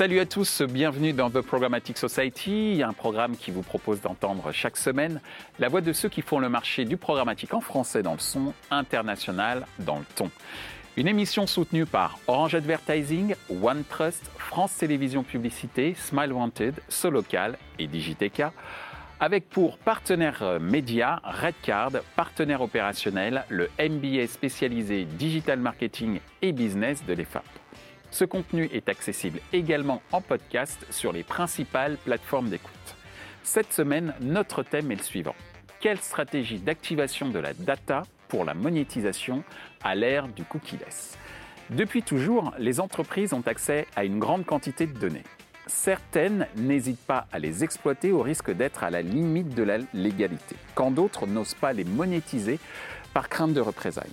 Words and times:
Salut 0.00 0.18
à 0.18 0.24
tous, 0.24 0.62
bienvenue 0.62 1.12
dans 1.12 1.28
The 1.28 1.42
Programmatic 1.42 1.98
Society, 1.98 2.80
un 2.82 2.94
programme 2.94 3.36
qui 3.36 3.50
vous 3.50 3.60
propose 3.60 4.00
d'entendre 4.00 4.50
chaque 4.50 4.78
semaine 4.78 5.20
la 5.58 5.68
voix 5.68 5.82
de 5.82 5.92
ceux 5.92 6.08
qui 6.08 6.22
font 6.22 6.38
le 6.38 6.48
marché 6.48 6.86
du 6.86 6.96
programmatique 6.96 7.52
en 7.52 7.60
français 7.60 8.02
dans 8.02 8.14
le 8.14 8.18
son, 8.18 8.54
international 8.70 9.66
dans 9.78 9.98
le 9.98 10.06
ton. 10.16 10.30
Une 10.96 11.06
émission 11.06 11.46
soutenue 11.46 11.84
par 11.84 12.18
Orange 12.28 12.54
Advertising, 12.54 13.34
OneTrust, 13.50 14.30
France 14.38 14.74
Télévisions 14.78 15.22
Publicité, 15.22 15.92
Smile 15.94 16.32
Wanted, 16.32 16.76
Solocal 16.88 17.58
et 17.78 17.86
Digiteca, 17.86 18.54
avec 19.20 19.50
pour 19.50 19.76
partenaire 19.76 20.58
média 20.62 21.20
Redcard, 21.24 21.90
partenaire 22.16 22.62
opérationnel, 22.62 23.44
le 23.50 23.68
MBA 23.78 24.28
spécialisé 24.28 25.04
Digital 25.04 25.58
Marketing 25.58 26.20
et 26.40 26.52
Business 26.52 27.04
de 27.04 27.12
l'EFAP. 27.12 27.59
Ce 28.10 28.24
contenu 28.24 28.68
est 28.72 28.88
accessible 28.88 29.40
également 29.52 30.02
en 30.10 30.20
podcast 30.20 30.84
sur 30.90 31.12
les 31.12 31.22
principales 31.22 31.96
plateformes 32.04 32.48
d'écoute. 32.48 32.72
Cette 33.44 33.72
semaine, 33.72 34.14
notre 34.20 34.62
thème 34.64 34.90
est 34.90 34.96
le 34.96 35.02
suivant. 35.02 35.36
Quelle 35.78 36.00
stratégie 36.00 36.58
d'activation 36.58 37.28
de 37.28 37.38
la 37.38 37.54
data 37.54 38.02
pour 38.28 38.44
la 38.44 38.54
monétisation 38.54 39.44
à 39.82 39.94
l'ère 39.94 40.26
du 40.26 40.42
cookie-less? 40.44 41.16
Depuis 41.70 42.02
toujours, 42.02 42.52
les 42.58 42.80
entreprises 42.80 43.32
ont 43.32 43.46
accès 43.46 43.86
à 43.94 44.04
une 44.04 44.18
grande 44.18 44.44
quantité 44.44 44.86
de 44.86 44.98
données. 44.98 45.24
Certaines 45.68 46.48
n'hésitent 46.56 47.06
pas 47.06 47.28
à 47.30 47.38
les 47.38 47.62
exploiter 47.62 48.10
au 48.10 48.22
risque 48.22 48.50
d'être 48.50 48.82
à 48.82 48.90
la 48.90 49.02
limite 49.02 49.54
de 49.54 49.62
la 49.62 49.78
légalité, 49.94 50.56
quand 50.74 50.90
d'autres 50.90 51.28
n'osent 51.28 51.54
pas 51.54 51.72
les 51.72 51.84
monétiser 51.84 52.58
par 53.14 53.28
crainte 53.28 53.54
de 53.54 53.60
représailles 53.60 54.10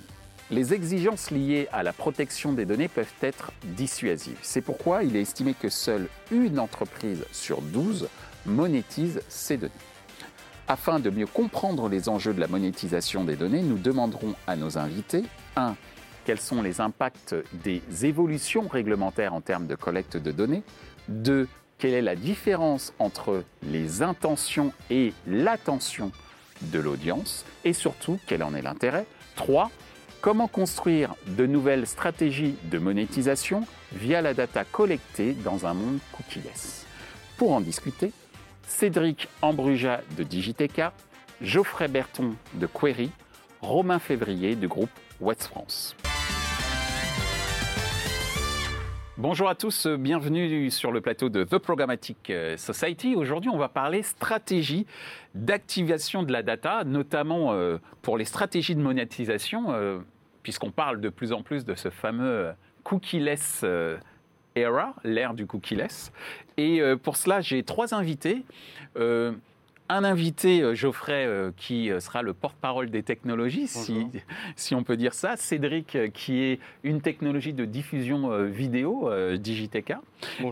les 0.50 0.74
exigences 0.74 1.32
liées 1.32 1.68
à 1.72 1.84
la 1.84 1.94
protection 1.94 2.54
des 2.54 2.66
données 2.66 2.88
peuvent 2.88 3.14
être 3.22 3.52
dissuasives. 3.64 4.38
C'est 4.42 4.62
pourquoi 4.62 5.04
il 5.04 5.16
est 5.16 5.22
estimé 5.22 5.54
que 5.54 5.70
seule 5.70 6.08
une 6.32 6.60
entreprise 6.60 7.26
sur 7.32 7.62
12 7.62 8.08
monétise 8.46 9.22
ces 9.28 9.58
données. 9.58 9.74
Afin 10.70 11.00
de 11.00 11.10
mieux 11.10 11.28
comprendre 11.28 11.90
les 11.90 12.10
enjeux 12.10 12.34
de 12.34 12.40
la 12.40 12.48
monétisation 12.48 13.24
des 13.24 13.36
données, 13.36 13.62
nous 13.62 13.78
demanderons 13.78 14.36
à 14.48 14.56
nos 14.56 14.78
invités 14.78 15.24
1. 15.56 15.76
Quels 16.26 16.42
sont 16.42 16.62
les 16.62 16.82
impacts 16.82 17.36
des 17.64 17.82
évolutions 18.06 18.68
réglementaires 18.68 19.34
en 19.34 19.42
termes 19.42 19.68
de 19.68 19.76
collecte 19.76 20.18
de 20.18 20.32
données 20.32 20.64
2. 21.08 21.48
Quelle 21.78 21.94
est 21.94 22.02
la 22.02 22.16
différence 22.16 22.94
entre 23.00 23.44
les 23.64 24.02
intentions 24.02 24.74
et 24.90 25.14
l'attention 25.26 26.12
de 26.62 26.80
l'audience 26.80 27.46
Et 27.64 27.72
surtout, 27.72 28.20
quel 28.28 28.44
en 28.44 28.54
est 28.56 28.62
l'intérêt 28.62 29.06
3 29.36 29.72
Comment 30.28 30.50
construire 30.50 31.16
de 31.26 31.46
nouvelles 31.46 31.88
stratégies 31.88 32.56
de 32.70 32.80
monétisation 32.80 33.64
via 33.94 34.22
la 34.22 34.34
data 34.34 34.66
collectée 34.66 35.32
dans 35.32 35.66
un 35.66 35.74
monde 35.74 36.00
cookieless? 36.12 36.86
Pour 37.38 37.54
en 37.54 37.62
discuter, 37.62 38.12
Cédric 38.64 39.30
Ambruja 39.42 40.02
de 40.18 40.24
Digiteca, 40.24 40.92
Geoffrey 41.42 41.88
Berton 41.88 42.34
de 42.56 42.68
Query, 42.68 43.10
Romain 43.62 44.00
Février 44.00 44.58
du 44.58 44.68
groupe 44.68 44.90
West 45.22 45.44
France. 45.44 45.96
Bonjour 49.16 49.48
à 49.48 49.56
tous, 49.56 49.88
bienvenue 49.88 50.70
sur 50.70 50.92
le 50.92 51.00
plateau 51.00 51.30
de 51.30 51.44
The 51.44 51.58
Programmatic 51.58 52.30
euh, 52.30 52.56
Society. 52.58 53.16
Aujourd'hui, 53.16 53.50
on 53.50 53.58
va 53.58 53.68
parler 53.68 54.04
stratégie 54.04 54.86
d'activation 55.34 56.22
de 56.22 56.32
la 56.32 56.44
data, 56.44 56.84
notamment 56.84 57.54
euh, 57.54 57.78
pour 58.02 58.18
les 58.18 58.26
stratégies 58.26 58.76
de 58.76 58.82
monétisation, 58.82 59.72
euh, 59.72 59.98
puisqu'on 60.48 60.72
parle 60.72 61.02
de 61.02 61.10
plus 61.10 61.34
en 61.34 61.42
plus 61.42 61.66
de 61.66 61.76
ce 61.76 61.90
fameux 61.90 62.54
cookie-less 62.86 63.66
era, 64.56 64.96
l'ère 65.04 65.34
du 65.34 65.46
cookie-less. 65.46 66.14
Et 66.56 66.82
pour 67.04 67.18
cela, 67.18 67.42
j'ai 67.42 67.64
trois 67.64 67.94
invités 67.94 68.46
un 69.90 70.04
invité, 70.04 70.62
euh, 70.62 70.76
Geoffrey, 70.76 71.26
euh, 71.26 71.52
qui 71.56 71.92
euh, 71.92 72.00
sera 72.00 72.22
le 72.22 72.34
porte-parole 72.34 72.90
des 72.90 73.04
technologies, 73.04 73.68
si, 73.68 74.08
si, 74.56 74.76
on 74.76 74.84
peut 74.84 74.98
dire 74.98 75.14
ça. 75.14 75.38
Cédric, 75.38 75.98
qui 76.14 76.42
est 76.42 76.60
une 76.84 77.02
technologie 77.02 77.54
de 77.54 77.66
diffusion 77.66 78.44
vidéo, 78.46 79.10
Digiteca. 79.38 80.02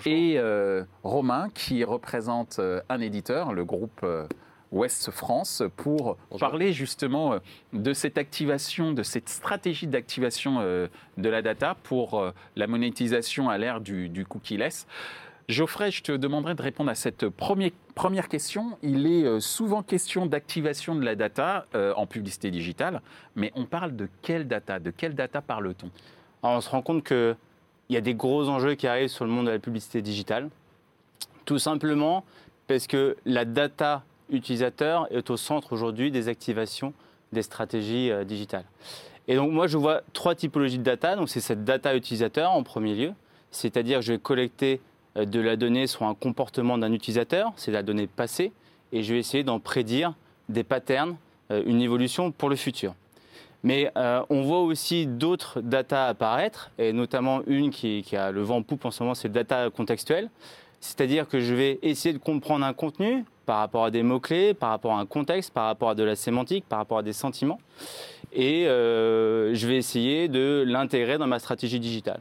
Et 0.05 0.39
Romain, 1.03 1.50
qui 1.53 1.84
représente 1.84 2.59
un 2.89 3.00
éditeur, 3.00 3.53
le 3.53 3.66
groupe 3.66 4.05
Ouest 4.75 5.09
France, 5.09 5.63
pour 5.77 6.17
parler 6.37 6.73
justement 6.73 7.39
de 7.73 7.93
cette 7.93 8.17
activation, 8.17 8.91
de 8.91 9.03
cette 9.03 9.29
stratégie 9.29 9.87
d'activation 9.87 10.59
de 10.61 11.29
la 11.29 11.41
data 11.41 11.75
pour 11.83 12.33
la 12.55 12.67
monétisation 12.67 13.49
à 13.49 13.57
l'ère 13.57 13.79
du, 13.79 14.09
du 14.09 14.25
cookie-less. 14.25 14.85
Geoffrey, 15.47 15.91
je 15.91 16.01
te 16.01 16.11
demanderai 16.11 16.55
de 16.55 16.61
répondre 16.61 16.89
à 16.89 16.95
cette 16.95 17.29
première 17.29 18.27
question. 18.29 18.77
Il 18.81 19.05
est 19.05 19.25
euh, 19.25 19.39
souvent 19.39 19.83
question 19.83 20.25
d'activation 20.25 20.95
de 20.95 21.05
la 21.05 21.15
data 21.15 21.67
euh, 21.75 21.93
en 21.95 22.07
publicité 22.07 22.49
digitale, 22.49 23.01
mais 23.35 23.51
on 23.55 23.65
parle 23.65 23.95
de 23.95 24.09
quelle 24.23 24.47
data? 24.47 24.79
De 24.79 24.89
quelle 24.89 25.13
data 25.13 25.41
parle-t-on? 25.41 25.91
On 26.41 26.61
se 26.61 26.69
rend 26.69 26.81
compte 26.81 27.03
qu'il 27.03 27.37
y 27.89 27.97
a 27.97 28.01
des 28.01 28.15
gros 28.15 28.49
enjeux 28.49 28.73
qui 28.73 28.87
arrivent 28.87 29.09
sur 29.09 29.25
le 29.25 29.31
monde 29.31 29.45
de 29.45 29.51
la 29.51 29.59
publicité 29.59 30.01
digitale. 30.01 30.49
Tout 31.45 31.59
simplement 31.59 32.25
parce 32.67 32.87
que 32.87 33.15
la 33.25 33.45
data 33.45 34.03
utilisateur 34.29 35.07
est 35.11 35.29
au 35.29 35.37
centre 35.37 35.73
aujourd'hui 35.73 36.11
des 36.11 36.27
activations 36.27 36.93
des 37.31 37.43
stratégies 37.43 38.09
euh, 38.11 38.23
digitales. 38.23 38.65
Et 39.27 39.35
donc 39.35 39.51
moi 39.51 39.67
je 39.67 39.77
vois 39.77 40.01
trois 40.13 40.33
typologies 40.33 40.79
de 40.79 40.83
data. 40.83 41.15
Donc 41.15 41.29
c'est 41.29 41.41
cette 41.41 41.63
data 41.63 41.95
utilisateur 41.95 42.51
en 42.51 42.63
premier 42.63 42.95
lieu, 42.95 43.13
c'est-à-dire 43.51 44.01
je 44.01 44.13
vais 44.13 44.19
collecter 44.19 44.81
euh, 45.17 45.25
de 45.25 45.39
la 45.39 45.55
donnée 45.55 45.87
sur 45.87 46.03
un 46.03 46.15
comportement 46.15 46.77
d'un 46.77 46.93
utilisateur, 46.93 47.53
c'est 47.55 47.71
la 47.71 47.83
donnée 47.83 48.07
passée, 48.07 48.51
et 48.91 49.03
je 49.03 49.13
vais 49.13 49.19
essayer 49.19 49.43
d'en 49.43 49.59
prédire 49.59 50.13
des 50.49 50.63
patterns, 50.63 51.17
euh, 51.51 51.63
une 51.65 51.81
évolution 51.81 52.31
pour 52.31 52.49
le 52.49 52.55
futur. 52.55 52.95
Mais 53.63 53.91
on 54.29 54.43
voit 54.43 54.61
aussi 54.61 55.07
d'autres 55.07 55.59
data 55.59 56.05
apparaître, 56.05 56.69
et 56.77 56.93
notamment 56.93 57.41
une 57.47 57.71
qui, 57.71 58.03
qui, 58.03 58.15
a 58.15 58.31
le 58.31 58.43
vent 58.43 58.57
en 58.57 58.61
poupe 58.61 58.85
en 58.85 58.91
ce 58.91 59.01
moment, 59.01 59.15
c'est 59.15 59.27
le 59.27 59.33
data 59.33 59.71
contextuel. 59.71 60.29
C'est-à-dire 60.81 61.27
que 61.27 61.39
je 61.39 61.55
vais 61.55 61.79
essayer 61.81 62.13
de 62.13 62.19
comprendre 62.19 62.63
un 62.63 62.73
contenu 62.73 63.25
par 63.45 63.59
rapport 63.59 63.85
à 63.85 63.91
des 63.91 64.03
mots-clés, 64.03 64.53
par 64.53 64.69
rapport 64.69 64.94
à 64.94 65.00
un 65.00 65.06
contexte, 65.06 65.53
par 65.53 65.66
rapport 65.66 65.89
à 65.89 65.95
de 65.95 66.03
la 66.03 66.16
sémantique, 66.16 66.66
par 66.67 66.79
rapport 66.79 66.97
à 66.97 67.03
des 67.03 67.13
sentiments. 67.13 67.59
Et 68.33 68.66
je 68.66 69.67
vais 69.67 69.78
essayer 69.78 70.28
de 70.28 70.63
l'intégrer 70.67 71.17
dans 71.17 71.28
ma 71.28 71.39
stratégie 71.39 71.79
digitale. 71.79 72.19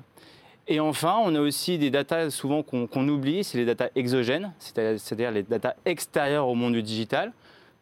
Et 0.66 0.80
enfin, 0.80 1.16
on 1.22 1.34
a 1.34 1.40
aussi 1.40 1.76
des 1.76 1.90
datas 1.90 2.30
souvent 2.30 2.62
qu'on 2.62 3.08
oublie, 3.08 3.44
c'est 3.44 3.58
les 3.58 3.66
datas 3.66 3.88
exogènes, 3.94 4.52
c'est-à-dire 4.58 5.30
les 5.30 5.42
datas 5.42 5.74
extérieures 5.84 6.48
au 6.48 6.54
monde 6.54 6.72
du 6.72 6.82
digital, 6.82 7.32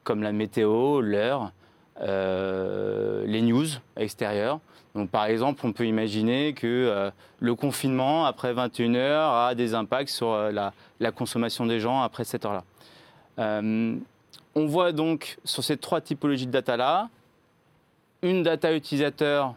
comme 0.03 0.23
la 0.23 0.33
météo, 0.33 1.01
l'heure, 1.01 1.53
euh, 2.01 3.25
les 3.27 3.41
news 3.41 3.67
extérieures. 3.97 4.59
Donc, 4.97 5.11
par 5.11 5.27
exemple, 5.27 5.61
on 5.65 5.73
peut 5.73 5.87
imaginer 5.87 6.55
que 6.55 6.67
euh, 6.67 7.11
le 7.39 7.55
confinement 7.55 8.27
après 8.27 8.53
21 8.53 8.95
heures 8.97 9.33
a 9.33 9.55
des 9.55 9.75
impacts 9.75 10.11
sur 10.11 10.33
euh, 10.33 10.51
la, 10.51 11.13
consommation 11.13 11.67
des 11.67 11.79
gens 11.79 12.03
après 12.03 12.25
cette 12.25 12.45
heure-là. 12.45 12.65
On 13.39 14.67
voit 14.67 14.93
donc 14.93 15.39
sur 15.45 15.65
ces 15.65 15.77
trois 15.77 16.01
typologies 16.01 16.47
de 16.47 16.53
data-là, 16.53 17.09
une 18.23 18.43
data 18.43 18.75
utilisateur 18.75 19.55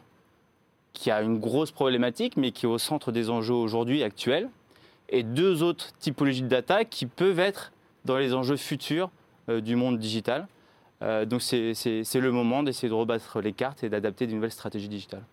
qui 0.93 1.11
a 1.11 1.21
une 1.21 1.39
grosse 1.39 1.71
problématique, 1.71 2.37
mais 2.37 2.51
qui 2.51 2.65
est 2.65 2.69
au 2.69 2.77
centre 2.77 3.11
des 3.11 3.29
enjeux 3.29 3.53
aujourd'hui 3.53 4.01
actuels, 4.01 4.49
et 5.09 5.23
deux 5.23 5.61
autres 5.61 5.93
typologies 5.99 6.41
de 6.41 6.47
data 6.47 6.85
qui 6.85 7.05
peuvent 7.05 7.39
être 7.39 7.71
dans 8.05 8.17
les 8.17 8.33
enjeux 8.33 8.57
futurs 8.57 9.11
euh, 9.49 9.61
du 9.61 9.75
monde 9.75 9.99
digital. 9.99 10.47
Euh, 11.01 11.25
donc 11.25 11.41
c'est 11.41 11.73
le 12.15 12.31
moment 12.31 12.63
d'essayer 12.63 12.89
de 12.89 12.93
rebattre 12.93 13.41
les 13.41 13.53
cartes 13.53 13.83
et 13.83 13.89
d'adapter 13.89 14.25
de 14.25 14.33
nouvelles 14.33 14.51
stratégies 14.51 14.87
digitales. 14.87 15.23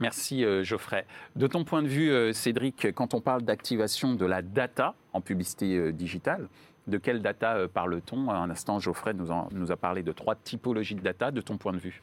Merci 0.00 0.44
euh, 0.44 0.64
Geoffrey. 0.64 1.06
De 1.36 1.46
ton 1.46 1.62
point 1.62 1.82
de 1.82 1.88
vue, 1.88 2.34
Cédric, 2.34 2.92
quand 2.92 3.14
on 3.14 3.20
parle 3.20 3.42
d'activation 3.42 4.14
de 4.14 4.26
la 4.26 4.42
data 4.42 4.94
en 5.12 5.20
publicité 5.20 5.92
digitale, 5.92 6.48
de 6.86 6.98
quelle 6.98 7.22
data 7.22 7.56
euh, 7.56 7.68
parle-t-on? 7.68 8.30
Un 8.30 8.50
instant, 8.50 8.80
Geoffrey 8.80 9.14
nous, 9.14 9.72
a 9.72 9.76
parlé 9.76 10.02
de 10.02 10.12
trois 10.12 10.34
typologies 10.34 10.94
de 10.94 11.00
data, 11.00 11.30
de 11.30 11.40
ton 11.40 11.56
point 11.56 11.72
de 11.72 11.78
vue. 11.78 12.02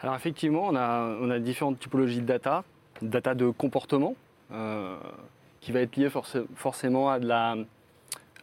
Alors 0.00 0.14
effectivement, 0.14 0.68
on 0.68 0.76
a, 0.76 1.38
différentes 1.38 1.78
typologies 1.78 2.20
de 2.20 2.26
data. 2.26 2.64
Data 3.02 3.34
de 3.34 3.50
comportement, 3.50 4.14
euh, 4.52 4.96
qui 5.60 5.70
va 5.70 5.80
être 5.80 5.96
liée 5.96 6.08
forcément 6.54 7.10
à 7.10 7.18
de 7.18 7.26
la, 7.26 7.56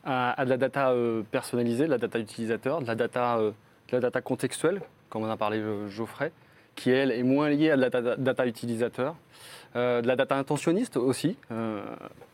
à, 0.05 0.45
data 0.45 0.91
euh, 0.91 1.23
personnalisée, 1.31 1.85
de 1.85 1.89
la 1.89 1.97
data 1.97 2.19
utilisateur, 2.19 2.81
de 2.81 2.85
la 2.85 2.93
data, 2.95 4.21
contextuelle, 4.21 4.81
comme 5.09 5.23
on 5.23 5.29
a 5.29 5.37
parlé 5.37 5.63
Geoffrey, 5.89 6.31
qui 6.75 6.91
elle 6.91 7.11
est 7.11 7.23
moins 7.23 7.49
liée 7.49 7.71
à 7.71 7.77
de 7.77 7.81
la 7.81 8.15
data 8.15 8.45
utilisateur. 8.45 9.15
de 9.73 10.05
la 10.05 10.15
data 10.15 10.37
intentionniste 10.37 10.97
aussi, 10.97 11.35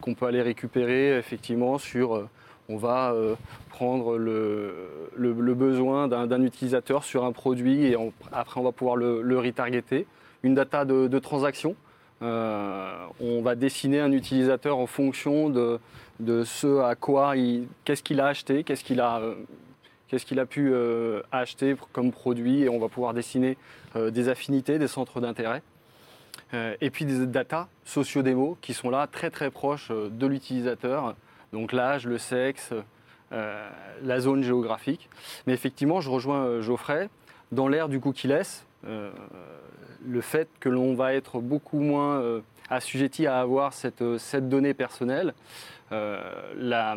qu'on 0.02 0.14
peut 0.14 0.26
aller 0.26 0.42
récupérer 0.42 1.18
effectivement 1.18 1.78
sur 1.78 2.28
on 2.70 2.78
va 2.78 3.12
euh, 3.12 3.36
prendre 3.70 4.18
le, 4.18 5.54
besoin 5.56 6.08
d'un 6.08 6.44
utilisateur 6.44 7.04
sur 7.04 7.26
un 7.26 7.32
produit 7.32 7.86
et 7.86 7.98
après 8.32 8.62
on 8.62 8.64
va 8.64 8.72
pouvoir 8.72 8.96
le, 8.96 9.40
retargeter. 9.40 10.06
Une 10.44 10.56
data 10.56 10.86
de, 10.86 11.20
transaction, 11.20 11.76
on 12.22 13.42
va 13.44 13.56
dessiner 13.56 14.00
un 14.00 14.12
utilisateur 14.12 14.78
en 14.78 14.88
fonction 14.88 15.50
de, 15.50 15.80
ce 16.46 16.80
à 16.80 16.96
quoi 16.96 17.36
il, 17.36 17.68
qu'est-ce 17.84 18.04
qu'il 18.04 18.22
a 18.22 18.28
acheté, 18.28 18.64
qu'est-ce 18.64 18.84
qu'il 18.84 19.02
a, 19.02 19.22
a 19.22 20.46
pu 20.46 20.74
acheter 21.32 21.76
comme 21.92 22.12
produit, 22.12 22.62
et 22.62 22.70
on 22.70 22.80
va 22.80 22.88
pouvoir 22.88 23.14
dessiner 23.14 23.58
des 23.96 24.30
affinités, 24.30 24.80
des 24.80 24.88
centres 24.88 25.20
d'intérêt. 25.20 25.62
et 26.54 26.90
puis 26.90 27.04
des 27.06 27.26
data 27.26 27.68
socio-démos 27.84 28.58
qui 28.62 28.74
sont 28.74 28.90
là 28.90 29.08
très 29.08 29.30
très 29.30 29.50
proches 29.50 29.92
de 29.92 30.28
l'utilisateur, 30.28 31.16
donc 31.54 31.72
l'âge, 31.72 32.06
le 32.06 32.18
sexe, 32.18 32.74
euh, 33.32 33.70
la 34.02 34.20
zone 34.20 34.44
géographique. 34.44 35.08
Mais 35.46 35.54
effectivement, 35.54 36.02
je 36.02 36.10
rejoins 36.10 36.46
euh, 36.46 36.62
Geoffrey, 36.62 37.10
dans 37.52 37.68
l'ère 37.68 37.88
du 37.88 38.00
cookie-less, 38.00 38.66
euh, 38.88 39.12
le 40.04 40.22
fait 40.22 40.48
que 40.60 40.70
l'on 40.70 40.96
va 40.96 41.14
être 41.14 41.40
beaucoup 41.40 41.80
moins 41.80 42.24
assujetti 42.70 43.28
à 43.28 43.40
avoir 43.40 43.74
cette, 43.74 44.02
donnée 44.48 44.74
personnelle, 44.74 45.34
la, 45.92 46.96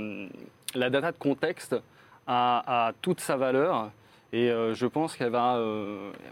data 0.75 1.10
de 1.10 1.19
contexte 1.19 1.75
a, 2.28 2.93
toute 3.02 3.20
sa 3.20 3.37
valeur 3.37 3.90
et 4.32 4.50
je 4.50 4.87
pense 4.87 5.16
qu'elle 5.16 5.32
va, 5.32 5.56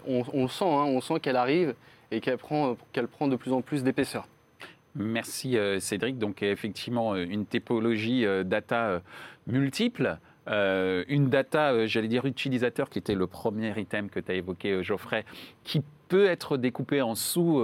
on, 0.07 0.23
le 0.33 0.47
sent, 0.47 0.63
hein, 0.63 0.85
on 0.85 1.01
sent 1.01 1.19
qu'elle 1.19 1.35
arrive 1.35 1.75
et 2.09 2.21
qu'elle 2.21 2.37
prend 2.37 2.77
de 3.27 3.35
plus 3.35 3.51
en 3.51 3.61
plus 3.61 3.83
d'épaisseur. 3.83 4.25
Merci 4.95 5.57
Cédric. 5.79 6.17
Donc 6.17 6.43
effectivement, 6.43 7.15
une 7.15 7.45
typologie 7.45 8.25
data 8.45 9.01
multiples. 9.47 10.19
Euh, 10.47 11.03
une 11.07 11.29
data, 11.29 11.71
euh, 11.71 11.87
j'allais 11.87 12.07
dire 12.07 12.25
utilisateur, 12.25 12.89
qui 12.89 12.99
était 12.99 13.15
le 13.15 13.27
premier 13.27 13.79
item 13.79 14.09
que 14.09 14.19
tu 14.19 14.31
as 14.31 14.35
évoqué, 14.35 14.71
euh, 14.71 14.83
Geoffrey, 14.83 15.25
qui 15.63 15.83
peut 16.07 16.25
être 16.25 16.57
découpé 16.57 17.01
en 17.01 17.15
sous 17.15 17.63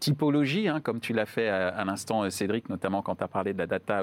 typologie, 0.00 0.68
hein, 0.68 0.80
comme 0.80 1.00
tu 1.00 1.14
l'as 1.14 1.24
fait 1.24 1.48
à, 1.48 1.82
l'instant, 1.84 2.28
Cédric, 2.28 2.68
notamment 2.68 3.00
quand 3.00 3.16
tu 3.16 3.24
as 3.24 3.28
parlé 3.28 3.54
de 3.54 3.58
la 3.58 3.66
data 3.66 4.02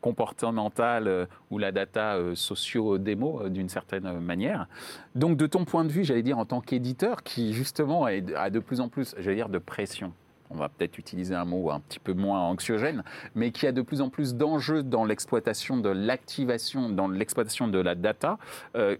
comportementale 0.00 1.28
ou 1.50 1.58
la 1.58 1.70
data 1.70 2.18
socio-démo, 2.34 3.48
d'une 3.48 3.68
certaine 3.68 4.18
manière. 4.18 4.66
Donc, 5.14 5.36
de 5.36 5.46
ton 5.46 5.64
point 5.64 5.84
de 5.84 5.92
vue, 5.92 6.02
j'allais 6.02 6.24
dire, 6.24 6.38
en 6.38 6.46
tant 6.46 6.60
qu'éditeur, 6.60 7.22
qui 7.22 7.52
justement 7.52 8.06
a 8.06 8.50
de 8.50 8.58
plus 8.58 8.80
en 8.80 8.88
plus, 8.88 9.14
j'allais 9.18 9.36
dire, 9.36 9.48
de 9.48 9.58
pression 9.58 10.12
on 10.52 10.58
va 10.58 10.68
peut-être 10.68 10.98
utiliser 10.98 11.34
un 11.34 11.44
mot 11.44 11.70
un 11.70 11.80
petit 11.80 11.98
peu 11.98 12.12
moins 12.12 12.40
anxiogène, 12.40 13.02
mais 13.34 13.50
qui 13.50 13.66
a 13.66 13.72
de 13.72 13.82
plus 13.82 14.00
en 14.00 14.08
plus 14.08 14.34
d'enjeux 14.34 14.82
dans 14.82 15.04
l'exploitation 15.04 15.76
de 15.76 15.88
l'activation, 15.88 16.88
dans 16.88 17.08
l'exploitation 17.08 17.68
de 17.68 17.78
la 17.78 17.94
data. 17.94 18.38
Euh, 18.76 18.96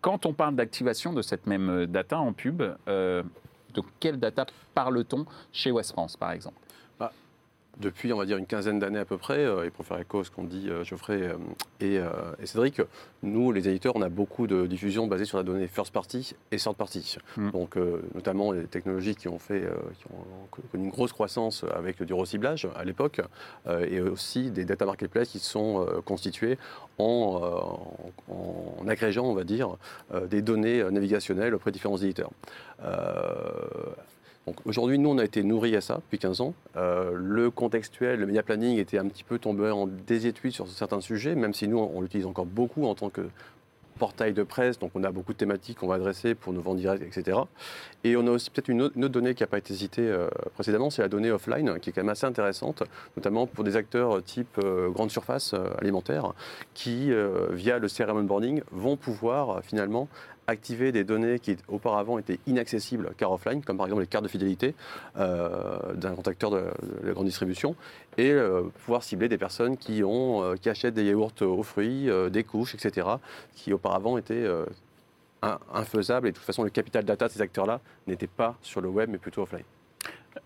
quand 0.00 0.26
on 0.26 0.34
parle 0.34 0.56
d'activation 0.56 1.12
de 1.12 1.22
cette 1.22 1.46
même 1.46 1.86
data 1.86 2.18
en 2.18 2.32
pub, 2.32 2.62
euh, 2.88 3.22
de 3.74 3.82
quelle 4.00 4.18
data 4.18 4.46
parle-t-on 4.74 5.24
chez 5.52 5.70
West 5.70 5.92
France, 5.92 6.16
par 6.16 6.32
exemple? 6.32 6.58
Depuis, 7.80 8.12
on 8.12 8.18
va 8.18 8.26
dire, 8.26 8.36
une 8.36 8.46
quinzaine 8.46 8.78
d'années 8.78 8.98
à 8.98 9.04
peu 9.04 9.18
près, 9.18 9.38
euh, 9.38 9.64
et 9.64 9.70
pour 9.70 9.84
faire 9.84 9.98
écho 9.98 10.20
à 10.20 10.24
ce 10.24 10.30
qu'ont 10.30 10.44
dit 10.44 10.68
euh, 10.68 10.84
Geoffrey 10.84 11.20
euh, 11.22 12.34
et, 12.40 12.46
Cédric, 12.46 12.80
nous, 13.22 13.52
les 13.52 13.68
éditeurs, 13.68 13.96
on 13.96 14.02
a 14.02 14.08
beaucoup 14.08 14.46
de 14.46 14.66
diffusion 14.66 15.06
basée 15.06 15.24
sur 15.24 15.38
la 15.38 15.44
donnée 15.44 15.66
first 15.66 15.92
party 15.92 16.34
et 16.52 16.56
third 16.56 16.76
party. 16.76 17.16
Mm. 17.36 17.50
Donc, 17.50 17.76
notamment 18.14 18.52
les 18.52 18.66
technologies 18.66 19.14
qui 19.14 19.28
ont 19.28 19.38
fait, 19.38 19.62
qui 19.98 20.04
ont 20.12 20.46
connu 20.70 20.84
une 20.84 20.90
grosse 20.90 21.12
croissance 21.12 21.64
avec 21.74 22.02
du 22.02 22.12
reciblage 22.12 22.68
à 22.76 22.84
l'époque, 22.84 23.20
et 23.88 24.00
aussi 24.00 24.50
des 24.50 24.64
data 24.64 24.84
marketplaces 24.84 25.28
qui 25.28 25.38
sont 25.38 25.86
constitués 26.04 26.58
en, 26.98 27.78
en, 28.28 28.88
agrégeant, 28.88 29.24
on 29.24 29.34
va 29.34 29.44
dire, 29.44 29.76
des 30.28 30.42
données 30.42 30.84
navigationnelles 30.90 31.54
auprès 31.54 31.70
de 31.70 31.74
différents 31.74 31.96
éditeurs 31.96 32.30
aujourd'hui, 34.64 34.98
nous, 34.98 35.10
on 35.10 35.18
a 35.18 35.24
été 35.24 35.42
nourris 35.42 35.76
à 35.76 35.80
ça 35.80 35.96
depuis 35.96 36.18
15 36.18 36.40
ans. 36.40 36.54
Euh, 36.76 37.12
le 37.14 37.50
contextuel, 37.50 38.20
le 38.20 38.26
media 38.26 38.42
planning 38.42 38.78
était 38.78 38.98
un 38.98 39.06
petit 39.08 39.24
peu 39.24 39.38
tombé 39.38 39.70
en 39.70 39.86
désétude 39.86 40.52
sur 40.52 40.68
certains 40.68 41.00
sujets, 41.00 41.34
même 41.34 41.54
si 41.54 41.68
nous, 41.68 41.78
on, 41.78 42.00
l'utilise 42.00 42.26
encore 42.26 42.46
beaucoup 42.46 42.84
en 42.84 42.94
tant 42.94 43.10
que 43.10 43.22
portail 43.98 44.32
de 44.32 44.42
presse, 44.42 44.80
donc 44.80 44.90
on 44.96 45.04
a 45.04 45.12
beaucoup 45.12 45.32
de 45.32 45.38
thématiques 45.38 45.78
qu'on 45.78 45.86
va 45.86 45.94
adresser 45.94 46.34
pour 46.34 46.52
nos 46.52 46.60
ventes 46.60 46.78
directes, 46.78 47.04
etc. 47.04 47.38
Et 48.02 48.16
on 48.16 48.26
a 48.26 48.30
aussi 48.30 48.50
peut-être 48.50 48.68
une, 48.68 48.82
autre 48.82 48.96
donnée 48.96 49.34
qui 49.34 49.44
n'a 49.44 49.46
pas 49.46 49.58
été 49.58 49.72
citée 49.72 50.02
euh, 50.02 50.26
précédemment, 50.54 50.90
c'est 50.90 51.02
la 51.02 51.08
donnée 51.08 51.30
offline, 51.30 51.78
qui 51.78 51.90
est 51.90 51.92
quand 51.92 52.02
même 52.02 52.08
assez 52.08 52.26
intéressante, 52.26 52.82
notamment 53.16 53.46
pour 53.46 53.62
des 53.62 53.76
acteurs 53.76 54.20
type 54.24 54.58
euh, 54.58 54.90
grande 54.90 55.12
surface 55.12 55.54
alimentaire, 55.78 56.32
qui, 56.74 57.12
via 57.52 57.78
le 57.78 57.86
CRM 57.88 58.16
onboarding, 58.16 58.62
vont 58.72 58.96
pouvoir 58.96 59.62
finalement 59.62 60.08
activer 60.46 60.92
des 60.92 61.04
données 61.04 61.38
qui 61.38 61.56
auparavant 61.68 62.18
étaient 62.18 62.38
inaccessibles 62.46 63.12
car 63.16 63.32
offline, 63.32 63.62
comme 63.62 63.76
par 63.76 63.86
exemple 63.86 64.02
les 64.02 64.06
cartes 64.06 64.24
de 64.24 64.28
fidélité 64.28 64.74
euh, 65.16 65.94
d'un 65.94 66.14
contacteur 66.14 66.50
de, 66.50 66.64
la 67.02 67.12
grande 67.12 67.26
distribution, 67.26 67.76
et 68.16 68.30
euh, 68.30 68.62
pouvoir 68.84 69.02
cibler 69.02 69.28
des 69.28 69.38
personnes 69.38 69.76
qui, 69.76 70.02
euh, 70.02 70.56
qui 70.56 70.68
achètent 70.68 70.94
des 70.94 71.04
yaourts 71.04 71.32
aux 71.42 71.62
fruits, 71.62 72.08
des 72.30 72.44
couches, 72.44 72.74
etc., 72.74 73.06
qui 73.54 73.72
auparavant 73.72 74.18
étaient 74.18 74.46
infaisables. 75.72 76.28
Et 76.28 76.32
de 76.32 76.36
toute 76.36 76.46
façon, 76.46 76.62
le 76.62 76.70
capital 76.70 77.04
data 77.04 77.28
de 77.28 77.32
ces 77.32 77.42
acteurs-là 77.42 77.80
n'était 78.06 78.26
pas 78.26 78.56
sur 78.62 78.80
le 78.80 78.88
web, 78.88 79.08
mais 79.10 79.18
plutôt 79.18 79.42
offline. 79.42 79.64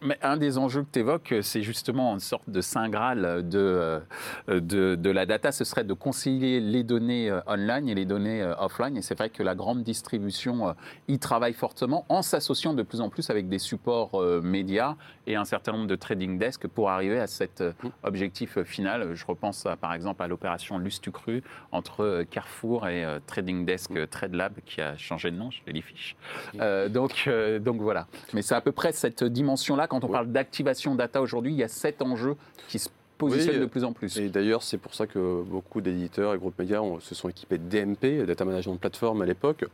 Mais 0.01 0.19
un 0.23 0.37
des 0.37 0.59
enjeux 0.59 0.83
que 0.83 0.91
tu 0.93 1.01
évoques, 1.01 1.35
c'est 1.43 1.63
justement 1.63 2.13
une 2.13 2.21
sorte 2.21 2.49
de 2.49 2.61
saint 2.61 2.89
graal 2.89 3.49
de, 3.49 4.01
euh, 4.49 4.61
de, 4.61 5.11
la 5.11 5.27
data. 5.27 5.51
Ce 5.51 5.65
serait 5.65 5.85
de 5.85 5.95
concilier 5.95 6.61
les 6.61 6.85
données 6.85 7.31
euh, 7.31 7.41
online 7.47 7.89
et 7.89 7.95
les 7.95 8.05
données 8.05 8.43
euh, 8.43 8.55
offline. 8.59 8.97
Et 8.97 9.03
c'est 9.03 9.17
vrai 9.17 9.31
que 9.31 9.43
la 9.43 9.55
grande 9.55 9.83
distribution 9.83 10.75
y 11.09 11.19
travaille 11.19 11.55
fortement 11.55 12.05
en 12.09 12.23
s'associant 12.23 12.75
de 12.75 12.83
plus 12.83 13.01
en 13.01 13.09
plus 13.09 13.31
avec 13.31 13.49
des 13.49 13.59
supports 13.59 14.23
médias 14.43 14.97
et 15.27 15.37
un 15.37 15.45
certain 15.45 15.73
nombre 15.73 15.87
de 15.87 15.97
trading 15.97 16.39
desks 16.39 16.67
pour 16.67 16.91
arriver 16.91 17.19
à 17.19 17.27
cet 17.27 17.61
mmh. 17.61 17.89
objectif 18.03 18.63
final. 18.63 19.15
Je 19.15 19.25
repense 19.27 19.67
par 19.81 19.95
exemple 19.95 20.23
à 20.23 20.29
l'opération 20.29 20.79
Lustucru 20.79 21.43
entre 21.73 22.25
Carrefour 22.31 22.89
et 22.89 23.05
Trading 23.27 23.65
Desk 23.65 23.91
mmh. 23.91 24.07
TradeLab 24.07 24.53
qui 24.65 24.81
a 24.81 24.97
changé 24.97 25.31
de 25.31 25.37
nom, 25.37 25.51
je 25.51 25.61
les 25.67 25.83
fiche. 25.83 26.17
Mmh. 26.55 26.89
donc, 26.89 27.29
donc 27.61 27.81
voilà. 27.81 28.07
Mais 28.35 28.43
c'est 28.43 28.55
à 28.55 28.61
peu 28.61 28.73
près 28.73 28.93
cette 28.93 29.25
dimension 29.25 29.77
là, 29.79 29.87
quand 29.87 30.05
on 30.05 30.09
parle 30.09 30.31
d'activation 30.31 30.95
data 30.95 31.23
aujourd'hui, 31.23 31.53
il 31.53 31.59
y 31.59 31.63
a 31.63 31.69
sept 31.69 32.03
enjeux 32.03 32.37
qui 32.69 32.79
se 32.79 32.91
positionnent 33.17 33.61
de 33.61 33.67
plus 33.67 33.85
en 33.85 33.93
plus. 33.93 34.19
Et 34.19 34.29
d'ailleurs, 34.29 34.63
c'est 34.63 34.79
pour 34.79 34.95
ça 34.95 35.07
que 35.07 35.43
beaucoup 35.43 35.81
d'éditeurs 35.81 36.35
et 36.35 36.39
groupes 36.39 36.59
médias 36.59 36.83
se 37.01 37.15
sont 37.15 37.29
équipés 37.29 37.59
de 37.59 37.69
DMP, 37.69 38.27
Data 38.27 38.45
Management 38.45 38.77
Platform 38.77 39.23
à 39.23 39.27
l'époque, 39.27 39.65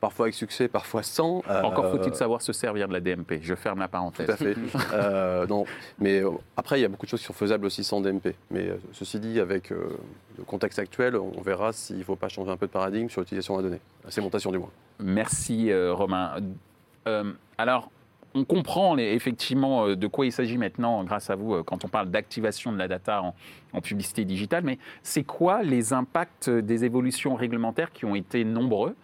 parfois 0.00 0.26
avec 0.26 0.34
succès, 0.34 0.68
parfois 0.68 1.02
sans. 1.02 1.42
Euh, 1.48 1.62
Encore 1.62 1.90
faut-il 1.90 2.14
savoir 2.14 2.42
se 2.42 2.52
servir 2.52 2.88
de 2.88 2.92
la 2.92 3.00
DMP. 3.00 3.40
Je 3.40 3.54
ferme 3.54 3.78
la 3.78 3.88
parenthèse. 3.88 4.26
Tout 4.26 4.32
à 4.32 4.36
fait. 4.36 4.56
Euh, 4.92 5.46
non, 5.46 5.64
mais 5.98 6.22
euh, 6.22 6.30
après, 6.56 6.78
il 6.78 6.82
y 6.82 6.84
a 6.84 6.88
beaucoup 6.88 7.06
de 7.06 7.10
choses 7.10 7.20
qui 7.20 7.26
sont 7.26 7.32
faisables 7.32 7.64
aussi 7.64 7.82
sans 7.82 8.00
DMP. 8.00 8.34
Mais 8.50 8.68
ceci 8.92 9.20
dit, 9.20 9.40
avec 9.40 9.70
le 9.70 10.44
contexte 10.44 10.78
actuel, 10.78 11.16
on 11.16 11.40
verra 11.40 11.72
s'il 11.72 11.98
ne 11.98 12.04
faut 12.04 12.16
pas 12.16 12.28
changer 12.28 12.50
un 12.50 12.56
peu 12.56 12.66
de 12.66 12.72
paradigme 12.72 13.08
sur 13.08 13.20
l'utilisation 13.20 13.56
de 13.56 13.62
la 13.62 13.68
donnée, 13.68 13.80
la 14.04 14.10
sémentation 14.10 14.50
du 14.50 14.58
moins. 14.58 14.70
Merci 14.98 15.72
Romain. 15.72 16.34
alors, 17.56 17.90
on 18.34 18.44
comprend 18.44 18.96
effectivement 18.98 19.86
euh, 19.86 19.96
de 19.96 20.06
quoi 20.06 20.26
il 20.26 20.32
s'agit 20.32 20.58
maintenant, 20.58 21.04
grâce 21.04 21.30
à 21.30 21.36
vous, 21.36 21.54
euh, 21.54 21.62
quand 21.62 21.84
on 21.84 21.88
parle 21.88 22.10
d'activation 22.10 22.72
de 22.72 22.78
la 22.78 22.88
data 22.88 23.22
en, 23.22 23.34
publicité 23.80 24.24
digitale, 24.24 24.64
mais 24.64 24.78
c'est 25.02 25.24
quoi 25.24 25.62
les 25.62 25.92
impacts 25.92 26.50
des 26.50 26.84
évolutions 26.84 27.34
réglementaires 27.34 27.90
qui 27.90 28.04
ont 28.04 28.14
été 28.14 28.44
nombreux 28.44 28.94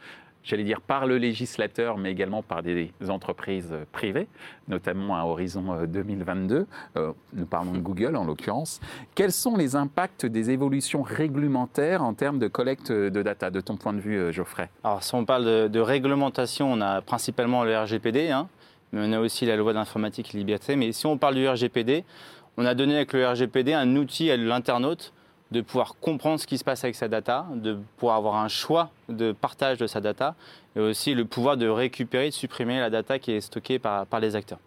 j'allais 0.45 0.65
dire 0.65 0.81
par 0.81 1.07
le 1.07 1.19
législateur, 1.19 1.99
mais 1.99 2.11
également 2.11 2.43
par 2.43 2.63
des 2.63 2.93
entreprises 3.09 3.75
privées, 3.93 4.29
notamment 4.69 5.17
à 5.17 5.25
horizon 5.25 5.85
2022. 5.87 6.67
Euh, 6.97 7.13
nous 7.35 7.45
parlons 7.45 7.73
de 7.73 7.81
Google 7.81 8.17
en 8.17 8.25
l'occurrence. 8.25 8.81
Quels 9.15 9.33
sont 9.33 9.57
les 9.57 9.77
impacts 9.77 10.25
des 10.25 10.51
évolutions 10.51 11.03
réglementaires 11.03 12.03
en 12.03 12.15
termes 12.15 12.39
de 12.39 12.49
collecte 12.49 12.91
de 12.91 13.23
data, 13.23 13.51
de 13.51 13.61
ton 13.61 13.77
point 13.77 13.93
de 13.93 14.01
vue, 14.01 14.33
Geoffrey? 14.33 14.71
Alors, 14.85 15.03
si 15.03 15.15
on 15.15 15.25
parle 15.27 15.69
de, 15.69 15.81
réglementation, 15.81 16.73
on 16.73 16.81
a 16.81 17.03
principalement 17.03 17.65
le 17.65 17.77
RGPD, 17.77 18.31
hein, 18.31 18.49
mais 18.93 19.01
on 19.05 19.13
a 19.13 19.21
aussi 19.21 19.47
la 19.47 19.57
loi 19.57 19.73
d'informatique 19.73 20.35
et 20.35 20.39
liberté. 20.39 20.77
Mais 20.77 20.93
si 20.93 21.07
on 21.07 21.19
parle 21.19 21.35
du 21.35 21.49
RGPD, 21.49 22.05
on 22.57 22.65
a 22.65 22.75
donné 22.75 22.97
avec 22.97 23.13
le 23.13 23.27
RGPD 23.27 23.73
un 23.73 23.97
outil 23.97 24.31
à 24.31 24.37
l'internaute 24.37 25.13
de 25.51 25.61
pouvoir 25.61 25.95
comprendre 26.01 26.39
ce 26.39 26.47
qui 26.47 26.59
se 26.59 26.65
passe 26.65 26.85
avec 26.85 26.95
sa 26.95 27.09
data, 27.09 27.47
de 27.55 27.79
pouvoir 27.97 28.17
avoir 28.17 28.37
un 28.37 28.49
choix 28.49 28.91
de 29.09 29.33
partage 29.33 29.79
de 29.79 29.87
sa 29.87 30.01
data, 30.01 30.35
et 30.77 30.81
aussi 30.81 31.15
le 31.15 31.25
pouvoir 31.25 31.57
de 31.57 31.67
récupérer, 31.69 32.29
de 32.29 32.35
supprimer 32.35 32.79
la 32.79 32.91
data 32.91 33.19
qui 33.19 33.33
est 33.33 33.41
stockée 33.41 33.79
par, 33.79 34.07
les 34.21 34.37
acteurs. 34.37 34.59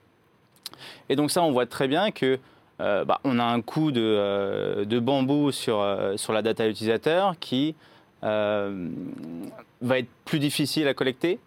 Et 1.10 1.16
donc 1.16 1.30
ça, 1.30 1.44
on 1.44 1.52
voit 1.52 1.68
très 1.68 1.88
bien 1.88 2.12
que 2.12 2.40
euh, 2.80 3.06
bah, 3.06 3.20
on 3.24 3.38
a 3.38 3.44
un 3.44 3.62
coût 3.62 3.92
de, 3.92 4.02
euh, 4.02 5.00
bambou 5.02 5.52
sur, 5.52 5.80
euh, 5.80 6.18
sur 6.18 6.34
la 6.34 6.42
data 6.42 6.68
utilisateur 6.68 7.36
qui 7.40 7.76
va 8.24 9.98
être 9.98 10.10
plus 10.26 10.40
difficile 10.40 10.88
à 10.88 10.94
collecter, 10.94 11.40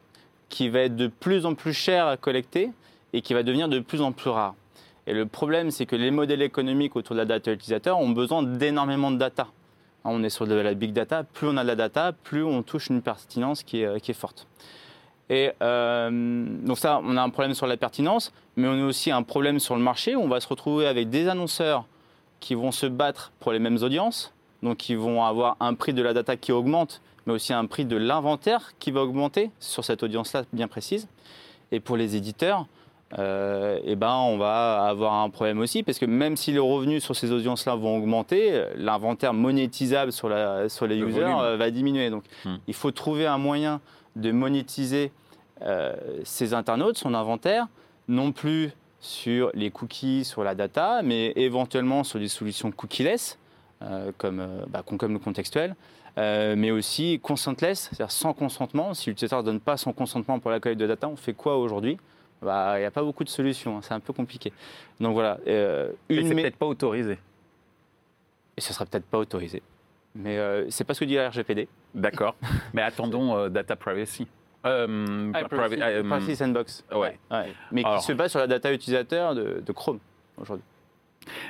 qui 0.54 0.68
va 0.68 0.82
être 0.82 0.94
de 0.94 1.08
plus 1.08 1.46
en 1.46 1.56
plus 1.56 1.73
cher 1.73 2.06
à 2.06 2.16
collecter 2.16 2.70
et 3.12 3.23
qui 3.23 3.34
va 3.34 3.42
devenir 3.42 3.68
de 3.68 3.80
plus 3.80 4.00
en 4.00 4.12
plus 4.12 4.30
rare. 4.30 4.54
Et 5.08 5.12
le 5.12 5.26
problème, 5.26 5.73
c'est 5.73 5.84
que 5.84 5.96
les 5.96 6.12
modèles 6.12 6.42
économiques 6.42 6.94
autour 6.94 7.16
de 7.16 7.20
la 7.23 7.26
data 7.26 7.50
utilisateur 7.50 7.99
ont 7.99 8.11
besoin 8.11 8.44
d'énormément 8.44 9.11
de 9.11 9.16
data. 9.16 9.49
On 10.04 10.23
est 10.23 10.30
sur 10.30 10.46
de 10.46 10.54
la 10.54 10.75
big 10.75 10.92
data, 10.92 11.25
plus 11.25 11.49
on 11.49 11.56
a 11.56 11.64
de 11.64 11.66
la 11.68 11.75
data, 11.75 12.12
plus 12.12 12.44
on 12.44 12.62
touche 12.62 12.87
une 12.88 13.02
pertinence 13.02 13.64
qui 13.64 13.80
est, 13.80 14.08
est 14.08 14.12
forte. 14.12 14.46
Et 15.28 15.50
euh, 15.61 16.46
donc 16.62 16.78
ça, 16.78 17.00
on 17.02 17.16
a 17.16 17.23
un 17.23 17.30
problème 17.30 17.54
sur 17.54 17.66
la 17.66 17.76
pertinence, 17.76 18.32
mais 18.54 18.68
on 18.68 18.80
a 18.80 18.87
aussi 18.87 19.11
un 19.11 19.25
problème 19.25 19.58
sur 19.58 19.75
le 19.75 19.82
marché. 19.82 20.14
On 20.14 20.28
va 20.28 20.38
se 20.38 20.46
retrouver 20.46 20.87
avec 20.87 21.11
des 21.11 21.26
annonceurs 21.26 21.84
qui 22.38 22.54
vont 22.54 22.70
se 22.70 22.87
battre 22.87 23.32
pour 23.40 23.50
les 23.50 23.58
mêmes 23.58 23.78
audiences, 23.82 24.32
donc 24.62 24.76
qui 24.76 24.94
vont 24.94 25.25
avoir 25.25 25.56
un 25.58 25.75
prix 25.75 25.94
de 25.94 26.02
la 26.02 26.12
data 26.12 26.37
qui 26.37 26.52
augmente, 26.52 27.00
mais 27.26 27.33
aussi 27.33 27.52
un 27.52 27.66
prix 27.66 27.85
de 27.85 27.97
l'inventaire 27.97 28.73
qui 28.78 28.90
va 28.90 29.02
augmenter 29.02 29.50
sur 29.61 29.85
cette 29.85 30.02
audience-là 30.02 30.45
bien 30.52 30.69
précise. 30.69 31.09
Et 31.73 31.81
pour 31.81 31.97
les 31.97 32.16
éditeurs, 32.16 32.66
euh, 33.19 33.78
eh 33.85 33.95
ben, 33.97 34.14
on 34.14 34.37
va 34.38 34.85
avoir 34.87 35.14
un 35.14 35.31
problème 35.31 35.61
aussi, 35.61 35.83
parce 35.83 35.99
que 35.99 36.07
même 36.07 36.37
si 36.37 36.52
les 36.52 36.59
revenus 36.59 37.02
sur 37.04 37.14
ces 37.14 37.31
audiences-là 37.33 37.75
vont 37.76 37.97
augmenter, 37.97 38.64
l'inventaire 38.76 39.33
monétisable 39.33 40.12
sur, 40.12 40.28
la, 40.28 40.69
sur 40.69 40.87
les 40.87 40.97
Le 40.97 41.09
users 41.09 41.21
volume. 41.21 41.38
euh, 41.38 41.57
va 41.57 41.71
diminuer. 41.71 42.11
Donc 42.11 42.25
Hmm. 42.45 42.57
il 42.66 42.75
faut 42.75 42.90
trouver 42.90 43.26
un 43.26 43.38
moyen 43.38 43.81
de 44.16 44.31
monétiser 44.33 45.12
euh, 45.62 45.95
ces 46.25 46.54
internautes, 46.54 46.99
son 46.99 47.14
inventaire, 47.14 47.66
non 48.09 48.33
plus 48.33 48.71
sur 49.00 49.50
les 49.54 49.71
cookies, 49.71 50.25
sur 50.25 50.43
la 50.45 50.54
data, 50.54 51.00
mais 51.02 51.33
éventuellement 51.37 52.04
sur 52.04 52.19
des 52.19 52.28
solutions 52.28 52.71
cookieless, 52.73 53.38
euh, 53.83 54.11
comme, 54.19 54.40
euh, 54.40 54.64
bah, 54.69 54.83
comme 54.99 55.12
le 55.12 55.19
contextuel, 55.19 55.76
euh, 56.18 56.54
mais 56.56 56.71
aussi 56.71 57.18
consentless, 57.23 57.88
c'est-à-dire 57.90 58.11
sans 58.11 58.33
consentement. 58.33 58.94
Si 58.94 59.11
l'utilisateur 59.11 59.40
ne 59.40 59.47
donne 59.47 59.61
pas 59.61 59.76
son 59.76 59.92
consentement 59.92 60.38
pour 60.38 60.50
la 60.50 60.61
collecte 60.61 60.80
de 60.80 60.87
data, 60.87 61.09
on 61.09 61.16
fait 61.16 61.33
quoi 61.35 61.56
aujourd'hui? 61.59 61.99
Bah, 62.42 62.75
Il 62.76 62.80
n'y 62.80 62.87
a 62.87 62.90
pas 62.90 63.02
beaucoup 63.02 63.25
de 63.25 63.28
solutions, 63.28 63.78
hein, 63.78 63.80
c'est 63.83 63.94
un 63.94 64.00
peu 64.00 64.12
compliqué. 64.12 64.52
Donc 65.00 65.14
voilà, 65.14 65.38
euh, 65.47 65.90
une 66.09 66.28
c'est 66.28 66.35
peut-être 66.35 66.56
pas 66.56 66.66
autorisé. 66.66 67.18
et 68.56 68.61
ce 68.61 68.73
sera 68.73 68.85
peut-être 68.87 69.06
pas 69.06 69.18
autorisé. 69.18 69.62
Mais 70.14 70.38
euh, 70.38 70.71
c'est 70.71 70.85
pas 70.85 70.94
ce 70.94 71.00
que 71.00 71.04
dit 71.06 71.14
la 71.16 71.28
RGPD. 71.30 71.66
D'accord. 71.94 72.37
Mais 72.75 72.83
attendons 72.83 73.37
euh, 73.37 73.49
data 73.49 73.75
privacy. 73.76 74.28
Euh, 74.66 75.33
Ah, 75.35 75.44
privacy- 75.44 75.76
Privacy 76.09 76.37
Sandbox. 76.37 76.85
ouais. 76.92 77.18
Ouais. 77.30 77.52
Mais 77.73 77.85
Alors. 77.85 77.99
qui 77.99 78.04
se 78.06 78.12
base 78.12 78.30
sur 78.30 78.40
la 78.40 78.47
data 78.47 78.73
utilisateur 78.73 79.35
de, 79.35 79.61
de 79.66 79.73
Chrome 79.73 79.99
aujourd'hui. 80.38 80.64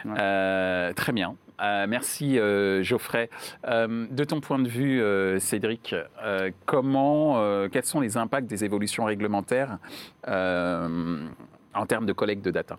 Euh, 0.07 0.93
très 0.93 1.13
bien. 1.13 1.37
Euh, 1.63 1.87
merci 1.89 2.39
euh, 2.39 2.83
Geoffrey. 2.83 3.31
Euh, 3.67 4.07
de 4.11 4.25
ton 4.25 4.41
point 4.41 4.59
de 4.59 4.69
vue, 4.69 5.01
euh, 5.01 5.39
Cédric, 5.39 5.95
euh, 6.25 6.51
comment, 6.67 7.39
quels 7.71 7.85
sont 7.85 8.01
les 8.01 8.17
impacts 8.17 8.47
des 8.49 8.65
évolutions 8.65 9.05
réglementaires 9.05 9.79
en 10.27 11.87
termes 11.87 12.07
de 12.07 12.13
collecte 12.13 12.45
de 12.45 12.51
data? 12.51 12.77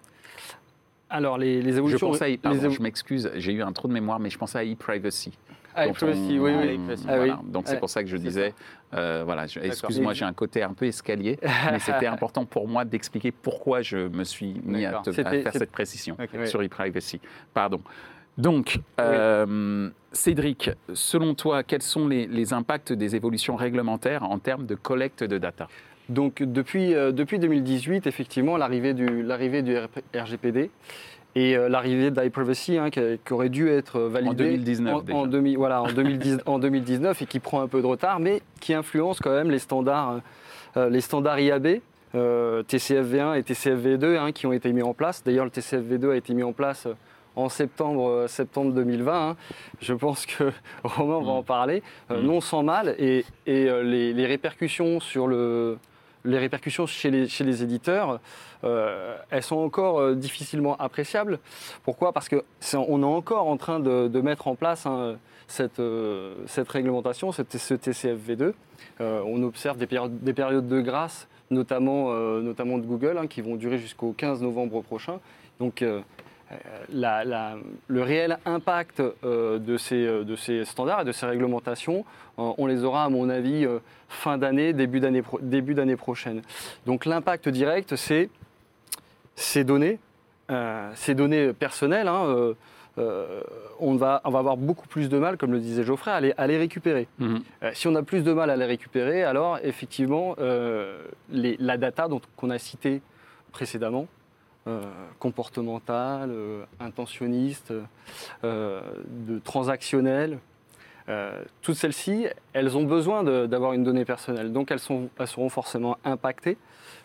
Alors, 1.10 1.38
les, 1.38 1.62
les 1.62 1.72
Je 1.74 1.78
évolutions. 1.78 2.10
pense 2.10 2.22
à, 2.22 2.28
les 2.28 2.38
pardon, 2.38 2.60
évo- 2.60 2.72
je 2.72 2.82
m'excuse, 2.82 3.32
j'ai 3.36 3.54
eu 3.54 3.62
un 3.62 3.72
trou 3.72 3.88
de 3.88 3.94
mémoire, 3.94 4.20
mais 4.20 4.30
je 4.30 4.38
pensais 4.38 4.58
à 4.58 4.64
e-privacy. 4.66 5.32
Ah, 5.76 5.86
dont 5.88 5.94
privacy, 5.94 6.38
on- 6.40 6.44
oui, 6.44 6.52
oui. 6.58 6.80
Ah 7.08 7.16
voilà. 7.18 7.40
oui. 7.44 7.52
Donc 7.52 7.68
c'est 7.68 7.80
pour 7.80 7.90
ça 7.90 8.02
que 8.04 8.10
je 8.10 8.18
disais, 8.18 8.54
euh, 8.94 9.24
voilà, 9.26 9.46
excuse-moi, 9.46 10.14
j'ai 10.14 10.26
un 10.26 10.34
côté 10.34 10.64
un 10.64 10.74
peu 10.74 10.86
escalier, 10.86 11.38
mais 11.72 11.80
c'était 11.80 12.08
important 12.08 12.46
pour 12.46 12.68
moi 12.68 12.86
d'expliquer 12.86 13.32
pourquoi 13.32 13.82
je 13.82 13.98
me 14.08 14.24
suis 14.24 14.56
mis 14.64 14.86
à, 14.86 15.02
te- 15.04 15.12
faire 15.12 15.54
cette 15.54 15.72
précision 15.72 16.18
sur 16.46 16.62
e-privacy. 16.62 17.20
Pardon. 17.54 17.82
Donc, 18.38 18.80
euh, 19.00 19.90
Cédric, 20.12 20.70
selon 20.94 21.36
toi, 21.36 21.64
quels 21.64 21.82
sont 21.82 22.08
les, 22.08 22.28
les 22.28 22.52
impacts 22.54 22.92
des 22.92 23.16
évolutions 23.16 23.56
réglementaires 23.56 24.24
en 24.24 24.40
termes 24.40 24.66
de 24.66 24.76
collecte 24.76 25.24
de 25.24 25.38
data? 25.38 25.68
Donc 26.10 26.44
depuis, 26.44 26.94
euh, 26.94 27.12
depuis 27.12 27.40
2018, 27.40 28.06
effectivement, 28.06 28.58
l'arrivée 28.58 28.94
du, 28.94 29.24
l'arrivée 29.24 29.64
du 29.64 29.76
RGPD 30.16 30.70
et 31.36 31.56
euh, 31.58 31.68
l'arrivée 31.70 32.12
d'iPrivacy 32.12 32.78
hein, 32.78 32.90
qui, 32.90 33.02
qui 33.26 33.34
aurait 33.34 33.50
dû 33.50 33.70
être 33.70 34.00
validée 34.00 34.30
En 34.30 34.34
2019 34.34 34.94
en, 34.94 35.02
déjà. 35.02 35.18
en 35.20 35.28
demi- 35.28 35.56
voilà, 35.56 35.82
en, 35.82 35.88
2010 35.92 36.38
en 36.46 36.60
2019 36.60 37.22
et 37.22 37.26
qui 37.26 37.40
prend 37.40 37.62
un 37.62 37.68
peu 37.68 37.82
de 37.82 37.88
retard, 37.88 38.20
mais 38.20 38.42
qui 38.62 38.74
influence 38.74 39.20
quand 39.20 39.32
même 39.34 39.52
les 39.52 39.60
standards, 39.60 40.22
euh, 40.78 40.90
les 40.90 41.02
standards 41.02 41.40
IAB. 41.40 41.82
euh, 42.16 42.64
TCFV1 42.64 43.38
et 43.38 43.42
TCFV2 43.44 44.18
hein, 44.18 44.32
qui 44.32 44.48
ont 44.48 44.54
été 44.54 44.72
mis 44.72 44.82
en 44.84 44.94
place. 44.94 45.22
D'ailleurs, 45.26 45.44
le 45.44 45.52
TCFV2 45.52 46.12
a 46.12 46.16
été 46.16 46.34
mis 46.34 46.44
en 46.44 46.54
place 46.54 46.86
euh, 46.86 46.94
en 47.36 47.50
septembre, 47.50 48.08
euh, 48.10 48.28
septembre 48.28 48.72
2020. 48.72 49.30
hein. 49.32 49.36
Je 49.82 49.94
pense 49.94 50.26
que 50.26 50.46
Romain 50.86 51.20
va 51.20 51.26
Mm. 51.26 51.38
en 51.40 51.44
parler, 51.44 51.84
euh, 52.12 52.22
Mm. 52.22 52.26
non 52.26 52.40
sans 52.40 52.64
mal, 52.64 52.96
et, 52.98 53.26
et, 53.46 53.70
euh, 53.70 53.84
les, 53.84 54.14
les 54.14 54.26
répercussions 54.26 55.02
sur 55.02 55.28
le, 55.28 55.78
les 56.26 56.38
répercussions 56.40 56.86
chez 56.86 57.10
les, 57.12 57.64
éditeurs, 57.64 58.20
euh, 58.64 59.16
elles 59.30 59.44
sont 59.44 59.58
encore 59.58 60.00
euh, 60.00 60.16
difficilement 60.16 60.76
appréciables. 60.78 61.40
Pourquoi? 61.84 62.12
Parce 62.12 62.28
que 62.30 62.44
c'est- 62.60 62.78
on 62.78 63.02
est 63.02 63.06
encore 63.06 63.48
en 63.48 63.58
train 63.58 63.80
de, 63.80 64.22
mettre 64.22 64.48
en 64.48 64.56
place 64.56 64.86
hein, 64.86 65.16
cette, 65.48 65.80
euh, 65.80 66.36
cette 66.48 66.70
réglementation, 66.70 67.32
ce 67.32 67.42
TCFV2. 67.44 68.54
Euh, 69.02 69.22
on 69.26 69.44
observe 69.44 69.78
des 69.78 69.88
périodes, 69.88 70.20
des 70.24 70.34
périodes 70.34 70.68
de 70.68 70.82
grâce, 70.82 71.28
notamment, 71.52 72.12
de 72.12 72.86
Google, 72.86 73.18
hein, 73.18 73.28
qui 73.28 73.42
vont 73.42 73.56
durer 73.56 73.78
jusqu'au 73.78 74.14
15 74.14 74.42
novembre 74.42 74.82
prochain. 74.82 75.20
Donc, 75.60 75.84
la- 76.94 77.24
la- 77.26 77.56
le 77.88 78.02
réel 78.04 78.38
impact 78.46 79.02
euh, 79.24 79.58
de, 79.60 79.78
ces, 79.78 80.06
euh, 80.06 80.24
de 80.24 80.36
ces 80.36 80.64
standards 80.66 81.02
et 81.02 81.06
de 81.06 81.12
ces 81.12 81.26
réglementations, 81.26 82.06
euh, 82.40 82.52
on 82.58 82.68
les 82.68 82.84
aura, 82.84 83.04
à 83.06 83.10
mon 83.10 83.30
avis, 83.30 83.66
euh, 83.66 83.80
fin 84.10 84.38
d'année, 84.38 84.74
début 84.74 85.00
d'année 85.00 85.22
pro- 85.22 85.40
début 85.42 85.74
d'année 85.74 85.96
prochaine. 85.96 86.42
Donc 86.86 87.06
l'impact 87.06 87.50
direct, 87.50 87.96
c'est 87.96 88.30
ces 89.36 89.64
données, 89.64 90.00
euh, 90.52 90.92
ces 90.96 91.16
données 91.16 91.54
personnelles. 91.54 92.08
hein, 92.08 92.26
euh, 92.28 92.54
euh, 92.98 93.42
on, 93.82 93.96
va, 93.96 94.22
on 94.24 94.30
va 94.30 94.40
avoir 94.40 94.56
beaucoup 94.56 94.88
plus 94.88 95.10
de 95.10 95.18
mal, 95.18 95.36
comme 95.38 95.52
le 95.52 95.60
disait 95.60 95.84
Geoffrey, 95.84 96.12
à 96.12 96.22
les, 96.22 96.34
à 96.38 96.48
les 96.48 96.58
récupérer. 96.58 97.08
Euh, 97.64 97.72
si 97.74 97.88
on 97.90 97.96
a 97.96 98.04
plus 98.04 98.24
de 98.24 98.32
mal 98.32 98.50
à 98.50 98.56
les 98.56 98.64
récupérer, 98.66 99.24
alors 99.26 99.60
effectivement, 99.64 100.36
euh, 100.40 101.04
les- 101.30 101.58
la 101.60 101.76
data 101.78 102.08
dont- 102.08 102.22
qu'on 102.38 102.50
a 102.52 102.58
citée 102.58 103.02
précédemment, 103.52 104.04
euh, 104.04 104.06
comportementale, 105.20 106.32
euh, 106.32 106.66
intentionniste, 106.80 107.74
euh, 108.44 108.82
de 109.28 109.40
euh, 111.08 111.44
toutes 111.62 111.76
celles-ci, 111.76 112.28
elles 112.54 112.76
ont 112.76 112.84
besoin 112.84 113.24
d'avoir 113.24 113.74
une 113.74 113.84
donnée 113.84 114.06
personnelle, 114.06 114.52
donc 114.52 114.72
elles, 114.72 114.80
sont, 114.80 115.10
elles 115.20 115.28
seront 115.28 115.50
forcément 115.50 115.98
impactées. 116.04 116.58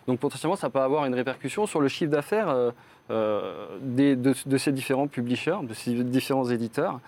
Donc 0.07 0.19
potentiellement, 0.19 0.55
ça 0.55 0.69
peut 0.69 0.79
avoir 0.79 1.05
une 1.05 1.13
répercussion 1.13 1.67
sur 1.67 1.81
le 1.81 1.87
chiffre 1.87 2.11
d'affaires 2.11 2.49
euh, 2.49 2.71
euh, 3.11 3.77
de, 3.81 4.33
de 4.45 4.57
ces 4.57 4.71
différents 4.71 5.07
publishers, 5.07 5.57
de 5.63 5.73
ces 5.73 6.03
différents 6.03 6.49
éditeurs. 6.49 6.99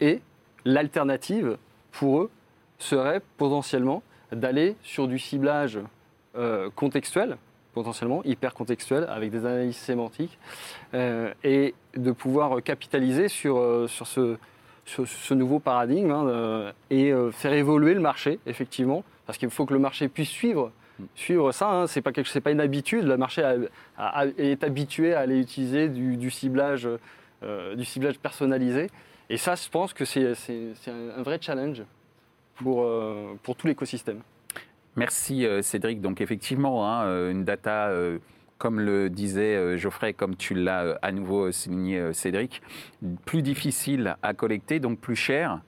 Et 0.00 0.20
l'alternative 0.64 1.56
pour 1.90 2.20
eux 2.20 2.30
serait 2.78 3.22
potentiellement 3.38 4.02
d'aller 4.30 4.76
sur 4.82 5.08
du 5.08 5.18
ciblage 5.18 5.80
euh, 6.36 6.70
contextuel, 6.76 7.38
potentiellement 7.80 8.22
hyper 8.24 8.54
contextuel, 8.54 9.06
avec 9.10 9.30
des 9.30 9.44
analyses 9.44 9.76
sémantiques, 9.76 10.38
euh, 10.94 11.30
et 11.44 11.74
de 11.94 12.10
pouvoir 12.10 12.62
capitaliser 12.62 13.28
sur, 13.28 13.58
euh, 13.58 13.86
sur 13.86 14.06
ce, 14.06 15.34
nouveau 15.34 15.58
paradigme 15.58 16.10
hein, 16.10 16.26
euh, 16.26 16.72
et 16.88 17.12
faire 17.32 17.52
évoluer 17.52 17.92
le 17.92 18.00
marché, 18.00 18.38
effectivement, 18.46 19.04
parce 19.26 19.36
qu'il 19.36 19.50
faut 19.50 19.66
que 19.66 19.74
le 19.74 19.78
marché 19.78 20.08
puisse 20.08 20.30
suivre. 20.30 20.72
Suivre 21.14 21.52
ça, 21.52 21.68
hein, 21.70 21.86
c'est 21.86 22.00
pas 22.00 22.12
quelque, 22.12 22.30
c'est 22.30 22.40
pas 22.40 22.50
une 22.50 22.62
habitude. 22.62 23.04
Le 23.04 23.18
marché 23.18 23.42
a- 23.42 23.56
a- 23.98 24.20
a- 24.22 24.26
est 24.38 24.64
habitué 24.64 25.12
à 25.12 25.20
aller 25.20 25.38
utiliser 25.38 25.90
du, 25.90 26.16
du 26.16 26.30
ciblage, 26.30 26.88
euh, 27.42 27.74
du 27.74 27.84
ciblage 27.84 28.18
personnalisé. 28.18 28.88
Et 29.28 29.36
ça, 29.36 29.54
je 29.54 29.68
pense 29.68 29.92
que 29.92 30.06
c'est, 30.06 30.32
un, 30.88 31.18
un 31.18 31.22
vrai 31.22 31.38
challenge 31.42 31.82
pour, 32.54 32.84
euh, 32.84 33.34
pour 33.42 33.54
tout 33.54 33.66
l'écosystème. 33.66 34.20
Merci 34.96 35.46
euh, 35.46 35.60
Cédric. 35.60 36.00
Donc 36.00 36.20
effectivement, 36.20 36.88
hein, 36.88 37.04
euh, 37.04 37.30
une 37.30 37.44
data, 37.44 37.88
euh, 37.88 38.18
comme 38.56 38.80
le 38.80 39.10
disait 39.10 39.76
Geoffrey, 39.76 40.14
comme 40.14 40.34
tu 40.34 40.54
l'as 40.54 40.98
à 41.02 41.12
nouveau 41.12 41.52
souligné 41.52 42.14
Cédric, 42.14 42.62
plus 43.26 43.42
difficile 43.42 44.16
à 44.22 44.32
collecter, 44.32 44.80
donc 44.80 44.98
plus 44.98 45.14
cher, 45.14 45.60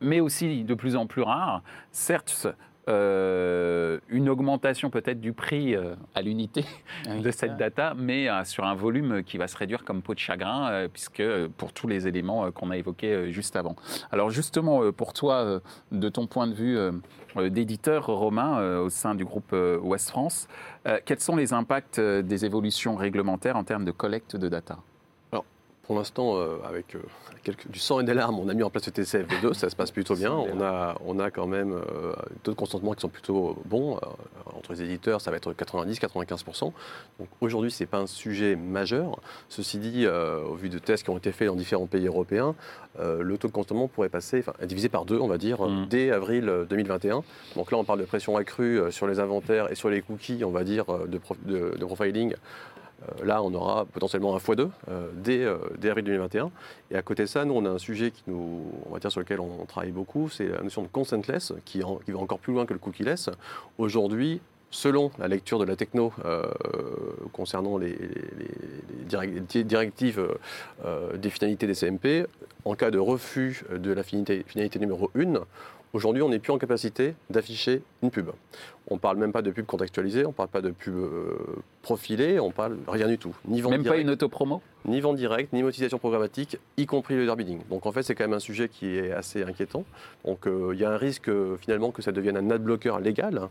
mais 0.00 0.20
aussi 0.20 0.62
de 0.62 0.74
plus 0.74 0.94
en 0.94 1.08
plus 1.08 1.22
rare. 1.22 1.64
Certes, 1.90 2.46
euh, 2.88 3.98
une 4.08 4.28
augmentation 4.28 4.90
peut-être 4.90 5.20
du 5.20 5.32
prix 5.32 5.76
euh, 5.76 5.94
à 6.16 6.22
l'unité 6.22 6.64
Ah 7.06 7.18
de 7.18 7.30
cette 7.30 7.56
data, 7.56 7.94
mais 7.96 8.28
euh, 8.28 8.44
sur 8.44 8.64
un 8.64 8.74
volume 8.74 9.22
qui 9.22 9.38
va 9.38 9.46
se 9.46 9.56
réduire 9.56 9.84
comme 9.84 10.02
peau 10.02 10.14
de 10.14 10.18
chagrin, 10.18 10.88
puisque 10.92 11.22
pour 11.56 11.72
tous 11.72 11.86
les 11.86 12.08
éléments 12.08 12.50
qu'on 12.50 12.70
a 12.70 12.76
évoqués 12.76 13.30
juste 13.32 13.56
avant. 13.56 13.76
Alors 14.10 14.30
justement, 14.30 14.90
pour 14.92 15.12
toi, 15.12 15.60
de 15.92 16.08
ton 16.08 16.26
point 16.26 16.46
de 16.46 16.54
vue 16.54 16.78
d'éditeur, 17.50 18.06
Romain, 18.06 18.78
au 18.78 18.90
sein 18.90 19.14
du 19.14 19.24
groupe 19.24 19.54
Ouest 19.82 20.10
France, 20.10 20.48
quels 21.04 21.20
sont 21.20 21.36
les 21.36 21.52
impacts 21.52 22.00
des 22.00 22.44
évolutions 22.44 22.96
réglementaires 22.96 23.56
en 23.56 23.64
termes 23.64 23.84
de 23.84 23.92
collecte 23.92 24.36
de 24.36 24.48
data? 24.48 24.78
Pour 25.86 25.96
l'instant, 25.96 26.36
euh, 26.36 26.58
avec 26.64 26.94
euh, 26.94 27.00
quelques- 27.42 27.66
du 27.68 27.80
sang 27.80 27.98
et 27.98 28.04
des 28.04 28.14
larmes, 28.14 28.38
on 28.38 28.48
a 28.48 28.54
mis 28.54 28.62
en 28.62 28.70
place 28.70 28.86
le 28.86 28.92
TCFV2, 28.92 29.52
ça 29.52 29.68
se 29.68 29.74
passe 29.74 29.90
plutôt 29.90 30.14
bien. 30.14 30.32
On 30.32 30.60
a, 30.60 30.94
on 31.04 31.18
a 31.18 31.30
quand 31.32 31.48
même 31.48 31.72
euh, 31.72 32.12
taux 32.44 32.52
de 32.52 32.56
consentement 32.56 32.92
qui 32.94 33.00
sont 33.00 33.08
plutôt 33.08 33.56
bons. 33.64 33.96
Euh, 33.96 34.06
entre 34.56 34.72
les 34.74 34.82
éditeurs, 34.82 35.20
ça 35.20 35.32
va 35.32 35.38
être 35.38 35.52
90-95%. 35.52 36.72
Donc 37.18 37.28
aujourd'hui, 37.40 37.72
ce 37.72 37.82
n'est 37.82 37.88
pas 37.88 37.98
un 37.98 38.06
sujet 38.06 38.54
majeur. 38.54 39.18
Ceci 39.48 39.78
dit, 39.78 40.06
au 40.06 40.54
vu 40.54 40.68
de 40.68 40.78
tests 40.78 41.02
qui 41.02 41.10
ont 41.10 41.18
été 41.18 41.32
faits 41.32 41.48
dans 41.48 41.56
différents 41.56 41.86
pays 41.86 42.06
européens, 42.06 42.54
le 43.00 43.36
taux 43.38 43.48
de 43.48 43.52
consentement 43.52 43.88
pourrait 43.88 44.08
passer, 44.08 44.38
enfin, 44.46 44.52
divisé 44.64 44.88
par 44.88 45.04
deux, 45.04 45.18
on 45.18 45.26
va 45.26 45.38
dire, 45.38 45.62
Mm. 45.62 45.86
dès 45.88 46.10
avril 46.12 46.48
euh, 46.48 46.64
2021. 46.64 47.24
Donc 47.56 47.72
là, 47.72 47.78
on 47.78 47.84
parle 47.84 47.98
de 48.00 48.04
pression 48.04 48.36
accrue 48.36 48.80
sur 48.90 49.06
les 49.08 49.18
inventaires 49.18 49.70
et 49.72 49.74
sur 49.74 49.88
les 49.90 50.00
cookies, 50.02 50.44
on 50.44 50.50
va 50.50 50.62
dire, 50.64 50.84
de, 51.08 51.18
prof- 51.18 51.38
de- 51.44 51.74
de 51.76 51.84
profiling. 51.84 52.34
Euh, 53.20 53.24
là, 53.24 53.42
on 53.42 53.52
aura 53.54 53.84
potentiellement 53.84 54.34
un 54.34 54.38
x2 54.38 54.68
euh, 54.88 55.08
dès, 55.14 55.44
euh, 55.44 55.56
dès 55.78 55.90
avril 55.90 56.04
2021. 56.04 56.50
Et 56.90 56.96
à 56.96 57.02
côté 57.02 57.22
de 57.24 57.28
ça, 57.28 57.44
nous, 57.44 57.54
on 57.54 57.64
a 57.64 57.70
un 57.70 57.78
sujet 57.78 58.12
sur 59.08 59.20
lequel 59.20 59.40
on 59.40 59.64
travaille 59.66 59.92
beaucoup, 59.92 60.28
c'est 60.28 60.48
la 60.48 60.62
notion 60.62 60.82
de 60.82 60.88
consentless, 60.88 61.52
qui, 61.64 61.80
va 61.80 62.18
encore 62.18 62.38
plus 62.38 62.52
loin 62.52 62.66
que 62.66 62.72
le 62.72 62.78
cookie-less. 62.78 63.30
Aujourd'hui, 63.78 64.40
selon 64.70 65.10
la 65.18 65.28
lecture 65.28 65.58
de 65.58 65.64
la 65.64 65.76
techno 65.76 66.12
concernant 67.32 67.76
les, 67.78 67.88
les- 67.90 67.96
les 67.98 69.04
direct- 69.06 69.56
directives 69.58 70.26
des 71.14 71.30
finalités 71.30 71.66
des 71.66 71.74
CMP, 71.74 72.26
en 72.64 72.74
cas 72.74 72.90
de 72.90 72.98
refus 72.98 73.64
de 73.74 73.92
la 73.92 74.02
finalité, 74.02 74.44
finalité 74.46 74.78
numéro 74.78 75.10
1, 75.16 75.34
aujourd'hui, 75.92 76.22
on 76.22 76.28
n'est 76.28 76.38
plus 76.38 76.52
en 76.52 76.58
capacité 76.58 77.14
d'afficher 77.30 77.82
une 78.02 78.10
pub. 78.10 78.30
On 78.88 78.94
ne 78.94 79.00
parle 79.00 79.18
même 79.18 79.32
pas 79.32 79.42
de 79.42 79.50
pub 79.50 79.66
contextualisée, 79.66 80.24
on 80.24 80.30
ne 80.30 80.34
parle 80.34 80.48
pas 80.48 80.60
de 80.60 80.70
pub 80.70 80.94
euh, 80.94 81.36
profilée, 81.82 82.40
on 82.40 82.50
parle 82.50 82.78
rien 82.88 83.08
du 83.08 83.18
tout. 83.18 83.34
Ni 83.46 83.60
vente 83.60 83.72
Même 83.72 83.84
pas 83.84 83.96
une 83.96 84.10
autopromo? 84.10 84.62
Ni 84.84 85.00
vente 85.00 85.16
directe, 85.16 85.52
ni 85.52 85.62
monétisation 85.62 85.98
programmatique, 85.98 86.58
y 86.76 86.86
compris 86.86 87.14
le 87.14 87.34
bidding. 87.34 87.60
Donc 87.70 87.86
en 87.86 87.92
fait, 87.92 88.02
c'est 88.02 88.14
quand 88.14 88.24
même 88.24 88.32
un 88.32 88.40
sujet 88.40 88.68
qui 88.68 88.96
est 88.96 89.12
assez 89.12 89.42
inquiétant. 89.42 89.84
Donc 90.24 90.46
euh, 90.46 90.72
il 90.74 90.80
y 90.80 90.84
a 90.84 90.90
un 90.90 90.96
risque 90.96 91.28
euh, 91.28 91.56
finalement 91.56 91.90
que 91.90 92.02
ça 92.02 92.12
devienne 92.12 92.36
un 92.36 92.50
adblocker 92.50 92.98
légal, 93.00 93.48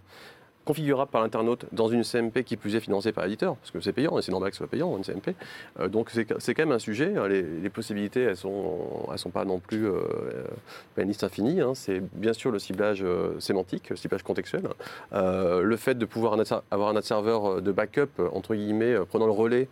configurable 0.65 1.09
par 1.11 1.21
l'internaute 1.21 1.65
dans 1.71 1.87
une 1.87 2.03
CMP 2.03 2.43
qui 2.43 2.57
plus 2.57 2.75
est 2.75 2.79
financée 2.79 3.11
par 3.11 3.25
l'éditeur, 3.25 3.55
parce 3.55 3.71
que 3.71 3.79
c'est 3.81 3.93
payant, 3.93 4.17
et 4.19 4.21
c'est 4.21 4.31
normal 4.31 4.51
que 4.51 4.55
ce 4.55 4.59
soit 4.59 4.67
payant, 4.67 4.95
une 4.97 5.03
CMP. 5.03 5.35
Euh, 5.79 5.87
donc 5.87 6.11
c'est 6.11 6.25
quand 6.25 6.63
même 6.63 6.71
un 6.71 6.79
sujet. 6.79 7.15
hein. 7.17 7.27
Les, 7.27 7.69
possibilités, 7.69 8.21
elles 8.21 8.37
sont, 8.37 9.07
elles 9.11 9.17
sont 9.17 9.29
pas 9.29 9.45
non 9.45 9.59
plus 9.59 9.87
euh, 9.87 9.93
euh, 9.93 10.43
une 10.97 11.07
liste 11.07 11.23
infinie. 11.23 11.61
hein. 11.61 11.71
C'est 11.73 12.01
bien 12.13 12.33
sûr 12.33 12.51
le 12.51 12.59
ciblage 12.59 13.03
sémantique, 13.39 13.89
le 13.89 13.95
ciblage 13.95 14.23
contextuel. 14.23 14.63
Euh, 15.13 15.61
le 15.61 15.77
fait 15.77 15.95
de 15.95 16.05
pouvoir 16.05 16.37
avoir 16.69 16.89
un 16.89 16.95
ad 16.95 17.03
serveur 17.03 17.61
de 17.61 17.71
backup, 17.71 18.21
entre 18.33 18.55
guillemets, 18.55 18.95
prenant 19.09 19.25
le 19.25 19.31
relais 19.31 19.67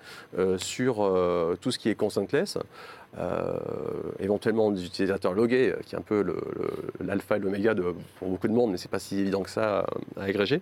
sur 0.57 0.95
tout 1.61 1.71
ce 1.71 1.77
qui 1.77 1.89
est 1.89 1.95
consentless. 1.95 2.57
Euh, 3.17 3.57
éventuellement 4.19 4.69
des 4.69 4.85
utilisateurs 4.85 5.33
logués, 5.33 5.71
euh, 5.71 5.79
qui 5.83 5.95
est 5.95 5.97
un 5.97 6.03
peu 6.03 6.23
l'alpha 6.99 7.37
et 7.37 7.39
l'oméga 7.39 7.73
pour 8.19 8.29
beaucoup 8.29 8.47
de 8.47 8.53
monde, 8.53 8.69
mais 8.71 8.77
c'est 8.77 8.91
pas 8.91 8.99
si 8.99 9.19
évident 9.19 9.41
que 9.41 9.49
ça 9.49 9.79
à, 9.79 10.21
à 10.21 10.23
agréger. 10.25 10.61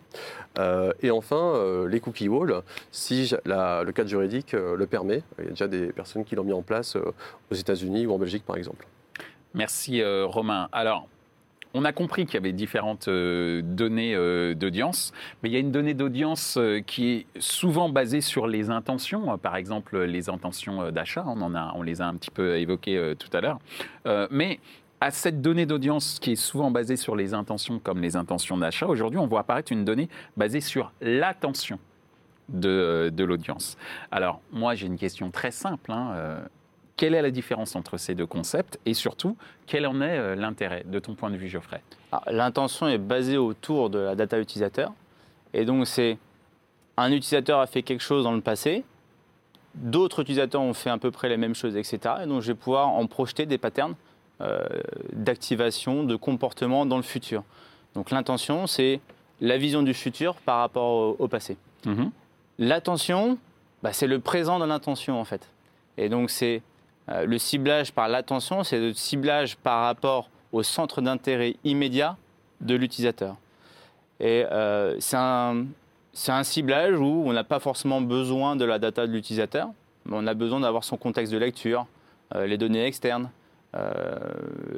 Euh, 0.58 0.94
et 1.02 1.12
enfin, 1.12 1.36
euh, 1.56 1.90
les 1.90 2.00
cookie 2.00 2.30
walls, 2.30 2.62
si 2.92 3.34
le 3.46 3.92
cadre 3.92 4.10
juridique 4.10 4.54
euh, 4.54 4.78
le 4.78 4.88
permet, 4.88 5.24
il 5.40 5.46
y 5.46 5.48
a 5.48 5.52
déjà 5.52 5.68
des 5.68 5.88
personnes 5.88 6.24
qui 6.24 6.36
l'ont 6.36 6.46
mis 6.46 6.54
en 6.54 6.62
place 6.62 6.96
euh, 6.96 7.12
aux 7.52 7.56
États-Unis 7.56 8.08
ou 8.08 8.14
en 8.14 8.18
Belgique 8.18 8.46
par 8.46 8.56
exemple. 8.56 8.88
Merci 9.54 10.02
euh, 10.02 10.26
Romain. 10.26 10.70
Alors, 10.72 11.10
on 11.78 11.86
a 11.86 11.92
compris 11.92 12.26
qu'il 12.26 12.34
y 12.34 12.38
avait 12.38 12.54
différentes 12.54 13.08
euh, 13.08 13.62
données 13.62 14.16
euh, 14.16 14.56
d'audience, 14.56 15.14
mais 15.42 15.50
il 15.50 15.54
y 15.54 15.56
a 15.56 15.60
une 15.60 15.72
donnée 15.72 15.94
d'audience 15.94 16.58
euh, 16.58 16.80
qui 16.80 17.10
est 17.10 17.26
souvent 17.40 17.88
basée 17.88 18.22
sur 18.22 18.48
les 18.48 18.72
intentions, 18.72 19.38
par 19.38 19.56
exemple 19.56 20.00
les 20.00 20.30
intentions 20.30 20.92
d'achat, 20.92 21.24
on, 21.28 21.84
les 21.84 22.02
a 22.02 22.08
un 22.08 22.16
petit 22.16 22.32
peu 22.32 22.58
évoquées 22.58 23.14
tout 23.20 23.30
à 23.34 23.42
l'heure. 23.42 23.60
Mais 24.32 24.60
à 25.02 25.12
cette 25.12 25.42
donnée 25.42 25.66
d'audience 25.66 26.20
qui 26.20 26.32
est 26.32 26.36
souvent 26.36 26.72
basée 26.72 26.96
sur 26.96 27.16
les 27.16 27.34
intentions 27.34 27.80
comme 27.80 28.02
les 28.02 28.16
intentions 28.16 28.58
d'achat, 28.58 28.88
aujourd'hui 28.88 29.20
on 29.20 29.28
voit 29.28 29.42
apparaître 29.42 29.72
une 29.72 29.86
donnée 29.86 30.10
basée 30.36 30.62
sur 30.62 30.92
l'attention 31.02 31.80
de, 32.50 33.12
l'audience. 33.18 33.78
Alors 34.12 34.42
moi 34.52 34.76
j'ai 34.76 34.88
une 34.88 34.98
question 34.98 35.30
très 35.30 35.52
simple. 35.52 35.92
hein, 35.92 36.40
quelle 36.98 37.14
est 37.14 37.22
la 37.22 37.32
différence 37.32 37.76
entre 37.76 37.98
ces 37.98 38.16
deux 38.16 38.26
concepts 38.26 38.80
et 38.86 38.94
surtout, 38.94 39.38
quel 39.68 39.86
en 39.88 40.02
est 40.02 40.18
euh, 40.18 40.36
l'intérêt 40.36 40.84
de 40.86 41.00
ton 41.00 41.16
point 41.16 41.30
de 41.30 41.38
vue, 41.38 41.48
Geoffrey? 41.48 41.82
Alors, 42.12 42.24
L'intention 42.30 42.88
est 42.88 42.98
basée 42.98 43.38
autour 43.38 43.90
de 43.90 44.00
la 44.00 44.16
data 44.16 44.40
utilisateur. 44.40 44.92
Et 45.54 45.64
donc, 45.64 45.88
c'est 45.88 46.18
un 46.98 47.12
utilisateur 47.12 47.60
a 47.60 47.68
fait 47.68 47.84
quelque 47.84 48.02
chose 48.02 48.24
dans 48.24 48.34
le 48.34 48.42
passé, 48.42 48.84
d'autres 49.76 50.22
utilisateurs 50.22 50.62
ont 50.62 50.74
fait 50.74 50.90
à 50.90 50.98
peu 50.98 51.12
près 51.12 51.30
les 51.30 51.38
mêmes 51.38 51.56
choses, 51.56 51.78
etc. 51.78 52.00
Et 52.24 52.26
donc, 52.26 52.42
je 52.42 52.48
vais 52.48 52.56
pouvoir 52.58 52.90
en 52.90 53.06
projeter 53.06 53.46
des 53.46 53.60
patterns 53.60 53.96
euh, 54.42 54.68
d'activation, 55.14 56.04
de 56.04 56.16
comportement 56.16 56.86
dans 56.86 56.98
le 56.98 57.04
futur. 57.04 57.44
Donc, 57.94 58.10
l'intention, 58.12 58.66
c'est 58.68 59.00
la 59.40 59.58
vision 59.58 59.84
du 59.84 59.94
futur 59.94 60.36
par 60.36 60.60
rapport 60.60 60.92
au, 60.92 61.16
au 61.20 61.28
passé. 61.28 61.58
L'attention, 62.60 63.38
bah, 63.84 63.94
c'est 63.94 64.08
le 64.08 64.20
présent 64.20 64.60
de 64.60 64.66
l'intention 64.66 65.20
en 65.20 65.24
fait. 65.26 65.48
Et 65.98 66.10
donc 66.10 66.30
c'est 66.30 66.62
le 67.08 67.38
ciblage 67.38 67.94
par 67.94 68.08
l'attention, 68.08 68.64
c'est 68.64 68.80
le 68.80 68.94
ciblage 68.94 69.56
par 69.58 69.84
rapport 69.84 70.30
au 70.52 70.64
centre 70.64 71.02
d'intérêt 71.02 71.56
immédiat 71.64 72.18
de 72.62 72.76
l'utilisateur. 72.76 73.36
Et 74.20 74.46
euh, 74.52 74.96
c'est 75.00 75.18
un, 75.18 76.44
ciblage 76.44 77.00
où 77.00 77.24
on 77.26 77.34
n'a 77.34 77.44
pas 77.44 77.60
forcément 77.60 78.02
besoin 78.02 78.56
de 78.56 78.66
la 78.66 78.80
data 78.80 79.06
de 79.06 79.12
l'utilisateur, 79.12 79.70
mais 80.06 80.18
on 80.18 80.26
a 80.28 80.34
besoin 80.34 80.60
d'avoir 80.60 80.84
son 80.84 80.98
contexte 80.98 81.32
de 81.32 81.38
lecture, 81.38 81.86
euh, 82.36 82.48
les 82.48 82.58
données 82.58 82.86
externes, 82.86 83.30
euh, 83.76 84.16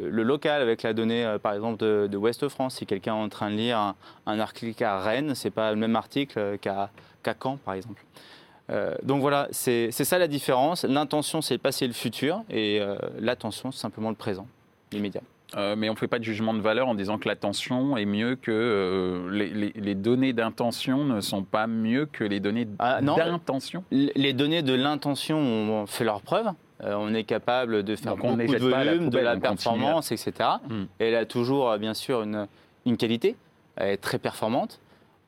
le 0.04 0.24
local 0.24 0.62
avec 0.62 0.84
la 0.84 0.94
donnée, 0.94 1.24
euh, 1.24 1.38
par 1.38 1.54
exemple, 1.54 1.80
de, 1.80 2.08
de 2.12 2.18
Ouest 2.18 2.48
France. 2.50 2.76
Si 2.76 2.86
quelqu'un 2.86 3.15
est 3.15 3.24
en 3.24 3.30
train 3.30 3.50
de 3.50 3.56
lire 3.56 3.96
un, 4.26 4.39
article 4.39 4.84
à 4.84 5.00
Rennes, 5.00 5.36
c'est 5.36 5.52
pas 5.52 5.72
le 5.72 5.78
même 5.78 5.96
article 5.96 6.58
qu'à 6.60 6.89
qu'à 7.22 7.36
Caen, 7.42 7.58
par 7.58 7.76
exemple. 7.76 8.02
Euh, 8.70 8.94
donc 9.04 9.22
voilà, 9.22 9.48
c'est 9.52 9.92
ça 9.92 10.18
la 10.20 10.28
différence. 10.28 10.84
L'intention, 10.86 11.42
c'est 11.42 11.56
le 11.56 11.60
passé 11.60 11.86
et 11.86 11.88
le 11.88 11.94
futur, 11.94 12.42
et 12.50 12.80
euh, 12.82 12.96
l'attention, 13.20 13.72
c'est 13.72 13.80
simplement 13.80 14.10
le 14.10 14.16
présent, 14.16 14.48
l'immédiat. 14.92 15.22
Euh, 15.58 15.76
mais 15.76 15.90
on 15.90 15.94
ne 15.94 15.98
fait 15.98 16.08
pas 16.08 16.20
de 16.20 16.24
jugement 16.24 16.54
de 16.54 16.60
valeur 16.62 16.88
en 16.88 16.94
disant 16.94 17.18
que 17.18 17.28
l'attention 17.28 17.98
est 17.98 18.06
mieux 18.06 18.36
que 18.36 18.52
euh, 18.52 19.32
les, 19.32 19.48
les- 19.50 19.74
les 19.76 19.96
données 19.96 20.32
d'intention 20.32 21.04
ne 21.06 21.22
sont 21.22 21.42
pas 21.42 21.66
mieux 21.66 22.06
que 22.06 22.24
les 22.24 22.40
données 22.40 22.68
Ah, 22.78 23.02
non. 23.02 23.16
d'intention. 23.16 23.84
Les 23.92 24.34
données 24.34 24.62
de 24.62 24.74
l'intention 24.74 25.40
ont 25.40 25.88
fait 25.88 26.04
leur 26.04 26.22
preuve. 26.22 26.46
Euh, 26.84 26.94
on 27.00 27.16
est 27.16 27.24
capable 27.24 27.82
de 27.82 27.96
faire 27.96 28.16
Donc 28.16 28.24
on 28.26 28.38
beaucoup 28.38 28.54
de 28.54 28.70
pas 28.70 28.78
à 28.78 28.84
la 28.84 28.94
volume, 28.94 29.10
de 29.10 29.18
la 29.18 29.32
continue 29.32 29.42
performance, 29.42 30.12
etc. 30.12 30.32
Hmm. 30.70 30.84
Et 31.00 31.06
elle 31.08 31.16
a 31.16 31.26
toujours, 31.26 31.76
bien 31.80 31.96
sûr, 31.96 32.22
une, 32.22 32.46
une 32.86 32.96
qualité. 32.98 33.36
Elle 33.76 33.90
est 33.90 33.98
très 33.98 34.20
performante. 34.20 34.80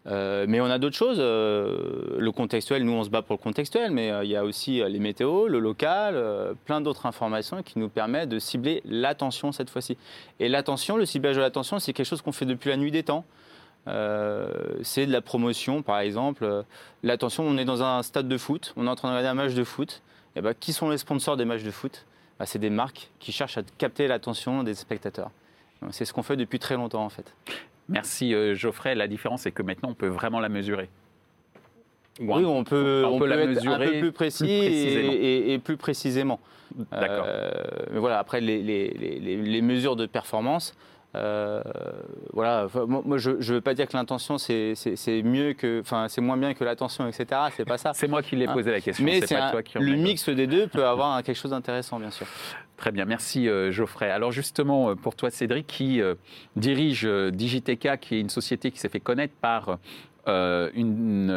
Euh, 0.08 0.46
mais 0.48 0.60
on 0.62 0.66
a 0.66 0.80
d'autres 0.80 0.96
choses. 0.96 1.18
euh, 1.20 2.18
le 2.18 2.32
contextuel, 2.32 2.84
nous, 2.84 2.94
on 2.94 3.04
se 3.04 3.10
bat 3.10 3.22
pour 3.22 3.36
le 3.36 3.42
contextuel, 3.42 3.92
mais 3.92 4.12
euh, 4.12 4.24
il 4.24 4.32
y 4.32 4.36
a 4.36 4.44
aussi 4.44 4.82
les 4.84 5.00
météos, 5.00 5.48
le 5.48 5.60
local, 5.60 6.16
plein 6.66 6.82
d'autres 6.82 7.06
informations 7.06 7.62
qui 7.64 7.80
nous 7.80 7.90
permettent 7.90 8.30
de 8.30 8.40
cibler 8.40 8.82
l'attention 8.86 9.52
cette 9.52 9.70
fois-ci. 9.70 9.98
Et 10.40 10.50
l'attention, 10.50 10.98
le 10.98 11.06
ciblage 11.06 11.36
de 11.36 11.42
l'attention, 11.42 11.80
c'est 11.80 11.94
quelque 11.94 12.06
chose 12.08 12.22
qu'on 12.22 12.32
fait 12.32 12.46
depuis 12.46 12.70
la 12.70 12.78
nuit 12.78 12.92
des 12.92 13.04
temps. 13.04 13.26
C'est 13.86 15.06
de 15.06 15.12
la 15.12 15.22
promotion, 15.22 15.82
par 15.82 16.00
exemple. 16.00 16.64
L'attention, 17.04 17.44
on 17.44 17.58
est 17.58 17.66
dans 17.66 17.84
un 17.84 18.04
stade 18.04 18.28
de 18.28 18.38
foot, 18.38 18.74
on 18.78 18.88
est 18.88 18.90
en 18.90 18.96
train 18.96 19.10
de 19.10 19.18
regarder 19.18 19.40
un 19.40 19.44
match 19.44 19.54
de 19.54 19.64
foot. 19.64 20.02
Ben, 20.36 20.54
qui 20.58 20.72
sont 20.72 20.90
les 20.90 20.98
sponsors 20.98 21.36
des 21.36 21.44
matchs 21.46 21.64
de 21.64 21.72
foot? 21.72 22.06
Ben, 22.40 22.46
C'est 22.46 22.60
des 22.60 22.70
marques 22.70 23.10
qui 23.20 23.32
cherchent 23.32 23.58
à 23.58 23.64
capter 23.78 24.08
l'attention 24.08 24.64
des 24.64 24.76
spectateurs. 24.76 25.30
C'est 25.90 26.06
ce 26.06 26.14
qu'on 26.14 26.24
fait 26.24 26.38
depuis 26.38 26.60
très 26.60 26.76
longtemps, 26.76 27.04
en 27.04 27.10
fait. 27.10 27.34
Merci 27.90 28.34
euh, 28.34 28.56
Geoffrey. 28.56 28.96
La 28.96 29.08
différence, 29.08 29.42
c'est 29.42 29.52
que 29.52 29.64
maintenant, 29.64 29.90
on 29.90 29.94
peut 29.96 30.08
vraiment 30.08 30.40
la 30.40 30.50
mesurer. 30.50 30.90
Ou 32.20 32.34
Oui, 32.36 32.44
un- 32.44 32.48
on 32.48 32.64
peut, 32.64 33.04
on 33.06 33.16
on 33.16 33.20
peut 33.20 33.26
la 33.26 33.38
être 33.38 33.44
un 33.50 33.54
mesurer 33.54 33.86
peu 33.94 34.00
plus 34.00 34.12
précis 34.12 34.44
plus 34.44 34.52
et, 34.52 34.94
et- 35.50 35.54
et 35.54 35.60
plus 35.60 35.78
précisément. 35.78 36.40
D'accord. 36.92 37.26
Euh, 37.28 37.52
mais 37.92 38.00
voilà, 38.00 38.20
après, 38.20 38.40
les, 38.42 38.62
les- 38.62 38.90
les- 38.92 39.20
les- 39.20 39.38
les 39.38 39.62
mesures 39.62 39.96
de 39.96 40.06
performance, 40.06 40.74
euh, 41.16 41.62
voilà, 42.32 42.68
moi, 42.88 43.18
je 43.18 43.32
ne 43.32 43.36
veux 43.56 43.60
pas 43.62 43.74
dire 43.74 43.88
que 43.88 43.98
l'intention, 43.98 44.38
c'est 44.38 44.74
mieux 45.24 45.54
que, 45.54 45.82
enfin, 45.82 46.08
c'est 46.08 46.22
moins 46.22 46.38
bien 46.38 46.54
que 46.54 46.64
l'attention, 46.64 47.08
etc. 47.08 47.26
C'est 47.58 47.66
pas 47.66 47.78
ça. 47.78 47.92
C'est 47.94 48.08
moi 48.08 48.22
qui 48.22 48.36
l'ai 48.38 48.46
Ah. 48.48 48.54
posé 48.54 48.72
la 48.72 48.80
question. 48.80 49.04
Mais 49.04 49.20
c'est 49.26 49.36
le 49.80 49.96
mix 49.96 50.30
des 50.30 50.48
deux 50.48 50.68
peut 50.68 50.86
avoir 50.86 51.22
quelque 51.24 51.36
chose 51.38 51.52
d'intéressant, 51.52 52.00
bien 52.00 52.12
sûr. 52.12 52.28
Très 52.82 52.92
bien, 52.92 53.06
merci 53.06 53.48
euh, 53.48 53.72
Geoffrey. 53.72 54.10
Alors 54.10 54.32
justement, 54.32 54.90
euh, 54.90 54.96
pour 54.96 55.16
toi 55.16 55.30
Cédric, 55.30 55.68
qui 55.68 56.02
euh, 56.02 56.16
dirige 56.56 57.06
Digiteka, 57.06 57.98
qui 57.98 58.16
est 58.16 58.20
une 58.20 58.32
société 58.32 58.72
qui 58.72 58.80
s'est 58.80 58.90
fait 58.90 59.00
connaître 59.00 59.36
par 59.40 59.78
une 60.26 61.32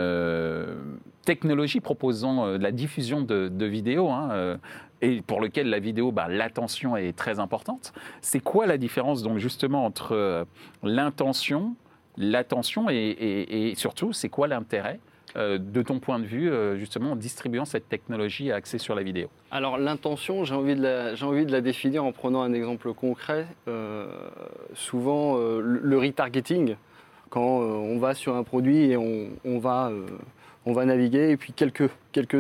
technologie 1.27 1.81
proposant 1.81 2.47
la 2.47 2.73
diffusion 2.73 3.21
de, 3.21 3.67
vidéos, 3.67 4.09
hein, 4.09 4.59
et 5.03 5.21
pour 5.21 5.43
lequel 5.43 5.69
la 5.69 5.81
vidéo, 5.81 6.13
bah, 6.13 6.29
l'attention 6.29 6.97
est 6.97 7.15
très 7.15 7.41
importante. 7.41 7.93
C'est 8.23 8.41
quoi 8.41 8.67
la 8.67 8.79
différence 8.79 9.23
donc 9.23 9.37
justement 9.37 9.85
entre 9.85 10.47
l'intention, 10.83 11.77
l'attention 12.17 12.89
et 12.89 13.75
surtout, 13.77 14.15
c'est 14.15 14.31
quoi 14.31 14.49
l'intérêt 14.49 14.99
euh, 15.37 15.59
de 15.59 15.83
ton 15.83 15.99
point 15.99 16.21
de 16.21 16.25
vue, 16.25 16.49
euh, 16.49 16.77
justement, 16.77 17.13
en 17.13 17.17
distribuant 17.17 17.65
cette 17.65 17.89
technologie 17.89 18.53
axée 18.53 18.79
sur 18.79 18.95
la 18.95 19.03
vidéo 19.03 19.29
Alors 19.51 19.79
l'intention, 19.79 20.45
j'ai 20.45 20.55
envie, 20.55 20.77
de 20.77 21.51
la- 21.51 21.61
définir 21.61 22.05
en 22.05 22.13
prenant 22.13 22.43
un 22.43 22.53
exemple 22.53 22.93
concret. 22.95 23.47
Euh, 23.67 24.07
souvent, 24.75 25.37
le 25.37 25.99
retargeting, 25.99 26.77
quand 27.31 27.59
on 27.59 27.99
va 27.99 28.15
sur 28.15 28.37
un 28.37 28.45
produit 28.45 28.93
et 28.93 28.97
on, 28.97 29.59
va, 29.59 29.91
naviguer, 30.85 31.31
et 31.31 31.37
puis 31.37 31.53
quelques, 31.53 31.91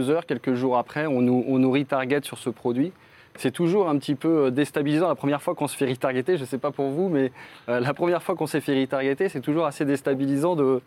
heures, 0.09 0.24
quelques 0.26 0.54
jours 0.54 0.78
après, 0.78 1.07
on 1.07 1.20
nous, 1.20 1.44
on 1.48 1.59
nous 1.59 1.72
retarget 1.72 2.20
sur 2.22 2.38
ce 2.38 2.50
produit. 2.50 2.92
C'est 3.37 3.50
toujours 3.50 3.88
un 3.88 3.98
petit 3.98 4.14
peu 4.14 4.52
déstabilisant 4.52 5.09
la 5.09 5.16
première 5.16 5.42
fois 5.42 5.57
qu'on 5.57 5.66
se 5.66 5.76
fait 5.76 5.87
retargeter. 5.90 6.37
Je 6.37 6.42
ne 6.42 6.46
sais 6.46 6.59
pas 6.59 6.70
pour 6.70 6.90
vous, 6.90 7.09
mais 7.09 7.33
la 7.66 7.92
première 7.92 8.22
fois 8.22 8.37
qu'on 8.37 8.46
s'est 8.46 8.61
fait 8.61 8.80
retargeter, 8.80 9.28
c'est 9.28 9.40
toujours 9.40 9.66
assez 9.66 9.85
déstabilisant. 9.85 10.54
De, 10.54 10.80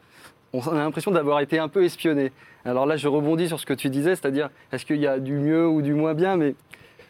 on 0.53 0.62
a 0.62 0.75
l'impression 0.75 1.12
d'avoir 1.12 1.39
été 1.39 1.60
un 1.60 1.67
peu 1.67 1.83
espionné. 1.83 2.31
Alors 2.65 2.86
là, 2.86 2.97
je 2.97 3.07
rebondis 3.07 3.47
sur 3.47 3.60
ce 3.60 3.65
que 3.65 3.73
tu 3.73 3.89
disais, 3.89 4.15
c'est-à-dire, 4.15 4.49
est-ce 4.71 4.86
qu'il 4.86 4.99
y 4.99 5.07
a 5.07 5.19
du 5.19 5.33
mieux 5.33 5.67
ou 5.67 5.81
du 5.81 5.93
moins 5.93 6.13
bien 6.13 6.36
Mais 6.36 6.55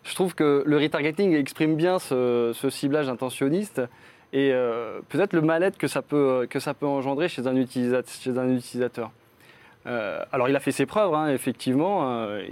je 0.04 0.16
trouve 0.16 0.36
que 0.36 0.64
le 0.66 0.78
retargeting 0.78 1.36
exprime 1.36 1.76
bien 1.76 2.00
ce, 2.00 2.54
ciblage 2.70 3.10
intentionniste 3.10 3.82
et 4.34 4.52
euh, 4.54 5.00
peut-être 5.10 5.34
le 5.34 5.42
mal-être 5.42 5.78
que 5.78 5.88
ça 5.88 6.02
peut, 6.02 6.48
engendrer 6.82 7.28
chez 7.28 7.48
un, 7.48 7.56
utilisateur. 7.56 9.12
Euh, 9.86 10.22
alors 10.34 10.50
il 10.50 10.56
a 10.56 10.60
fait 10.60 10.72
ses 10.72 10.86
preuves, 10.86 11.14
hein, 11.14 11.30
effectivement, 11.30 12.02
euh, 12.04 12.44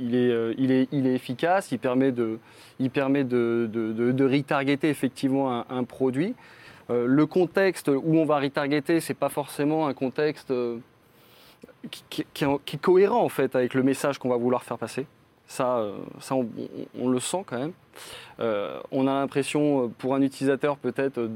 il, 0.00 0.14
est, 0.14 1.14
efficace, 1.14 1.70
il 1.70 1.78
permet 1.78 2.12
de, 2.12 2.38
retargeter 2.78 4.88
effectivement 4.88 5.70
un 5.70 5.84
produit. 5.84 6.34
Euh, 6.92 7.06
le 7.06 7.26
contexte 7.26 7.88
où 7.88 8.16
on 8.16 8.24
va 8.24 8.38
retargeter, 8.38 9.00
c'est 9.00 9.14
pas 9.14 9.28
forcément 9.28 9.86
un 9.86 9.94
contexte 9.94 10.50
euh, 10.50 10.78
qui, 11.90 12.22
est, 12.22 12.80
cohérent 12.80 13.22
en 13.22 13.28
fait 13.28 13.56
avec 13.56 13.74
le 13.74 13.82
message 13.82 14.18
qu'on 14.18 14.28
va 14.28 14.36
vouloir 14.36 14.62
faire 14.62 14.78
passer. 14.78 15.06
Ça, 15.46 15.78
euh, 15.78 15.96
on, 16.98 17.08
le 17.08 17.20
sent 17.20 17.44
quand 17.46 17.58
même. 17.58 17.72
On 18.90 19.06
a 19.06 19.12
l'impression, 19.12 19.90
pour 19.98 20.14
un 20.14 20.22
utilisateur 20.22 20.76
peut-être, 20.76 21.28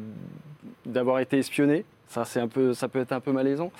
d'avoir 0.84 1.20
été 1.20 1.38
espionné. 1.38 1.84
Ça, 2.08 2.24
c'est 2.24 2.40
un 2.40 2.48
peu, 2.48 2.72
ça 2.72 2.88
peut 2.88 3.00
être 3.00 3.12
un 3.12 3.20
peu 3.20 3.32
malaisant. 3.32 3.70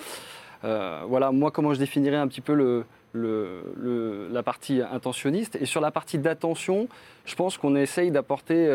Voilà, 0.62 1.32
moi, 1.32 1.50
comment 1.50 1.72
je 1.72 1.78
définirais 1.78 2.16
un 2.16 2.28
petit 2.28 2.42
peu 2.42 2.84
la 3.14 4.42
partie 4.42 4.82
intentionniste? 4.82 5.56
Et 5.56 5.64
sur 5.64 5.80
la 5.80 5.90
partie 5.90 6.18
d'attention, 6.18 6.88
je 7.24 7.34
pense 7.34 7.56
qu'on 7.56 7.74
essaye 7.74 8.10
d'apporter 8.10 8.68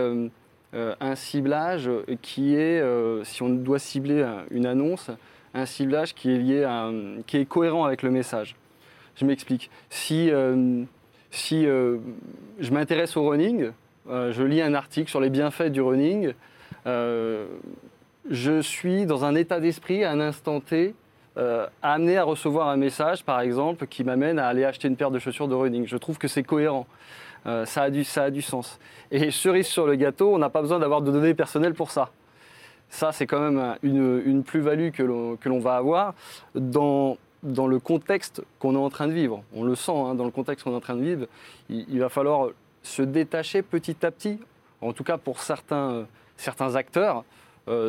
un 0.74 1.16
ciblage 1.16 1.90
qui 2.22 2.56
est, 2.56 2.80
euh, 2.82 3.24
si 3.24 3.42
on 3.44 3.50
doit 3.50 3.80
cibler 3.80 4.22
un- 4.24 4.44
une 4.52 4.66
annonce, 4.66 5.12
un 5.54 5.66
ciblage 5.66 6.14
qui 6.14 6.32
est 6.32 6.38
lié 6.38 6.66
qui 7.28 7.38
est 7.38 7.46
cohérent 7.46 7.84
avec 7.86 8.04
le 8.04 8.12
message. 8.12 8.56
Je 9.16 9.26
m'explique. 9.26 9.70
Si, 9.90 10.32
euh, 10.32 10.84
si 11.30 11.66
euh, 11.66 11.98
je 12.60 12.72
m'intéresse 12.72 13.18
au 13.18 13.28
running, 13.28 13.72
euh, 14.10 14.32
je 14.32 14.44
lis 14.44 14.62
un 14.62 14.74
article 14.74 15.10
sur 15.10 15.20
les 15.20 15.30
bienfaits 15.30 15.70
du 15.70 15.82
running, 15.82 16.34
euh, 16.88 17.48
je 18.30 18.62
suis 18.62 19.06
dans 19.06 19.26
un 19.26 19.36
état 19.36 19.60
d'esprit 19.60 20.04
à 20.06 20.12
un 20.12 20.22
instant 20.22 20.62
T 20.62 20.96
euh, 21.38 21.66
amené 21.82 22.18
à 22.18 22.24
recevoir 22.24 22.68
un 22.70 22.78
message, 22.78 23.24
par 23.24 23.40
exemple, 23.42 23.88
qui 23.88 24.04
m'amène 24.04 24.38
à 24.40 24.48
aller 24.48 24.66
acheter 24.66 24.88
une 24.88 24.96
paire 24.98 25.12
de 25.12 25.20
chaussures 25.20 25.48
de 25.48 25.56
running. 25.56 25.88
Je 25.88 25.98
trouve 25.98 26.18
que 26.18 26.28
c'est 26.28 26.44
cohérent. 26.44 26.86
Euh, 27.48 27.66
ça, 27.66 27.84
a 27.84 27.90
du, 27.90 28.04
ça 28.04 28.24
a 28.26 28.30
du 28.30 28.42
sens. 28.42 28.80
Et 29.12 29.32
cerise 29.32 29.68
sur 29.68 29.88
le 29.88 29.96
gâteau, 29.96 30.34
on 30.34 30.38
n'a 30.38 30.50
pas 30.50 30.62
besoin 30.62 30.80
d'avoir 30.80 31.02
de 31.02 31.12
données 31.12 31.34
personnelles 31.34 31.74
pour 31.74 31.90
ça. 31.92 32.10
Ça, 32.90 33.12
c'est 33.14 33.26
quand 33.26 33.40
même 33.40 33.58
un- 33.58 33.78
une, 33.84 34.22
une 34.26 34.44
plus-value 34.44 34.90
que 34.92 35.02
l'on 35.04 35.60
va 35.60 35.78
avoir 35.78 36.14
dans, 36.54 37.18
dans 37.42 37.66
le 37.68 37.80
contexte 37.80 38.44
qu'on 38.60 38.76
est 38.76 38.78
en 38.78 38.90
train 38.90 39.08
de 39.08 39.14
vivre. 39.14 39.44
On 39.56 39.64
le 39.64 39.76
sent, 39.76 39.94
hein, 39.96 40.14
dans 40.16 40.26
le 40.26 40.32
contexte 40.32 40.66
qu'on 40.66 40.74
est 40.74 40.76
en 40.76 40.82
train 40.82 40.96
de 40.98 41.02
vivre, 41.04 41.26
il, 41.70 41.86
il 41.90 42.00
va 42.00 42.10
falloir 42.10 42.50
se 42.84 43.02
détacher 43.02 43.62
petit 43.62 44.06
à 44.06 44.12
petit, 44.12 44.40
en 44.82 44.92
tout 44.92 45.04
cas 45.06 45.18
pour 45.18 45.40
certains, 45.40 45.92
euh, 45.92 46.04
certains 46.36 46.76
acteurs, 46.76 47.24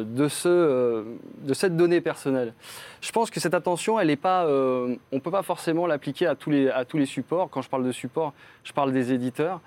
de, 0.05 0.29
ce, 0.29 0.49
euh, 0.49 1.03
de 1.39 1.55
cette 1.55 1.77
donnée 1.77 2.01
personnelle. 2.01 2.53
Je 3.01 3.11
pense 3.11 3.31
que 3.31 3.41
cette 3.41 3.55
attention, 3.55 3.99
elle 3.99 4.09
pas, 4.17 4.45
euh, 4.45 4.97
on 5.13 5.17
ne 5.17 5.21
peut 5.21 5.31
pas 5.31 5.43
forcément 5.43 5.87
l'appliquer 5.87 6.27
à, 6.27 6.35
tous 6.35 6.51
les- 6.51 7.07
supports. 7.07 7.49
Quand 7.51 7.63
je 7.63 7.71
parle 7.71 7.85
de 7.85 7.93
support, 7.93 8.35
je 8.65 8.73
parle 8.73 8.93
des 8.93 9.13
éditeurs. 9.13 9.61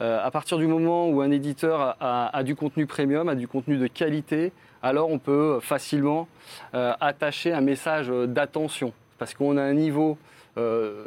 Euh, 0.00 0.24
à 0.24 0.30
partir 0.30 0.58
du 0.58 0.66
moment 0.66 1.08
où 1.08 1.20
un 1.20 1.30
éditeur 1.30 1.96
a, 2.00 2.42
du 2.44 2.54
contenu 2.54 2.86
premium, 2.86 3.28
a 3.28 3.34
du 3.34 3.48
contenu 3.48 3.76
de 3.78 3.88
qualité, 3.88 4.52
alors 4.82 5.10
on 5.10 5.18
peut 5.18 5.58
facilement 5.60 6.28
euh, 6.74 6.92
attacher 7.00 7.52
un 7.52 7.60
message 7.60 8.08
d'attention. 8.08 8.92
Parce 9.18 9.34
qu'on 9.34 9.56
a 9.56 9.62
un 9.62 9.74
niveau, 9.74 10.16
euh, 10.56 11.04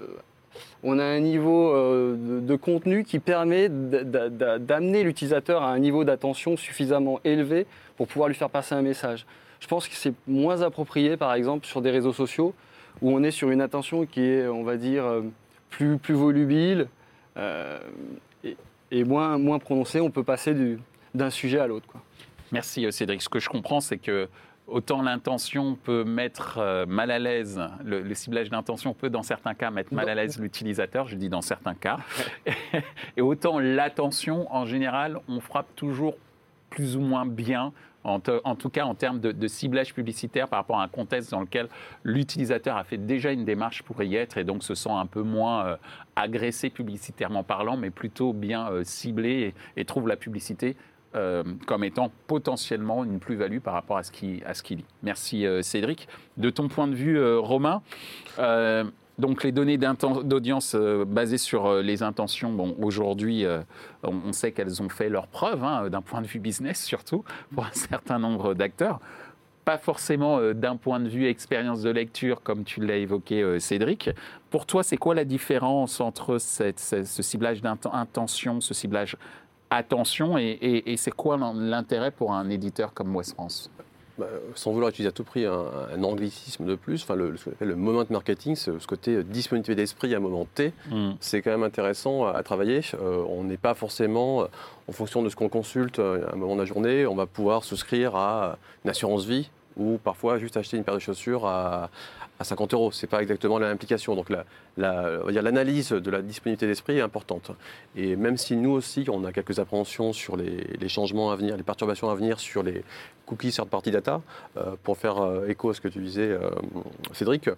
on 0.84 1.00
a 1.00 1.04
un 1.04 1.20
niveau 1.20 1.72
euh, 1.74 2.42
de, 2.42 2.56
contenu 2.56 3.04
qui 3.04 3.20
permet 3.20 3.70
d'amener 3.70 5.04
l'utilisateur 5.04 5.64
à 5.64 5.72
un 5.72 5.80
niveau 5.80 6.04
d'attention 6.04 6.58
suffisamment 6.58 7.20
élevé 7.24 7.66
pour 7.98 8.08
pouvoir 8.08 8.28
lui 8.28 8.36
faire 8.36 8.50
passer 8.50 8.76
un 8.76 8.82
message. 8.82 9.26
Je 9.60 9.68
pense 9.68 9.88
que 9.88 9.96
c'est 9.96 10.14
moins 10.28 10.62
approprié, 10.62 11.18
par 11.18 11.34
exemple, 11.34 11.66
sur 11.66 11.82
des 11.82 11.92
réseaux 11.92 12.14
sociaux 12.14 12.54
où 13.02 13.12
on 13.12 13.24
est 13.24 13.32
sur 13.32 13.52
une 13.52 13.62
attention 13.62 14.06
qui 14.06 14.22
est, 14.22 14.48
on 14.48 14.64
va 14.64 14.78
dire, 14.78 15.06
euh, 15.06 15.22
plus, 15.70 15.98
plus 15.98 16.14
volubile 16.14 16.88
euh, 17.38 17.80
et, 18.92 19.04
moins, 19.04 19.38
moins 19.38 19.60
prononcée. 19.60 20.02
On 20.02 20.12
peut 20.12 20.24
passer 20.24 20.54
du- 20.54 20.80
d'un 21.14 21.30
sujet 21.30 21.60
à 21.60 21.68
l'autre. 21.68 21.88
Merci 22.52 22.92
Cédric. 22.92 23.22
Ce 23.22 23.30
que 23.30 23.40
je 23.40 23.50
comprends, 23.50 23.80
c'est 23.80 23.98
que 23.98 24.28
autant 24.72 25.02
l'intention 25.02 25.76
peut 25.76 26.04
mettre 26.04 26.58
euh, 26.58 26.86
mal 26.86 27.12
à 27.12 27.20
l'aise, 27.20 27.62
le, 27.84 28.02
le 28.02 28.14
ciblage 28.16 28.50
d'intention 28.50 28.94
peut 28.94 29.10
dans 29.10 29.24
certains 29.24 29.54
cas 29.54 29.70
mettre 29.72 29.94
mal 29.94 30.10
à 30.10 30.16
l'aise 30.16 30.40
l'utilisateur, 30.40 31.08
je 31.08 31.16
dis 31.16 31.30
dans 31.30 31.42
certains 31.42 31.76
cas, 31.76 32.00
et 33.18 33.22
autant 33.22 33.60
l'attention, 33.60 34.48
en 34.54 34.66
général, 34.66 35.20
on 35.28 35.40
frappe 35.40 35.76
toujours 35.76 36.16
plus 36.70 36.96
ou 36.98 37.02
moins 37.02 37.26
bien. 37.26 37.74
En, 38.04 38.20
te- 38.20 38.42
en 38.46 38.56
tout 38.56 38.70
cas, 38.70 38.86
en 38.86 38.96
termes 38.96 39.20
de, 39.20 39.32
de 39.32 39.48
ciblage 39.48 39.94
publicitaire 39.94 40.48
par 40.48 40.58
rapport 40.58 40.80
à 40.80 40.84
un 40.84 40.88
contexte 40.88 41.30
dans 41.30 41.40
lequel 41.42 41.68
l'utilisateur 42.04 42.76
a 42.76 42.84
fait 42.84 42.98
déjà 42.98 43.32
une 43.32 43.46
démarche 43.46 43.84
pour 43.84 44.02
y 44.02 44.16
être 44.16 44.40
et 44.40 44.44
donc 44.44 44.64
se 44.64 44.74
sent 44.74 44.90
un 44.90 45.06
peu 45.06 45.22
moins 45.22 45.66
euh, 45.68 45.76
agressé 46.16 46.72
publicitairement 46.72 47.44
parlant, 47.44 47.78
mais 47.78 47.92
plutôt 47.92 48.34
bien 48.34 48.72
euh, 48.72 48.84
ciblé 48.84 49.54
et, 49.78 49.82
et 49.82 49.86
trouve 49.86 50.08
la 50.08 50.16
publicité 50.16 50.76
euh, 51.14 51.44
comme 51.68 51.84
étant 51.84 52.10
potentiellement 52.28 53.04
une 53.04 53.20
plus-value 53.20 53.60
par 53.60 53.74
rapport 53.74 53.98
à 53.98 54.04
ce 54.04 54.14
qu'il 54.14 54.46
qu'il 54.64 54.78
lit. 54.78 54.86
Merci 55.04 55.46
euh, 55.46 55.62
Cédric. 55.62 56.08
De 56.38 56.50
ton 56.50 56.70
point 56.70 56.88
de 56.88 56.96
vue, 56.96 57.20
euh, 57.20 57.38
Romain, 57.38 57.82
donc 59.18 59.44
les 59.44 59.52
données 59.52 59.78
d'audience 59.78 60.74
basées 60.74 61.38
sur 61.38 61.76
les 61.76 62.02
intentions, 62.02 62.54
bon, 62.54 62.76
aujourd'hui, 62.82 63.46
on, 64.02 64.32
sait 64.32 64.52
qu'elles 64.52 64.82
ont 64.82 64.90
fait 64.90 65.10
leurs 65.10 65.28
preuves, 65.28 65.64
hein, 65.64 65.90
d'un 65.90 66.02
point 66.02 66.22
de 66.22 66.28
vue 66.28 66.40
business 66.40 66.84
surtout, 66.84 67.24
pour 67.54 67.66
un 67.66 67.74
certain 67.74 68.18
nombre 68.18 68.56
d'acteurs. 68.56 69.00
Pas 69.64 69.78
forcément 69.78 70.54
d'un 70.54 70.76
point 70.76 71.00
de 71.00 71.08
vue 71.08 71.28
expérience 71.28 71.84
de 71.84 71.92
lecture, 71.92 72.42
comme 72.42 72.64
tu 72.64 72.84
l'as 72.84 72.96
évoqué, 72.96 73.60
Cédric. 73.60 74.10
Pour 74.50 74.66
toi, 74.66 74.82
c'est 74.82 74.98
quoi 74.98 75.14
la 75.14 75.26
différence 75.26 76.00
entre 76.00 76.40
ce 76.40 77.22
ciblage 77.22 77.62
d'intention, 77.62 78.60
ce 78.60 78.74
ciblage 78.74 79.18
attention, 79.72 80.38
et, 80.38 80.58
et- 80.62 80.92
et 80.94 80.98
c'est 80.98 81.12
quoi 81.12 81.38
l'in- 81.38 81.54
l'intérêt 81.56 82.12
pour 82.12 82.34
un 82.34 82.50
éditeur 82.50 82.94
comme 82.94 83.16
West 83.16 83.34
France? 83.34 83.70
Bah, 84.18 84.28
sans 84.56 84.72
vouloir 84.72 84.90
utiliser 84.90 85.08
à 85.08 85.14
tout 85.14 85.24
prix 85.24 85.46
un, 85.46 85.64
un 85.96 86.04
anglicisme 86.04 86.66
de 86.66 86.76
plus, 86.76 87.02
enfin 87.02 87.16
le, 87.16 87.36
ce 87.38 87.46
qu'on 87.46 87.52
appelle 87.52 87.70
le 87.70 87.76
moment 87.78 88.04
marketing, 88.10 88.56
ce, 88.56 88.78
ce 88.78 88.86
côté 88.86 89.16
euh, 89.16 89.24
disponibilité 89.24 89.74
d'esprit 89.74 90.14
à 90.14 90.18
un 90.18 90.20
moment 90.20 90.46
T, 90.54 90.74
c'est 91.22 91.42
quand 91.42 91.50
même 91.50 91.64
intéressant 91.64 92.26
à, 92.28 92.32
à 92.32 92.44
travailler. 92.44 92.82
Euh, 93.02 93.24
on 93.30 93.44
n'est 93.46 93.58
pas 93.58 93.74
forcément, 93.74 94.42
euh, 94.42 94.46
en 94.90 94.92
fonction 94.92 95.24
de 95.24 95.30
ce 95.30 95.36
qu'on 95.38 95.50
consulte 95.50 95.98
à 96.00 96.34
un 96.34 96.36
moment 96.36 96.56
de 96.56 96.60
la 96.60 96.66
journée, 96.66 97.08
on 97.08 97.16
va 97.16 97.26
pouvoir 97.26 97.64
souscrire 97.64 98.16
à 98.16 98.58
une 98.84 98.92
assurance 98.92 99.26
vie 99.26 99.50
ou 99.78 99.98
parfois 99.98 100.38
juste 100.38 100.58
acheter 100.58 100.76
une 100.76 100.84
paire 100.84 100.96
de 100.96 101.00
chaussures 101.00 101.48
à, 101.48 101.90
à 102.42 102.44
50 102.44 102.74
euros. 102.74 102.92
Ce 102.92 103.06
n'est 103.06 103.10
pas 103.10 103.22
exactement 103.22 103.58
la 103.60 103.70
implication. 103.70 104.16
Donc 104.16 104.30
la- 104.30 104.46
la- 104.78 105.22
l'analyse 105.42 105.90
de 105.92 106.12
la 106.12 106.22
disponibilité 106.22 106.68
d'esprit 106.68 106.98
est 106.98 107.02
importante. 107.02 107.52
Et 107.96 108.16
même 108.16 108.38
si 108.38 108.56
nous 108.58 108.72
aussi, 108.72 109.06
on 109.10 109.24
a 109.26 109.32
quelques 109.32 109.60
appréhensions 109.60 110.12
sur 110.14 110.36
les, 110.38 110.90
changements 110.90 111.32
à 111.32 111.36
venir, 111.36 111.56
les 111.56 111.64
perturbations 111.64 112.10
à 112.10 112.16
venir 112.16 112.40
sur 112.40 112.64
les 112.64 112.84
cookies 113.28 113.52
third 113.52 113.70
party 113.70 113.92
data, 113.92 114.22
euh, 114.58 114.76
pour 114.84 114.98
faire 114.98 115.20
euh, 115.20 115.48
écho 115.48 115.70
à 115.70 115.74
ce 115.74 115.80
que 115.80 115.88
tu 115.88 116.00
disais, 116.00 116.28
euh, 116.28 116.50
Cédric, 117.14 117.50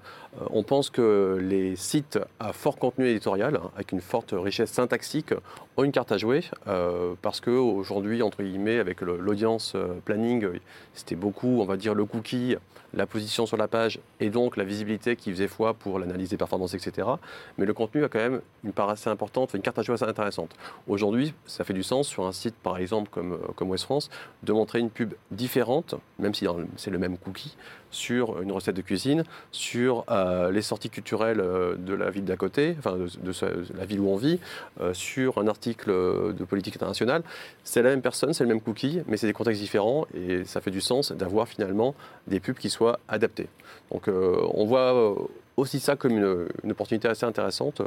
on 0.52 0.62
pense 0.62 0.91
que 0.91 1.39
les 1.41 1.76
sites 1.76 2.19
à 2.39 2.54
fort 2.54 2.78
contenu 2.78 3.08
éditorial, 3.08 3.60
avec 3.76 3.91
une 3.91 4.02
forte 4.02 4.36
richesse 4.38 4.72
syntaxique, 4.72 5.34
ont 5.78 5.84
une 5.84 5.91
carte 5.91 6.12
à 6.12 6.17
jouer, 6.17 6.41
parce 7.24 7.39
qu'aujourd'hui, 7.41 8.22
entre 8.22 8.43
guillemets, 8.43 8.78
avec 8.78 9.02
l'audience 9.02 9.76
planning, 10.06 10.48
c'était 10.93 11.15
beaucoup, 11.15 11.60
on 11.62 11.65
va 11.65 11.78
dire, 11.78 11.96
le 11.96 12.06
cookie, 12.06 12.56
la 12.94 13.06
position 13.06 13.46
sur 13.46 13.58
la 13.58 13.68
page 13.68 14.00
et 14.20 14.30
donc 14.30 14.58
la 14.58 14.64
visibilité 14.64 15.16
qui 15.16 15.32
faisait 15.32 15.48
foi 15.48 15.74
pour 15.74 16.00
l'analyse 16.00 16.30
des 16.30 16.38
performances, 16.38 16.74
etc. 16.74 17.08
Mais 17.58 17.66
le 17.66 17.74
contenu 17.74 18.04
a 18.04 18.10
quand 18.10 18.20
même 18.20 18.42
une 18.64 18.74
part 18.74 18.90
assez 18.90 19.10
importante, 19.10 19.54
une 19.54 19.62
carte 19.62 19.80
à 19.80 19.82
jouer 19.82 19.96
assez 19.96 20.06
intéressante. 20.06 20.52
Aujourd'hui, 20.88 21.34
ça 21.46 21.64
fait 21.64 21.74
du 21.74 21.84
sens 21.84 22.08
sur 22.08 22.26
un 22.26 22.32
site, 22.32 22.56
par 22.56 22.78
exemple, 22.78 23.10
comme, 23.10 23.40
comme 23.56 23.70
West 23.70 23.86
France, 23.86 24.10
de 24.44 24.54
montrer 24.54 24.80
une 24.80 24.90
pub 24.90 25.14
différente, 25.32 25.96
même 26.20 26.34
si 26.34 26.46
c'est 26.78 26.92
le 26.92 27.00
même 27.00 27.18
cookie, 27.18 27.56
sur 27.94 28.42
une 28.42 28.52
recette 28.52 28.76
de 28.76 28.82
cuisine, 28.82 29.24
sur 29.52 30.04
euh, 30.10 30.52
les 30.52 30.62
sorties 30.62 30.90
culturelles 30.90 31.40
euh, 31.40 31.76
de 31.76 31.94
la 31.94 32.10
ville 32.10 32.26
d'à 32.26 32.36
côté, 32.36 32.76
enfin 32.78 32.98
de, 32.98 33.78
la 33.78 33.86
ville 33.86 34.00
où 34.00 34.10
on 34.10 34.18
vit, 34.18 34.40
euh, 34.82 34.94
sur 34.94 35.38
un 35.38 35.48
article 35.48 35.92
de 35.92 36.44
politique 36.44 36.76
internationale. 36.76 37.24
C'est 37.64 37.82
la 37.82 37.92
même 37.92 38.02
personne, 38.02 38.34
c'est 38.34 38.44
le 38.44 38.50
même 38.50 38.62
cookie, 38.62 39.02
mais 39.08 39.16
c'est 39.16 39.28
des 39.28 39.34
contextes 39.34 39.62
différents 39.62 40.08
et 40.16 40.44
ça 40.44 40.60
fait 40.60 40.72
du 40.72 40.82
sens 40.82 41.12
d'avoir 41.12 41.48
finalement 41.48 41.96
des 42.28 42.40
pubs 42.40 42.58
qui 42.58 42.70
soient 42.70 43.00
adaptées. 43.08 43.48
Donc 43.92 44.08
on 44.08 44.66
voit 44.66 45.16
aussi 45.56 45.80
ça 45.80 45.96
comme 45.96 46.14
une, 46.18 46.72
opportunité 46.72 47.08
assez 47.08 47.26
intéressante 47.26 47.82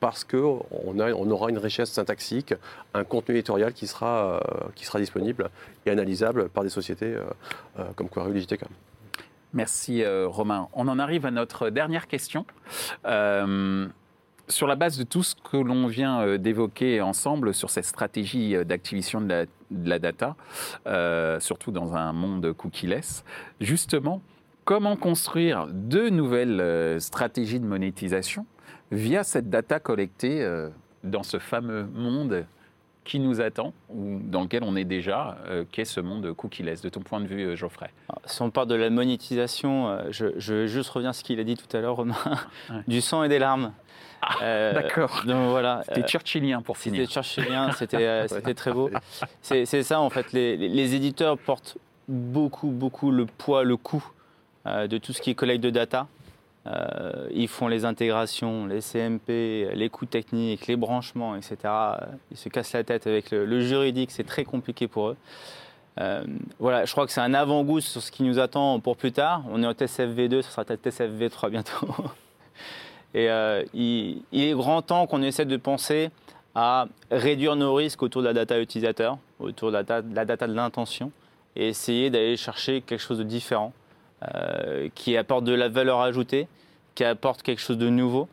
parce 0.00 0.24
qu'on 0.24 0.64
on 0.70 1.30
aura 1.30 1.50
une 1.50 1.58
richesse 1.58 1.90
syntaxique, 1.90 2.54
un 2.94 3.04
contenu 3.04 3.36
éditorial 3.36 3.72
qui 3.72 3.86
sera, 3.86 4.42
disponible 4.96 5.50
et 5.86 5.90
analysable 5.90 6.48
par 6.48 6.64
des 6.64 6.70
sociétés 6.70 7.14
comme 7.96 8.08
Quarry 8.08 8.32
Digiteca. 8.32 8.66
Merci 9.54 10.02
euh, 10.02 10.26
Romain. 10.26 10.68
On 10.72 10.88
en 10.88 10.98
arrive 10.98 11.26
à 11.26 11.30
notre 11.30 11.70
dernière 11.70 12.08
question. 12.08 12.44
Euh, 13.06 13.86
sur 14.48 14.66
la 14.66 14.74
base 14.74 14.98
de 14.98 15.04
tout 15.04 15.22
ce 15.22 15.36
que 15.36 15.56
l'on 15.56 15.86
vient 15.86 16.20
euh, 16.20 16.38
d'évoquer 16.38 17.00
ensemble 17.00 17.54
sur 17.54 17.70
cette 17.70 17.84
stratégie 17.84 18.56
d'activation 18.64 19.20
de, 19.20 19.46
la, 19.70 19.98
data, 20.00 20.34
surtout 21.40 21.70
dans 21.70 21.94
un 21.94 22.12
monde 22.12 22.52
cookie-less, 22.52 23.24
justement, 23.60 24.20
comment 24.64 24.96
construire 24.96 25.68
de 25.70 26.08
nouvelles 26.08 27.00
stratégies 27.00 27.60
de 27.60 27.66
monétisation 27.66 28.46
via 28.90 29.22
cette 29.22 29.48
data 29.48 29.78
collectée 29.78 30.46
dans 31.04 31.22
ce 31.22 31.38
fameux 31.38 31.84
monde 31.94 32.44
qui 33.04 33.20
nous 33.20 33.40
attend 33.40 33.72
ou 33.90 34.18
dans 34.22 34.42
lequel 34.42 34.64
on 34.64 34.76
est 34.76 34.84
déjà, 34.84 35.36
euh, 35.46 35.64
qu'est 35.70 35.84
ce 35.84 36.00
monde 36.00 36.32
cookie-less, 36.32 36.80
de 36.80 36.88
ton 36.88 37.00
point 37.00 37.20
de 37.20 37.26
vue, 37.26 37.42
euh, 37.42 37.56
Geoffrey? 37.56 37.90
Si 38.24 38.42
on 38.42 38.50
parle 38.50 38.68
de 38.68 38.74
la 38.74 38.90
monétisation, 38.90 39.88
euh, 39.88 40.02
je, 40.10 40.26
je, 40.38 40.54
vais 40.54 40.68
juste 40.68 40.90
revenir 40.90 41.10
à 41.10 41.12
ce 41.12 41.22
qu'il 41.22 41.38
a 41.38 41.44
dit 41.44 41.56
tout 41.56 41.76
à 41.76 41.80
l'heure, 41.80 41.96
Romain, 41.96 42.16
du 42.88 43.00
sang 43.00 43.22
et 43.22 43.28
des 43.28 43.38
larmes. 43.38 43.72
Ah, 44.22 44.72
D'accord. 44.72 45.22
Donc 45.26 45.50
voilà. 45.50 45.82
C'était 45.86 46.08
churchillien 46.08 46.62
pour 46.62 46.78
finir. 46.78 47.02
C'était 47.02 47.12
churchillien, 47.12 47.72
c'était 47.72 48.54
très 48.54 48.72
beau. 48.72 48.90
C'est 49.42 49.82
ça 49.82 50.00
en 50.00 50.08
fait. 50.08 50.32
Les, 50.32 50.56
les, 50.56 50.94
éditeurs 50.94 51.36
portent 51.36 51.76
beaucoup, 52.08 52.68
beaucoup 52.68 53.10
le 53.10 53.26
poids, 53.26 53.64
le 53.64 53.76
coût 53.76 54.02
de 54.64 54.96
tout 54.96 55.12
ce 55.12 55.20
qui 55.20 55.28
est 55.28 55.34
collecte 55.34 55.62
de 55.62 55.68
data. 55.68 56.06
Euh, 56.66 57.28
ils 57.30 57.48
font 57.48 57.68
les 57.68 57.84
intégrations, 57.84 58.66
les 58.66 58.80
CMP, 58.80 59.68
les 59.74 59.88
coûts 59.90 60.06
techniques, 60.06 60.66
les 60.66 60.76
branchements, 60.76 61.36
etc. 61.36 61.56
Ils 62.30 62.36
se 62.36 62.48
cassent 62.48 62.72
la 62.72 62.84
tête 62.84 63.06
avec 63.06 63.30
le, 63.30 63.60
juridique, 63.60 64.10
c'est 64.10 64.24
très 64.24 64.44
compliqué 64.44 64.88
pour 64.88 65.08
eux. 65.08 65.16
Euh, 66.00 66.24
voilà, 66.58 66.86
je 66.86 66.92
crois 66.92 67.06
que 67.06 67.12
c'est 67.12 67.20
un 67.20 67.34
avant-goût 67.34 67.80
sur 67.80 68.02
ce 68.02 68.10
qui 68.10 68.22
nous 68.22 68.38
attend 68.38 68.80
pour 68.80 68.96
plus 68.96 69.12
tard. 69.12 69.44
On 69.50 69.62
est 69.62 69.66
en 69.66 69.72
TSFV2, 69.72 70.42
ce 70.42 70.50
sera 70.50 70.64
peut-être 70.64 70.88
TSFV3 70.88 71.50
bientôt. 71.50 71.86
Et 73.14 73.30
euh, 73.30 73.62
il, 73.74 74.24
est 74.32 74.54
grand 74.54 74.82
temps 74.82 75.06
qu'on 75.06 75.22
essaie 75.22 75.44
de 75.44 75.56
penser 75.56 76.10
à 76.56 76.86
réduire 77.10 77.54
nos 77.56 77.74
risques 77.74 78.02
autour 78.02 78.22
de 78.22 78.26
la 78.26 78.32
data 78.32 78.58
utilisateur, 78.58 79.18
autour 79.38 79.70
de 79.70 79.76
la 79.76 80.24
data 80.24 80.46
de 80.46 80.54
l'intention, 80.54 81.12
et 81.54 81.68
essayer 81.68 82.10
d'aller 82.10 82.36
chercher 82.36 82.80
quelque 82.80 83.00
chose 83.00 83.18
de 83.18 83.24
différent. 83.24 83.72
Euh, 84.32 84.88
qui 84.94 85.16
apporte 85.16 85.44
de 85.44 85.52
la 85.52 85.68
valeur 85.68 86.00
ajoutée, 86.00 86.48
qui 86.94 87.04
apporte 87.04 87.42
quelque 87.42 87.60
chose 87.60 87.76
de 87.76 87.90
nouveau 87.90 88.28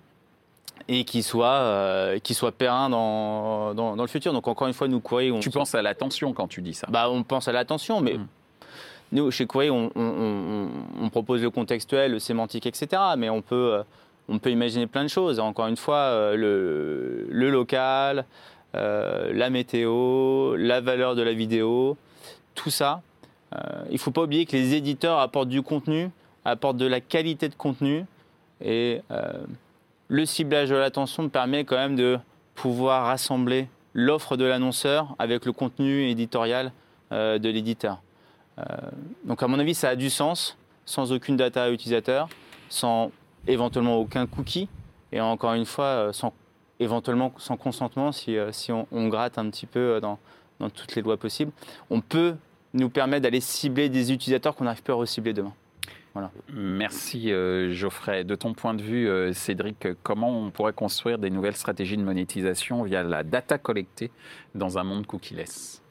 et 0.88 1.04
qui 1.04 1.22
soit, 1.22 1.48
euh, 1.48 2.20
qui 2.20 2.34
soit 2.34 2.52
périn 2.54 2.90
dans, 2.90 3.74
dans, 3.74 3.96
le 3.96 4.08
futur. 4.08 4.32
Donc 4.32 4.48
encore 4.48 4.68
une 4.68 4.74
fois, 4.74 4.88
nous, 4.88 5.02
Query... 5.02 5.32
On 5.32 5.40
tu 5.40 5.50
penses 5.50 5.76
à 5.76 5.82
l'attention 5.82 6.34
quand 6.34 6.48
tu 6.48 6.62
dis 6.62 6.74
ça? 6.74 6.88
Bah, 6.90 7.10
On 7.10 7.24
pense 7.24 7.48
à 7.48 7.52
l'attention, 7.52 8.00
mais 8.00 8.14
hmm. 8.14 8.28
nous, 9.12 9.32
chez 9.32 9.48
Query, 9.48 9.70
on, 9.70 9.92
on, 9.96 11.10
propose 11.10 11.42
le 11.42 11.50
contextuel, 11.50 12.12
le 12.12 12.20
sémantique, 12.20 12.66
etc. 12.68 13.02
Mais 13.18 13.30
on 13.30 13.42
peut, 13.42 13.74
euh, 13.74 13.84
on 14.30 14.40
peut 14.40 14.52
imaginer 14.52 14.88
plein 14.88 15.04
de 15.04 15.10
choses. 15.10 15.40
Encore 15.40 15.68
une 15.68 15.78
fois, 15.78 16.36
le, 16.36 17.28
le 17.30 17.50
local, 17.50 18.26
la 18.74 19.50
météo, 19.50 20.56
la 20.56 20.80
valeur 20.80 21.16
de 21.16 21.22
la 21.22 21.34
vidéo, 21.34 21.98
tout 22.56 22.70
ça, 22.70 23.02
il 23.90 23.94
ne 23.94 23.98
faut 23.98 24.12
pas 24.12 24.24
oublier 24.24 24.46
que 24.46 24.56
les 24.56 24.76
éditeurs 24.76 25.20
apportent 25.20 25.50
du 25.50 25.62
contenu, 25.62 26.10
apportent 26.46 26.78
de 26.78 26.86
la 26.86 27.02
qualité 27.02 27.50
de 27.50 27.56
contenu. 27.56 28.06
Et 28.62 29.02
euh, 29.12 29.44
le 30.08 30.26
ciblage 30.26 30.70
de 30.70 30.76
l'attention 30.76 31.30
permet 31.30 31.64
quand 31.64 31.78
même 31.78 31.96
de 31.96 32.20
pouvoir 32.56 33.06
rassembler 33.06 33.68
l'offre 33.94 34.38
de 34.38 34.46
l'annonceur 34.46 35.16
avec 35.20 35.46
le 35.46 35.52
contenu 35.52 36.10
éditorial 36.10 36.72
euh, 37.12 37.40
de 37.40 37.50
l'éditeur. 37.50 38.02
donc 39.26 39.42
à 39.42 39.48
mon 39.48 39.60
avis, 39.60 39.74
ça 39.74 39.90
a 39.90 39.96
du 39.96 40.10
sens, 40.10 40.58
sans 40.86 41.12
aucune 41.12 41.36
data 41.36 41.72
utilisateur, 41.72 42.30
sans 42.70 43.12
éventuellement 43.48 43.98
aucun 43.98 44.28
cookie, 44.28 44.70
et 45.12 45.20
encore 45.20 45.54
une 45.54 45.66
fois, 45.66 46.14
sans, 46.14 46.32
éventuellement 46.80 47.34
sans 47.38 47.58
consentement, 47.58 48.12
si, 48.12 48.38
on, 48.70 49.08
gratte 49.08 49.38
un 49.38 49.50
petit 49.50 49.66
peu 49.66 50.00
dans, 50.00 50.20
dans 50.60 50.70
toutes 50.70 50.96
les 50.96 51.02
lois 51.02 51.18
possibles. 51.18 51.52
On 51.90 52.02
peut 52.02 52.36
nous 52.74 52.90
permet 52.90 53.20
d'aller 53.20 53.42
cibler 53.42 53.90
des 53.90 54.12
utilisateurs 54.12 54.56
qu'on 54.56 54.66
n'arrive 54.66 54.84
plus 54.84 54.94
à 54.94 54.96
recibler 54.96 55.34
demain. 55.34 55.54
Voilà. 56.14 56.32
Merci 56.52 57.32
euh, 57.32 57.72
Geoffrey. 57.72 58.24
De 58.24 58.36
ton 58.36 58.54
point 58.54 58.74
de 58.74 58.82
vue, 58.82 59.08
euh, 59.08 59.32
Cédric, 59.32 59.88
comment 60.04 60.30
on 60.30 60.52
pourrait 60.52 60.74
construire 60.74 61.18
des 61.18 61.30
nouvelles 61.30 61.56
stratégies 61.56 61.96
de 61.96 62.04
monétisation 62.04 62.84
via 62.84 63.02
la 63.04 63.24
data 63.24 63.58
collectée 63.58 64.12
dans 64.54 64.78
un 64.78 64.84
monde 64.84 65.06
cookie-less? 65.06 65.82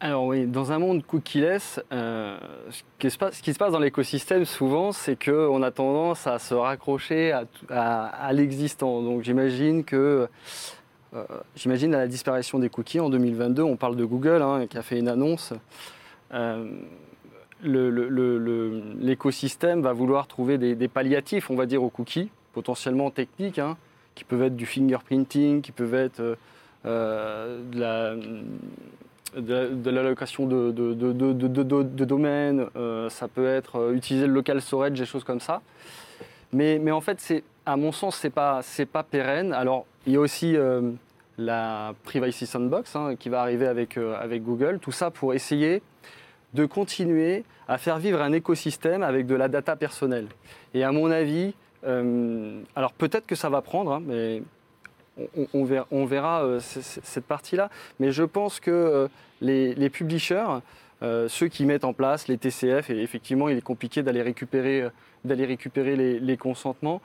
Alors 0.00 0.26
oui, 0.26 0.46
dans 0.46 0.70
un 0.70 0.78
monde 0.78 1.04
cookie-less, 1.04 1.80
euh, 1.92 2.38
ce, 2.70 2.82
qui 2.98 3.10
se 3.10 3.58
passe, 3.58 3.72
dans 3.72 3.78
l'écosystème 3.78 4.44
souvent, 4.44 4.92
c'est 4.92 5.22
qu'on 5.22 5.62
a 5.62 5.70
tendance 5.70 6.26
à 6.26 6.38
se 6.38 6.54
raccrocher 6.54 7.32
à, 7.70 8.32
l'existant. 8.32 9.02
Donc 9.02 9.24
j'imagine 9.24 9.82
que 9.82 10.28
j'imagine 11.56 11.94
à 11.94 11.98
la 11.98 12.06
disparition 12.06 12.58
des 12.58 12.68
cookies 12.68 13.00
en 13.00 13.10
2022, 13.10 13.62
on 13.62 13.76
parle 13.76 13.96
de 13.96 14.04
Google 14.04 14.42
hein, 14.42 14.66
qui 14.68 14.78
a 14.78 14.82
fait 14.82 14.98
une 14.98 15.08
annonce 15.08 15.52
euh, 15.52 15.56
l'écosystème 17.62 19.82
va 19.82 19.92
vouloir 19.92 20.26
trouver 20.26 20.58
des, 20.58 20.88
palliatifs, 20.88 21.50
on 21.50 21.56
va 21.56 21.66
dire, 21.66 21.82
aux 21.82 21.90
cookies, 21.90 22.30
potentiellement 22.52 23.10
techniques, 23.10 23.58
hein, 23.58 23.76
qui 24.14 24.24
peuvent 24.24 24.42
être 24.42 24.56
du 24.56 24.66
fingerprinting, 24.66 25.62
qui 25.62 25.72
peuvent 25.72 25.94
être 25.94 26.20
euh, 26.20 26.36
euh, 27.76 28.42
de 29.36 29.90
l'allocation 29.90 30.46
de, 30.46 30.72
de, 30.72 30.94
de, 30.94 32.04
domaines, 32.04 32.66
ça 33.10 33.28
peut 33.28 33.46
être 33.46 33.92
utiliser 33.94 34.26
le 34.26 34.32
local 34.32 34.62
storage, 34.62 34.98
des 34.98 35.06
choses 35.06 35.24
comme 35.24 35.40
ça. 35.40 35.60
Mais, 36.52 36.90
en 36.90 37.00
fait, 37.00 37.44
à 37.66 37.76
mon 37.76 37.92
sens, 37.92 38.16
ce 38.16 38.26
n'est 38.26 38.86
pas 38.86 39.02
pérenne. 39.02 39.52
Alors, 39.52 39.86
il 40.06 40.14
y 40.14 40.16
a 40.16 40.20
aussi 40.20 40.56
la 41.38 41.94
Privacy 42.04 42.46
Sandbox 42.46 42.94
hein, 42.96 43.14
qui 43.18 43.28
va 43.28 43.40
arriver 43.40 43.66
avec, 43.66 43.96
avec 43.96 44.42
Google. 44.42 44.78
Tout 44.80 44.92
ça 44.92 45.10
pour 45.10 45.34
essayer 45.34 45.82
de 46.54 46.66
continuer 46.66 47.44
à 47.68 47.78
faire 47.78 47.98
vivre 47.98 48.20
un 48.20 48.32
écosystème 48.32 49.02
avec 49.02 49.26
de 49.26 49.34
la 49.34 49.48
data 49.48 49.76
personnelle. 49.76 50.26
Et 50.74 50.82
à 50.84 50.92
mon 50.92 51.10
avis, 51.10 51.54
euh, 51.84 52.60
alors 52.74 52.92
peut-être 52.92 53.26
que 53.26 53.34
ça 53.34 53.48
va 53.48 53.62
prendre, 53.62 53.92
hein, 53.92 54.02
mais 54.04 54.42
on, 55.52 55.64
verra, 55.64 56.44
euh, 56.44 56.60
cette 56.60 57.26
partie-là. 57.26 57.70
Mais 58.00 58.12
je 58.12 58.22
pense 58.22 58.60
que 58.60 58.70
euh, 58.70 59.08
les, 59.40 59.90
publishers, 59.90 60.60
ceux 61.02 61.48
qui 61.48 61.66
mettent 61.66 61.84
en 61.84 61.92
place 61.92 62.28
les 62.28 62.38
TCF, 62.38 62.90
et 62.90 63.02
effectivement 63.02 63.48
il 63.48 63.58
est 63.58 63.62
compliqué 63.62 64.02
d'aller 64.02 64.22
récupérer, 64.22 64.88
d'aller 65.24 65.44
récupérer 65.44 65.96
les, 65.96 66.36
consentements, 66.36 67.00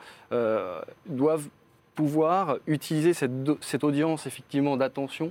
doivent 1.06 1.48
pouvoir 1.94 2.58
utiliser 2.66 3.12
cette, 3.12 3.32
cette 3.62 3.84
audience 3.84 4.26
effectivement 4.26 4.76
d'attention 4.76 5.30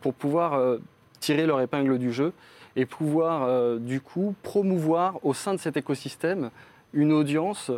pour 0.00 0.14
pouvoir 0.14 0.78
tirer 1.20 1.46
leur 1.46 1.60
épingle 1.60 1.98
du 1.98 2.12
jeu 2.12 2.32
et 2.76 2.86
pouvoir 2.86 3.42
euh, 3.42 3.78
du 3.78 4.00
coup 4.00 4.34
promouvoir 4.42 5.24
au 5.24 5.34
sein 5.34 5.54
de 5.54 5.58
cet 5.58 5.76
écosystème 5.76 6.50
une 6.92 7.12
audience 7.12 7.70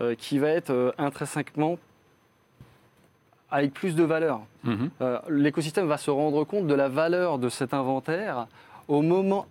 euh, 0.00 0.14
qui 0.14 0.38
va 0.38 0.48
être 0.48 0.70
euh, 0.70 0.92
intrinsèquement 0.98 1.78
avec 3.50 3.72
plus 3.74 3.96
de 3.96 4.04
valeur. 4.04 4.42
Mhm. 4.62 4.90
L'écosystème 5.28 5.88
va 5.88 5.96
se 5.96 6.08
rendre 6.08 6.44
compte 6.44 6.68
de 6.68 6.74
la 6.74 6.88
valeur 6.88 7.40
de 7.40 7.48
cet 7.48 7.74
inventaire 7.74 8.46
au 8.86 9.02
moment, 9.02 9.46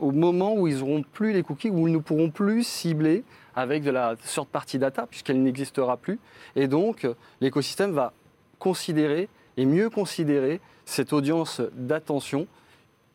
au 0.00 0.10
moment 0.10 0.54
où 0.54 0.66
ils 0.66 0.78
n'auront 0.78 1.02
plus 1.02 1.34
les 1.34 1.42
cookies, 1.42 1.68
où 1.68 1.86
ils 1.86 1.92
ne 1.92 1.98
pourront 1.98 2.30
plus 2.30 2.66
cibler 2.66 3.24
avec 3.54 3.82
de 3.82 3.90
la 3.90 4.14
sorte 4.24 4.48
partie 4.48 4.78
data, 4.78 5.06
puisqu'elle 5.06 5.42
n'existera 5.42 5.96
plus. 5.96 6.18
Et 6.56 6.68
donc, 6.68 7.06
l'écosystème 7.40 7.92
va 7.92 8.12
considérer 8.58 9.28
et 9.56 9.66
mieux 9.66 9.90
considérer 9.90 10.60
cette 10.84 11.12
audience 11.12 11.60
d'attention 11.74 12.46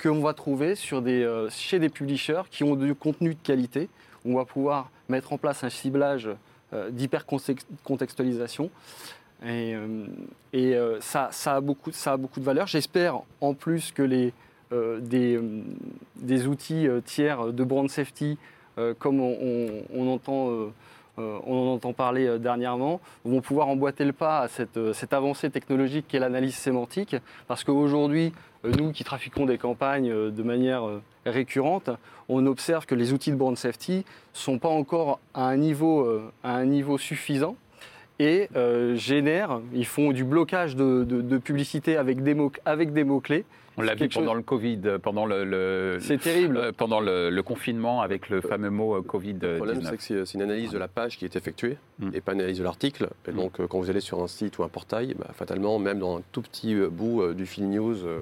qu'on 0.01 0.21
va 0.21 0.33
trouver 0.33 0.75
sur 0.75 1.01
des, 1.01 1.23
euh, 1.23 1.49
chez 1.49 1.79
des 1.79 1.89
publishers 1.89 2.43
qui 2.51 2.63
ont 2.63 2.75
du 2.75 2.93
contenu 2.95 3.33
de 3.33 3.39
qualité. 3.41 3.89
On 4.25 4.35
va 4.35 4.45
pouvoir 4.45 4.91
mettre 5.09 5.33
en 5.33 5.37
place 5.37 5.63
un 5.63 5.69
ciblage 5.69 6.29
euh, 6.73 6.89
d'hyper-contextualisation. 6.91 8.69
Et, 9.43 9.75
euh, 10.55 10.99
ça, 10.99 11.29
a 11.45 11.61
beaucoup, 11.61 11.91
ça 11.91 12.13
a 12.13 12.17
beaucoup 12.17 12.39
de 12.39 12.45
valeur. 12.45 12.67
J'espère 12.67 13.21
en 13.41 13.53
plus 13.53 13.91
que 13.91 14.03
les, 14.03 14.33
des, 14.99 15.39
des 16.17 16.47
outils 16.47 16.87
tiers 17.05 17.53
de 17.53 17.63
brand 17.63 17.89
safety, 17.89 18.37
comme 18.99 19.19
on, 19.19 20.07
entend, 20.07 20.49
euh, 20.51 20.71
euh, 21.19 21.39
en 21.47 21.73
entend 21.73 21.93
parler 21.93 22.27
euh, 22.27 22.37
dernièrement, 22.37 23.01
vont 23.25 23.41
pouvoir 23.41 23.67
emboîter 23.69 24.05
le 24.05 24.13
pas 24.13 24.41
à 24.41 24.47
cette, 24.47 24.77
euh, 24.77 24.93
avancée 25.11 25.49
technologique 25.49 26.05
qu'est 26.07 26.19
l'analyse 26.19 26.55
sémantique. 26.55 27.15
Parce 27.47 27.63
qu'aujourd'hui, 27.63 28.33
euh, 28.65 28.71
nous 28.77 28.91
qui 28.91 29.03
trafiquons 29.03 29.45
des 29.45 29.57
campagnes 29.57 30.11
euh, 30.11 30.29
de 30.29 30.43
manière 30.43 30.87
euh, 30.87 31.01
récurrente, 31.25 31.89
on 32.29 32.45
observe 32.45 32.85
que 32.85 32.95
les 32.95 33.13
outils 33.13 33.31
de 33.31 33.35
brand 33.35 33.57
safety 33.57 33.97
ne 33.97 34.03
sont 34.33 34.59
pas 34.59 34.69
encore 34.69 35.19
euh, 35.35 36.31
à 36.43 36.55
un 36.55 36.65
niveau 36.65 36.97
suffisant 36.97 37.55
et 38.19 38.49
euh, 38.55 38.95
génèrent, 38.95 39.61
ils 39.73 39.85
font 39.85 40.11
du 40.11 40.23
blocage 40.23 40.75
de, 40.75 41.03
de- 41.03 41.21
de 41.21 41.37
publicité 41.37 41.97
avec 41.97 42.23
des 42.23 42.33
mots- 42.33 42.51
avec 42.65 42.93
des 42.93 43.03
mots-clés. 43.03 43.45
On 43.79 43.83
l'a 43.83 43.93
vu 43.93 43.99
quelque 43.99 44.15
pendant 44.15 44.31
chose- 44.31 44.37
le 44.37 44.41
Covid, 44.43 44.79
euh, 44.85 44.97
pendant 44.97 45.25
le, 45.27 45.43
le- 45.45 45.99
C'est 46.01 46.17
terrible. 46.17 46.57
euh, 46.57 46.71
pendant 46.75 46.99
le, 46.99 47.29
le 47.29 47.43
confinement 47.43 48.01
avec 48.01 48.29
le 48.29 48.41
fameux 48.41 48.71
mot 48.71 48.93
euh, 48.95 48.97
Le 48.97 49.03
problème, 49.03 49.77
Covid-19. 49.79 49.83
c'est 49.89 49.97
que 49.97 50.03
c'est 50.03 50.25
c'est 50.25 50.33
une 50.33 50.41
analyse 50.41 50.71
de 50.71 50.79
la 50.79 50.87
page 50.87 51.17
qui 51.17 51.25
est 51.25 51.35
effectuée 51.35 51.77
Mm. 51.99 52.09
et 52.15 52.21
pas 52.21 52.33
une 52.33 52.39
analyse 52.41 52.57
de 52.57 52.63
l'article. 52.63 53.09
Et 53.27 53.31
Mm. 53.31 53.35
donc, 53.35 53.59
euh, 53.59 53.67
quand 53.67 53.77
vous 53.79 53.89
allez 53.91 54.01
sur 54.01 54.21
un 54.23 54.27
site 54.27 54.57
ou 54.57 54.63
un 54.63 54.67
portail, 54.67 55.13
bah, 55.19 55.27
fatalement, 55.33 55.77
même 55.77 55.99
dans 55.99 56.17
un 56.17 56.21
tout 56.31 56.41
petit 56.41 56.73
euh, 56.73 56.89
bout 56.89 57.21
euh, 57.21 57.33
du 57.35 57.45
fil 57.45 57.69
news 57.69 57.97
euh, 58.03 58.21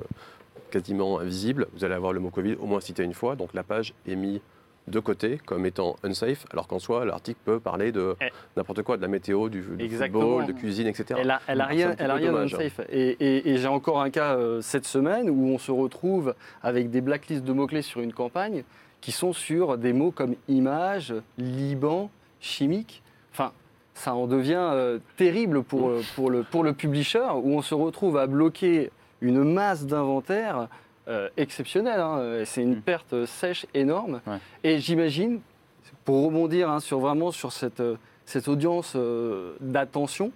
quasiment 0.71 1.19
invisible, 1.19 1.67
vous 1.73 1.85
allez 1.85 1.93
avoir 1.95 2.11
le 2.11 2.19
mot 2.19 2.31
Covid 2.31 2.55
au 2.59 2.65
moins 2.65 2.81
cité 2.81 3.03
une 3.03 3.13
fois. 3.13 3.37
Donc, 3.37 3.53
la 3.53 3.63
page 3.63 3.93
est 4.07 4.15
mise 4.15 4.41
de 4.87 4.99
côté 4.99 5.39
comme 5.45 5.65
étant 5.65 5.95
unsafe, 6.03 6.45
alors 6.51 6.67
qu'en 6.67 6.77
soi, 6.79 7.05
l'article 7.05 7.39
peut 7.43 7.59
parler 7.59 7.91
de 7.91 8.15
Eh. 8.21 8.25
n'importe 8.55 8.83
quoi, 8.83 8.97
de 8.97 9.01
la 9.01 9.07
météo, 9.07 9.49
du, 9.49 9.61
du 9.61 9.89
football, 9.89 10.45
de 10.45 10.51
cuisine, 10.53 10.87
etc. 10.87 11.19
Elle 11.21 11.31
a, 11.31 11.41
elle 11.47 11.61
a 11.61 11.65
rien, 11.65 11.95
elle 11.97 12.11
a 12.11 12.15
rien 12.15 12.31
d'unsafe. 12.33 12.81
Et, 12.89 13.09
et- 13.19 13.49
et 13.49 13.57
j'ai 13.57 13.67
encore 13.67 13.99
un 14.01 14.09
cas 14.11 14.35
euh, 14.35 14.61
cette 14.61 14.85
semaine 14.85 15.29
où 15.29 15.47
on 15.47 15.57
se 15.57 15.71
retrouve 15.71 16.35
avec 16.61 16.91
des 16.91 17.01
blacklists 17.01 17.43
de 17.43 17.51
mots-clés 17.53 17.81
sur 17.81 18.01
une 18.01 18.13
campagne 18.13 18.63
qui 19.01 19.11
sont 19.11 19.33
sur 19.33 19.77
des 19.77 19.93
mots 19.93 20.11
comme 20.11 20.35
image, 20.47 21.13
Liban, 21.37 22.09
chimique. 22.39 23.01
Enfin, 23.31 23.51
ça 23.95 24.13
en 24.13 24.27
devient 24.27 24.53
euh, 24.73 24.99
terrible 25.17 25.63
pour, 25.63 25.89
euh, 25.89 26.01
pour, 26.15 26.29
le, 26.29 26.43
pour 26.43 26.63
le 26.63 26.73
publisher 26.73 27.25
où 27.43 27.57
on 27.57 27.61
se 27.61 27.73
retrouve 27.73 28.17
à 28.17 28.27
bloquer 28.27 28.91
une 29.21 29.43
masse 29.43 29.85
d'inventaire 29.85 30.67
euh, 31.07 31.29
exceptionnelle. 31.37 31.99
hein. 31.99 32.43
C'est 32.45 32.61
une 32.61 32.75
Mm. 32.77 32.81
perte 32.81 33.25
sèche 33.25 33.65
énorme. 33.73 34.21
Ouais. 34.27 34.37
Et 34.63 34.79
j'imagine, 34.79 35.39
pour 36.03 36.25
rebondir 36.25 36.69
hein, 36.69 36.79
sur 36.79 36.99
vraiment 36.99 37.31
sur 37.31 37.51
cette, 37.51 37.79
euh, 37.79 37.95
cette 38.25 38.47
audience 38.47 38.93
euh, 38.95 39.55
d'attention, 39.59 40.31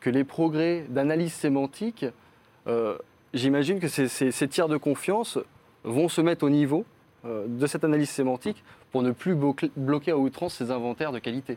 que 0.00 0.10
les 0.10 0.24
progrès 0.24 0.84
d'analyse 0.88 1.32
sémantique, 1.32 2.04
euh, 2.66 2.96
j'imagine 3.34 3.78
que 3.80 3.88
ces, 3.88 4.08
ces- 4.08 4.32
ces 4.32 4.48
tiers 4.48 4.68
de 4.68 4.76
confiance 4.76 5.38
vont 5.84 6.08
se 6.08 6.20
mettre 6.20 6.44
au 6.44 6.50
niveau 6.50 6.84
euh, 7.24 7.46
de 7.48 7.66
cette 7.66 7.84
analyse 7.84 8.10
sémantique 8.10 8.62
pour 8.92 9.02
ne 9.02 9.10
plus 9.10 9.34
bloquer 9.34 10.10
à 10.10 10.16
outrance 10.18 10.54
ces 10.54 10.70
inventaires 10.70 11.12
de 11.12 11.18
qualité. 11.18 11.56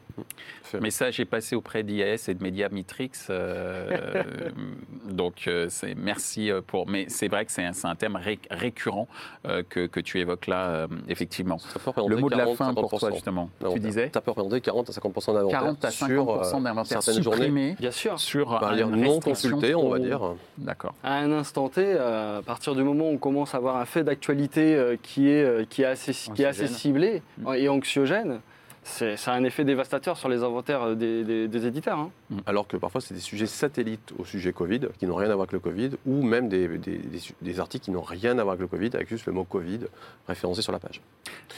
Le 0.74 0.80
message 0.80 1.19
est 1.19 1.26
passé 1.26 1.56
auprès 1.56 1.84
d'IAS 1.84 2.26
et 2.30 2.34
de 2.34 2.41
Media 2.41 2.69
Matrix. 2.69 3.12
euh, 3.30 4.24
donc, 5.10 5.43
euh, 5.48 5.67
c'est 5.69 5.95
merci 5.95 6.50
euh, 6.50 6.62
pour. 6.65 6.88
Mais 6.88 7.06
c'est 7.10 7.28
vrai 7.28 7.45
que 7.45 7.52
c'est 7.52 7.65
un, 7.65 7.71
un 7.84 7.95
thème 7.95 8.15
ré- 8.15 8.39
récurrent 8.50 9.08
euh, 9.48 9.63
que, 9.67 9.86
que 9.86 10.00
tu 10.00 10.19
évoques 10.21 10.48
là, 10.48 10.67
euh, 10.69 10.88
effectivement. 11.10 11.58
Ça 11.58 11.80
Le 12.08 12.15
mot 12.15 12.30
de 12.30 12.36
la 12.36 12.43
40, 12.45 12.56
fin 12.58 12.74
pour 12.74 12.89
toi, 12.98 13.10
50%. 13.10 13.13
justement. 13.13 13.50
Tu 13.74 13.80
disais 13.80 14.10
Ça 14.13 14.21
peut 14.21 14.32
représenter 14.32 14.62
40 14.62 14.89
à 14.89 14.93
50% 14.93 15.34
d'inventaire 15.34 15.60
40 15.60 15.86
à 15.86 15.91
sur 15.91 16.08
50% 16.08 16.58
euh, 16.58 16.62
d'inventaire 16.62 17.04
supprimés 17.04 17.76
Bien 17.80 17.91
sûr. 17.91 18.17
sur 18.19 18.54
une 18.63 18.76
lire 18.76 18.88
non 18.88 19.19
consulté, 19.19 19.76
on 19.76 19.89
va 19.89 20.00
dire. 20.00 20.21
D'accord. 20.58 20.93
À 21.04 21.15
un 21.17 21.32
instant 21.34 21.67
T, 21.67 21.82
euh, 21.86 22.39
à 22.39 22.41
partir 22.41 22.76
du 22.76 22.84
moment 22.84 23.10
où 23.10 23.13
on 23.13 23.17
commence 23.17 23.54
à 23.54 23.58
avoir 23.58 23.76
un 23.76 23.86
fait 23.86 24.06
d'actualité 24.06 24.74
euh, 24.76 24.95
qui, 25.02 25.30
est, 25.30 25.43
euh, 25.43 25.65
qui, 25.69 25.82
est 25.82 25.86
assez, 25.86 26.13
qui 26.34 26.41
est 26.43 26.45
assez 26.45 26.67
ciblé 26.67 27.21
Mm. 27.25 27.25
Et 27.58 27.70
anxiogène, 27.70 28.40
c'est 28.88 29.18
ça 29.18 29.34
a 29.34 29.36
un 29.36 29.44
effet 29.44 29.64
dévastateur 29.64 30.16
sur 30.16 30.30
les 30.30 30.44
inventaires 30.44 30.84
euh, 30.84 30.94
des, 30.96 31.24
des- 31.24 31.48
des 31.48 31.66
éditeurs. 31.66 31.98
hein. 31.98 32.12
Alors 32.46 32.68
que 32.68 32.78
parfois, 32.78 33.02
c'est 33.02 33.16
des 33.16 33.20
sujets 33.20 33.48
satellites 33.48 34.14
au 34.20 34.26
sujet 34.26 34.54
Covid, 34.54 34.82
qui 35.00 35.08
n'ont 35.08 35.16
rien 35.16 35.30
à 35.32 35.34
voir 35.34 35.48
avec 35.50 35.54
le 35.54 35.60
Covid, 35.60 35.90
ou 36.06 36.22
même 36.22 36.50
des, 36.50 36.68
des- 36.78 36.98
des- 37.00 37.20
des 37.42 37.60
articles 37.60 37.84
qui 37.86 37.90
n'ont 37.92 38.02
rien 38.04 38.38
à 38.38 38.44
voir 38.44 38.50
avec 38.54 38.62
le 38.62 38.68
Covid, 38.68 38.92
avec 38.94 39.10
juste 39.10 39.26
le 39.26 39.34
mot 39.34 39.44
Covid 39.44 39.80
référencé 40.28 40.62
sur 40.62 40.72
la 40.72 40.78
page. 40.78 41.02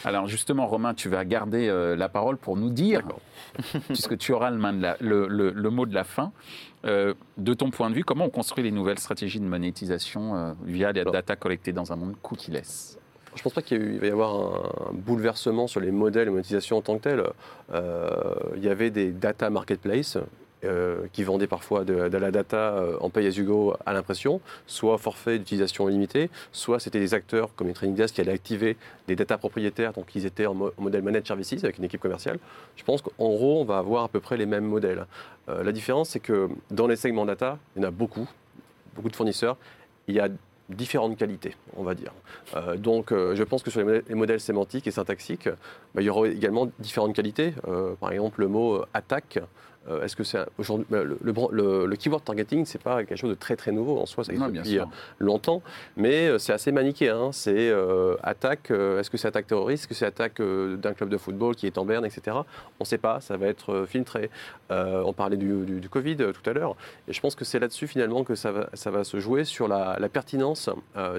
Alors 0.06 0.28
justement, 0.28 0.68
Romain, 0.68 0.94
tu 0.94 1.10
vas 1.10 1.26
garder 1.26 1.68
euh, 1.68 1.98
la 1.98 2.08
parole 2.08 2.38
pour 2.38 2.56
nous 2.56 2.70
dire, 2.70 3.02
puisque 3.88 4.18
tu 4.18 4.32
auras 4.32 4.50
le, 4.50 4.58
main 4.58 4.72
de 4.72 4.82
la- 4.82 4.96
le- 5.02 5.28
le- 5.28 5.52
le 5.52 5.70
mot 5.70 5.86
de 5.86 5.94
la 5.94 6.06
fin, 6.06 6.32
euh, 6.86 7.14
de 7.38 7.54
ton 7.54 7.72
point 7.72 7.90
de 7.90 7.96
vue, 7.96 8.06
comment 8.06 8.26
on 8.26 8.30
construit 8.30 8.64
les 8.64 8.72
nouvelles 8.72 9.00
stratégies 9.00 9.42
de 9.42 9.46
monétisation 9.46 10.36
euh, 10.38 10.54
via 10.64 10.94
les 10.94 11.02
Alors. 11.02 11.12
data 11.12 11.36
collectées 11.36 11.74
dans 11.74 11.92
un 11.92 11.98
monde 11.98 12.16
cookie-less? 12.22 12.98
Je 13.38 13.44
pense 13.44 13.54
pas 13.54 13.62
qu'il 13.62 14.00
va 14.00 14.08
y 14.08 14.10
avoir 14.10 14.36
un, 14.36 14.94
bouleversement 14.94 15.68
sur 15.68 15.80
les 15.80 15.92
modèles 15.92 16.26
de 16.26 16.32
monétisation 16.32 16.78
en 16.78 16.82
tant 16.82 16.98
que 16.98 17.04
tel. 17.04 17.24
Euh, 17.72 18.34
il 18.56 18.64
y 18.64 18.70
avait 18.70 18.90
des 18.90 19.12
data 19.12 19.50
marketplace 19.52 20.18
euh, 20.66 21.06
qui 21.14 21.24
vendaient 21.24 21.46
parfois 21.46 21.86
de, 21.86 21.94
la 21.94 22.32
data 22.32 22.58
euh, 22.58 22.98
en 23.00 23.12
pay 23.12 23.28
as 23.28 23.38
you 23.38 23.46
go 23.46 23.76
à 23.86 23.94
l'impression, 23.94 24.42
soit 24.66 24.98
forfait 24.98 25.38
d'utilisation 25.38 25.88
illimitée, 25.88 26.32
soit 26.52 26.80
c'était 26.80 27.00
des 27.00 27.14
acteurs 27.14 27.54
comme 27.56 27.68
les 27.68 27.74
Trading 27.74 27.96
Desk 27.96 28.16
qui 28.16 28.22
allaient 28.22 28.32
activer 28.32 28.76
des 29.08 29.16
data 29.16 29.38
propriétaires, 29.38 29.94
donc 29.94 30.16
ils 30.16 30.26
étaient 30.26 30.48
en, 30.48 30.56
mo- 30.56 30.72
en 30.76 30.82
modèle 30.82 31.04
managed 31.04 31.28
services 31.28 31.64
avec 31.64 31.78
une 31.78 31.84
équipe 31.84 32.02
commerciale. 32.02 32.40
Je 32.76 32.84
pense 32.84 33.04
qu'en 33.04 33.30
gros, 33.30 33.62
on 33.62 33.66
va 33.66 33.78
avoir 33.78 34.06
à 34.06 34.08
peu 34.08 34.20
près 34.20 34.36
les 34.36 34.48
mêmes 34.48 34.66
modèles. 34.66 35.06
La 35.48 35.72
différence, 35.72 36.10
c'est 36.10 36.20
que 36.20 36.50
dans 36.72 36.88
les 36.88 36.98
segments 36.98 37.26
data, 37.26 37.58
il 37.76 37.82
y 37.82 37.86
en 37.86 37.88
a 37.88 37.92
beaucoup, 37.92 38.28
beaucoup 38.96 39.10
de 39.10 39.16
fournisseurs. 39.16 39.56
Il 40.10 40.16
y 40.16 40.20
a 40.20 40.28
différentes 40.70 41.18
qualités, 41.18 41.56
on 41.76 41.84
va 41.84 41.96
dire. 41.96 42.14
Euh, 42.56 42.76
donc, 42.76 43.12
euh, 43.12 43.36
je 43.36 43.44
pense 43.44 43.64
que 43.64 43.72
sur 43.72 43.80
les 43.80 43.86
modèles, 43.86 44.04
les 44.08 44.16
modèles 44.16 44.40
sémantiques 44.40 44.88
et 44.88 44.92
syntaxiques, 44.92 45.50
bah, 45.96 46.02
il 46.02 46.04
y 46.04 46.10
aura 46.10 46.28
également 46.28 46.70
différentes 46.80 47.16
qualités. 47.16 47.54
Euh, 47.68 47.96
par 47.96 48.12
exemple, 48.12 48.42
le 48.42 48.48
mot 48.48 48.84
attaque. 48.94 49.40
Euh, 49.90 50.04
Est-ce 50.04 50.16
que 50.16 50.24
c'est 50.24 50.40
aujourd'hui 50.58 50.86
bah, 50.90 51.04
le, 51.04 51.96
keyword 51.96 52.24
targeting, 52.24 52.66
c'est 52.66 52.82
pas 52.82 53.04
quelque 53.04 53.18
chose 53.20 53.30
de 53.30 53.36
très 53.36 53.56
très 53.56 53.72
nouveau 53.72 53.98
en 54.00 54.06
soi, 54.06 54.24
ça 54.24 54.32
existe 54.34 54.52
depuis 54.52 54.70
sûr. 54.70 54.84
euh, 54.84 54.86
longtemps, 55.20 55.62
mais 55.96 56.28
euh, 56.28 56.38
c'est 56.38 56.54
assez 56.54 56.72
manichéen. 56.72 57.32
C'est 57.32 57.70
euh, 57.70 58.16
attaque. 58.24 58.72
euh, 58.72 59.00
Est-ce 59.00 59.10
que 59.10 59.18
c'est 59.18 59.28
attaque 59.28 59.48
terroriste 59.48 59.84
Est-ce 59.84 59.88
que 59.88 59.94
c'est 59.96 60.06
attaque 60.06 60.42
d'un 60.42 60.94
club 60.94 61.10
de 61.10 61.18
football 61.18 61.56
qui 61.56 61.68
est 61.68 61.78
en 61.78 61.86
berne, 61.86 62.06
etc. 62.06 62.38
On 62.38 62.44
ne 62.82 62.86
sait 62.86 62.98
pas. 62.98 63.22
Ça 63.22 63.38
va 63.38 63.48
être 63.48 63.86
filtré. 63.88 64.30
On 64.70 65.14
parlait 65.14 65.38
du, 65.38 65.66
du- 65.66 65.80
du 65.80 65.90
Covid 65.90 66.18
tout 66.18 66.50
à 66.50 66.54
l'heure, 66.54 66.76
et 67.08 67.14
je 67.14 67.22
pense 67.22 67.36
que 67.36 67.46
c'est 67.46 67.60
là-dessus 67.60 67.88
finalement 67.88 68.24
que 68.26 68.36
ça 68.36 68.52
va, 68.52 68.70
ça 68.74 68.92
va 68.92 69.04
se 69.06 69.20
jouer 69.20 69.46
sur 69.46 69.68
la, 69.70 69.96
la 70.00 70.10
pertinence 70.10 70.70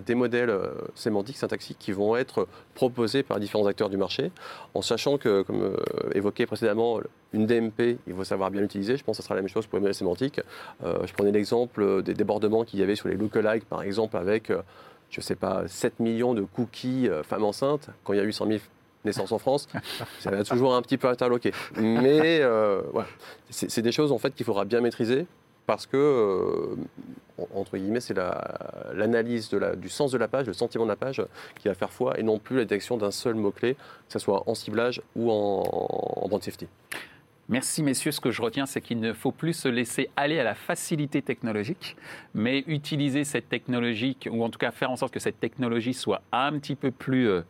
des 0.07 0.14
modèles 0.14 0.52
sémantiques, 0.94 1.37
syntaxiques 1.38 1.78
qui 1.78 1.92
vont 1.92 2.14
être 2.16 2.46
proposés 2.74 3.22
par 3.22 3.40
différents 3.40 3.66
acteurs 3.66 3.88
du 3.88 3.96
marché, 3.96 4.31
en 4.74 4.83
sachant 4.83 5.16
que, 5.16 5.42
comme 5.42 5.74
évoqué 6.14 6.44
précédemment, 6.46 7.00
une 7.33 7.46
DMP, 7.46 7.98
il 8.07 8.14
faut 8.14 8.24
savoir 8.24 8.50
bien 8.50 8.58
l'utiliser. 8.61 8.97
Je 8.97 9.05
pense 9.05 9.16
que 9.16 9.23
ce 9.23 9.27
sera 9.27 9.35
la 9.35 9.40
même 9.42 9.49
chose 9.49 9.66
pour 9.66 9.77
les 9.79 9.81
modèles 9.83 9.94
sémantiques. 9.94 10.40
Euh, 10.85 11.07
je 11.07 11.12
prenais 11.12 11.33
l'exemple 11.33 12.03
des 12.03 12.14
débordements 12.14 12.64
qu'il 12.64 12.81
y 12.81 12.83
avait 12.83 12.97
sur 12.97 13.09
les 13.09 13.14
lookalikes, 13.16 13.64
par 13.66 13.83
exemple, 13.83 14.16
avec, 14.16 14.51
euh, 14.51 14.62
je 15.11 15.21
ne 15.21 15.25
sais 15.25 15.37
pas, 15.37 15.62
7 15.66 16.01
millions 16.01 16.35
de 16.35 16.42
cookies 16.42 17.09
euh, 17.09 17.23
femmes 17.23 17.44
enceintes, 17.44 17.88
quand 18.05 18.12
il 18.12 18.16
y 18.18 18.21
a 18.21 18.25
eu 18.25 18.33
100 18.33 18.47
000 18.47 18.59
naissances 19.05 19.33
en 19.33 19.38
France, 19.38 19.68
ça 20.21 20.31
va 20.31 20.42
toujours 20.44 20.75
un 20.75 20.83
petit 20.83 20.99
peu 20.99 21.09
interloqué. 21.09 21.53
Mais 21.77 22.40
euh, 22.40 22.83
voilà, 22.92 23.09
c'est 23.51 23.83
des 23.83 23.92
choses 23.92 24.12
en 24.12 24.18
fait 24.18 24.35
qu'il 24.35 24.44
faudra 24.44 24.64
bien 24.64 24.81
maîtriser 24.81 25.27
parce 25.66 25.87
que, 25.87 25.97
euh, 25.99 26.77
en- 27.38 27.61
entre 27.61 27.77
guillemets, 27.77 28.01
c'est 28.01 28.14
la- 28.14 28.90
l'analyse 28.94 29.53
la- 29.53 29.77
du 29.77 29.88
sens 29.90 30.11
de 30.11 30.18
la 30.18 30.27
page, 30.27 30.47
le 30.47 30.55
sentiment 30.55 30.85
de 30.85 30.88
la 30.90 30.97
page 30.97 31.23
qui 31.61 31.68
va 31.68 31.75
faire 31.75 31.90
foi 31.92 32.18
et 32.18 32.23
non 32.23 32.38
plus 32.38 32.57
la 32.57 32.62
détection 32.64 32.97
d'un 32.97 33.11
seul 33.11 33.35
mot-clé, 33.35 33.75
que 33.75 34.12
ce 34.12 34.18
soit 34.18 34.44
en 34.47 34.55
ciblage 34.55 35.03
ou 35.14 35.31
en, 35.31 35.62
en 36.23 36.27
brand 36.29 36.42
safety. 36.42 36.66
Merci 37.51 37.83
messieurs, 37.83 38.13
ce 38.13 38.21
que 38.21 38.31
je 38.31 38.43
retiens, 38.43 38.67
c'est 38.67 38.83
qu'il 38.83 39.01
ne 39.01 39.15
faut 39.15 39.33
plus 39.33 39.55
se 39.55 39.69
laisser 39.69 40.11
aller 40.17 40.39
à 40.39 40.45
la 40.45 40.55
facilité 40.55 41.23
technologique, 41.23 41.97
mais 42.35 42.63
utiliser 42.67 43.25
cette 43.25 43.49
technologie, 43.49 44.19
ou 44.31 44.45
en 44.45 44.51
tout 44.51 44.59
cas 44.59 44.71
faire 44.71 44.91
en 44.91 44.97
sorte 44.97 45.15
que 45.15 45.19
cette 45.19 45.41
technologie 45.41 45.95
soit 45.95 46.21
un 46.31 46.59
petit 46.59 46.75
peu 46.75 46.91
plus 46.91 47.27
euh, 47.27 47.41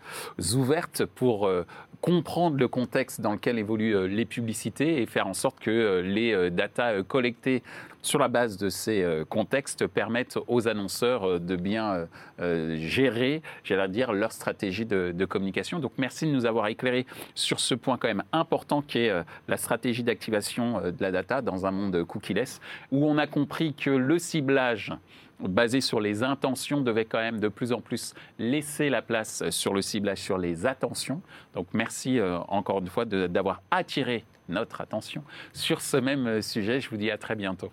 ouverte 0.54 1.04
pour 1.04 1.48
euh, 1.48 1.66
comprendre 2.00 2.56
le 2.56 2.68
contexte 2.68 3.20
dans 3.20 3.32
lequel 3.32 3.58
évoluent 3.58 3.96
euh, 3.96 4.06
les 4.06 4.24
publicités 4.24 5.02
et 5.02 5.06
faire 5.06 5.26
en 5.26 5.34
sorte 5.34 5.58
que 5.58 5.70
euh, 5.70 6.02
les 6.02 6.32
euh, 6.32 6.50
datas 6.50 7.02
collectées 7.02 7.62
sur 8.02 8.18
la 8.18 8.28
base 8.28 8.56
de 8.56 8.68
ces 8.68 9.04
contextes 9.28 9.88
permettent 9.88 10.38
aux 10.46 10.68
annonceurs 10.68 11.40
de 11.40 11.56
bien 11.56 12.06
gérer, 12.38 13.42
j'allais 13.64 13.88
dire, 13.88 14.12
leur 14.12 14.30
stratégie 14.30 14.86
de, 14.86 15.12
de 15.12 15.24
communication. 15.24 15.80
Donc 15.80 15.92
merci 15.98 16.24
de 16.24 16.30
nous 16.30 16.46
avoir 16.46 16.68
éclairé 16.68 17.06
sur 17.34 17.58
ce 17.58 17.74
point 17.74 17.98
quand 17.98 18.06
même 18.06 18.22
important 18.32 18.82
qui 18.82 19.00
est 19.00 19.12
la 19.48 19.56
stratégie 19.56 20.04
d'activation 20.04 20.80
de 20.80 20.96
la 21.00 21.10
data 21.10 21.42
dans 21.42 21.66
un 21.66 21.72
monde 21.72 22.04
cookie-less, 22.04 22.60
où 22.92 23.04
on 23.04 23.18
a 23.18 23.26
compris 23.26 23.74
que 23.74 23.90
le 23.90 24.20
ciblage 24.20 24.92
basé 25.40 25.80
sur 25.80 26.00
les 26.00 26.22
intentions 26.22 26.80
devait 26.80 27.04
quand 27.04 27.18
même 27.18 27.40
de 27.40 27.48
plus 27.48 27.72
en 27.72 27.80
plus 27.80 28.14
laisser 28.38 28.90
la 28.90 29.02
place 29.02 29.48
sur 29.50 29.74
le 29.74 29.82
ciblage 29.82 30.18
sur 30.18 30.38
les 30.38 30.66
attentions. 30.66 31.22
Donc 31.54 31.68
merci 31.72 32.18
euh, 32.18 32.38
encore 32.48 32.80
une 32.80 32.88
fois 32.88 33.04
d'avoir 33.04 33.62
attiré 33.70 34.24
notre 34.48 34.80
attention 34.80 35.22
sur 35.52 35.80
ce 35.80 35.96
même 35.96 36.26
euh, 36.26 36.42
sujet. 36.42 36.80
Je 36.80 36.90
vous 36.90 36.96
dis 36.96 37.10
à 37.10 37.18
très 37.18 37.36
bientôt. 37.36 37.70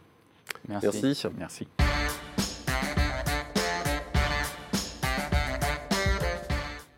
Merci. 0.67 1.27
Merci. 1.37 1.67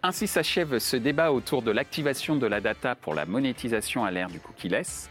Ainsi 0.03 0.27
s'achève 0.27 0.79
ce 0.79 0.95
débat 0.95 1.33
autour 1.33 1.61
de 1.61 1.71
l'activation 1.71 2.35
de 2.37 2.47
la 2.47 2.61
data 2.61 2.95
pour 2.95 3.13
la 3.13 3.25
monétisation 3.25 4.05
à 4.05 4.11
l'ère 4.11 4.29
du 4.29 4.39
cookie-less. 4.39 5.09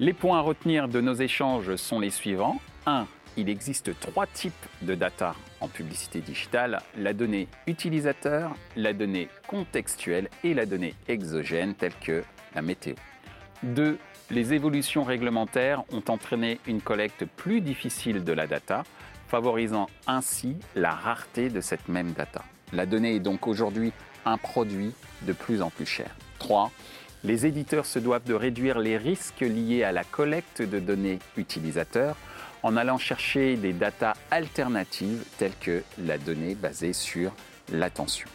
Les 0.00 0.12
points 0.12 0.38
à 0.38 0.40
retenir 0.40 0.88
de 0.88 1.00
nos 1.00 1.14
échanges 1.14 1.76
sont 1.76 2.00
les 2.00 2.10
suivants. 2.10 2.60
1. 2.86 3.06
Il 3.36 3.48
existe 3.48 3.98
trois 3.98 4.26
types 4.26 4.52
de 4.82 4.94
data 4.94 5.34
en 5.60 5.68
publicité 5.68 6.20
digitale. 6.20 6.80
La 6.96 7.12
donnée 7.12 7.48
utilisateur, 7.66 8.54
la 8.76 8.92
donnée 8.92 9.28
contextuelle 9.48 10.28
et 10.44 10.54
la 10.54 10.66
donnée 10.66 10.94
exogène 11.08 11.74
telle 11.74 11.94
que 12.00 12.22
la 12.54 12.62
météo. 12.62 12.94
2. 13.64 13.98
Les 14.30 14.54
évolutions 14.54 15.04
réglementaires 15.04 15.82
ont 15.92 16.04
entraîné 16.08 16.60
une 16.66 16.80
collecte 16.80 17.24
plus 17.24 17.60
difficile 17.60 18.24
de 18.24 18.32
la 18.32 18.46
data, 18.46 18.84
favorisant 19.26 19.88
ainsi 20.06 20.56
la 20.76 20.92
rareté 20.92 21.48
de 21.48 21.60
cette 21.60 21.88
même 21.88 22.12
data. 22.12 22.44
La 22.72 22.86
donnée 22.86 23.16
est 23.16 23.20
donc 23.20 23.46
aujourd'hui 23.46 23.92
un 24.24 24.38
produit 24.38 24.92
de 25.22 25.32
plus 25.32 25.60
en 25.60 25.70
plus 25.70 25.86
cher. 25.86 26.14
3. 26.38 26.70
Les 27.24 27.46
éditeurs 27.46 27.86
se 27.86 27.98
doivent 27.98 28.24
de 28.24 28.34
réduire 28.34 28.78
les 28.78 28.96
risques 28.96 29.40
liés 29.40 29.82
à 29.82 29.92
la 29.92 30.04
collecte 30.04 30.62
de 30.62 30.78
données 30.78 31.18
utilisateurs 31.36 32.16
en 32.64 32.76
allant 32.76 32.98
chercher 32.98 33.56
des 33.56 33.74
datas 33.74 34.14
alternatives 34.30 35.22
telles 35.38 35.56
que 35.60 35.84
la 35.98 36.18
donnée 36.18 36.54
basée 36.54 36.94
sur 36.94 37.30
l'attention. 37.70 38.28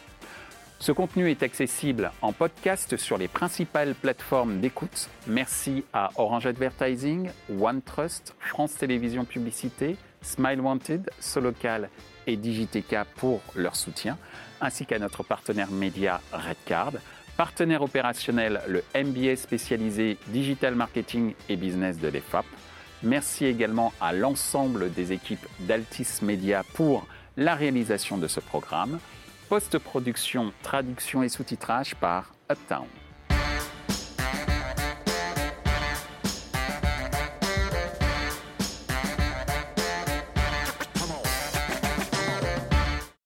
Ce 0.78 0.92
contenu 0.92 1.30
est 1.30 1.42
accessible 1.42 2.10
en 2.22 2.32
podcast 2.32 2.96
sur 2.96 3.18
les 3.18 3.28
principales 3.28 3.94
plateformes 3.94 4.60
d'écoute. 4.60 5.10
Merci 5.26 5.84
à 5.92 6.10
Orange 6.16 6.46
Advertising, 6.46 7.28
OneTrust, 7.60 8.34
France 8.38 8.76
Télévisions 8.76 9.26
Publicité, 9.26 9.96
Smile 10.22 10.60
Wanted, 10.60 11.10
Solocal 11.18 11.90
et 12.26 12.36
Digiteka 12.36 13.04
pour 13.16 13.42
leur 13.56 13.76
soutien, 13.76 14.16
ainsi 14.60 14.86
qu'à 14.86 14.98
notre 14.98 15.22
partenaire 15.24 15.70
média 15.70 16.20
Redcard, 16.32 16.92
partenaire 17.36 17.82
opérationnel 17.82 18.60
le 18.68 18.84
MBA 18.94 19.36
spécialisé 19.36 20.18
Digital 20.28 20.76
Marketing 20.76 21.34
et 21.48 21.56
Business 21.56 21.98
de 21.98 22.08
l'EFAP. 22.08 22.46
Merci 23.02 23.46
également 23.46 23.92
à 24.00 24.12
l'ensemble 24.12 24.92
des 24.92 25.12
équipes 25.12 25.46
d'Altis 25.60 26.20
Media 26.22 26.62
pour 26.74 27.06
la 27.36 27.54
réalisation 27.54 28.18
de 28.18 28.28
ce 28.28 28.40
programme. 28.40 28.98
Post-production, 29.48 30.52
traduction 30.62 31.22
et 31.22 31.30
sous-titrage 31.30 31.94
par 31.94 32.34
Uptown. 32.50 32.99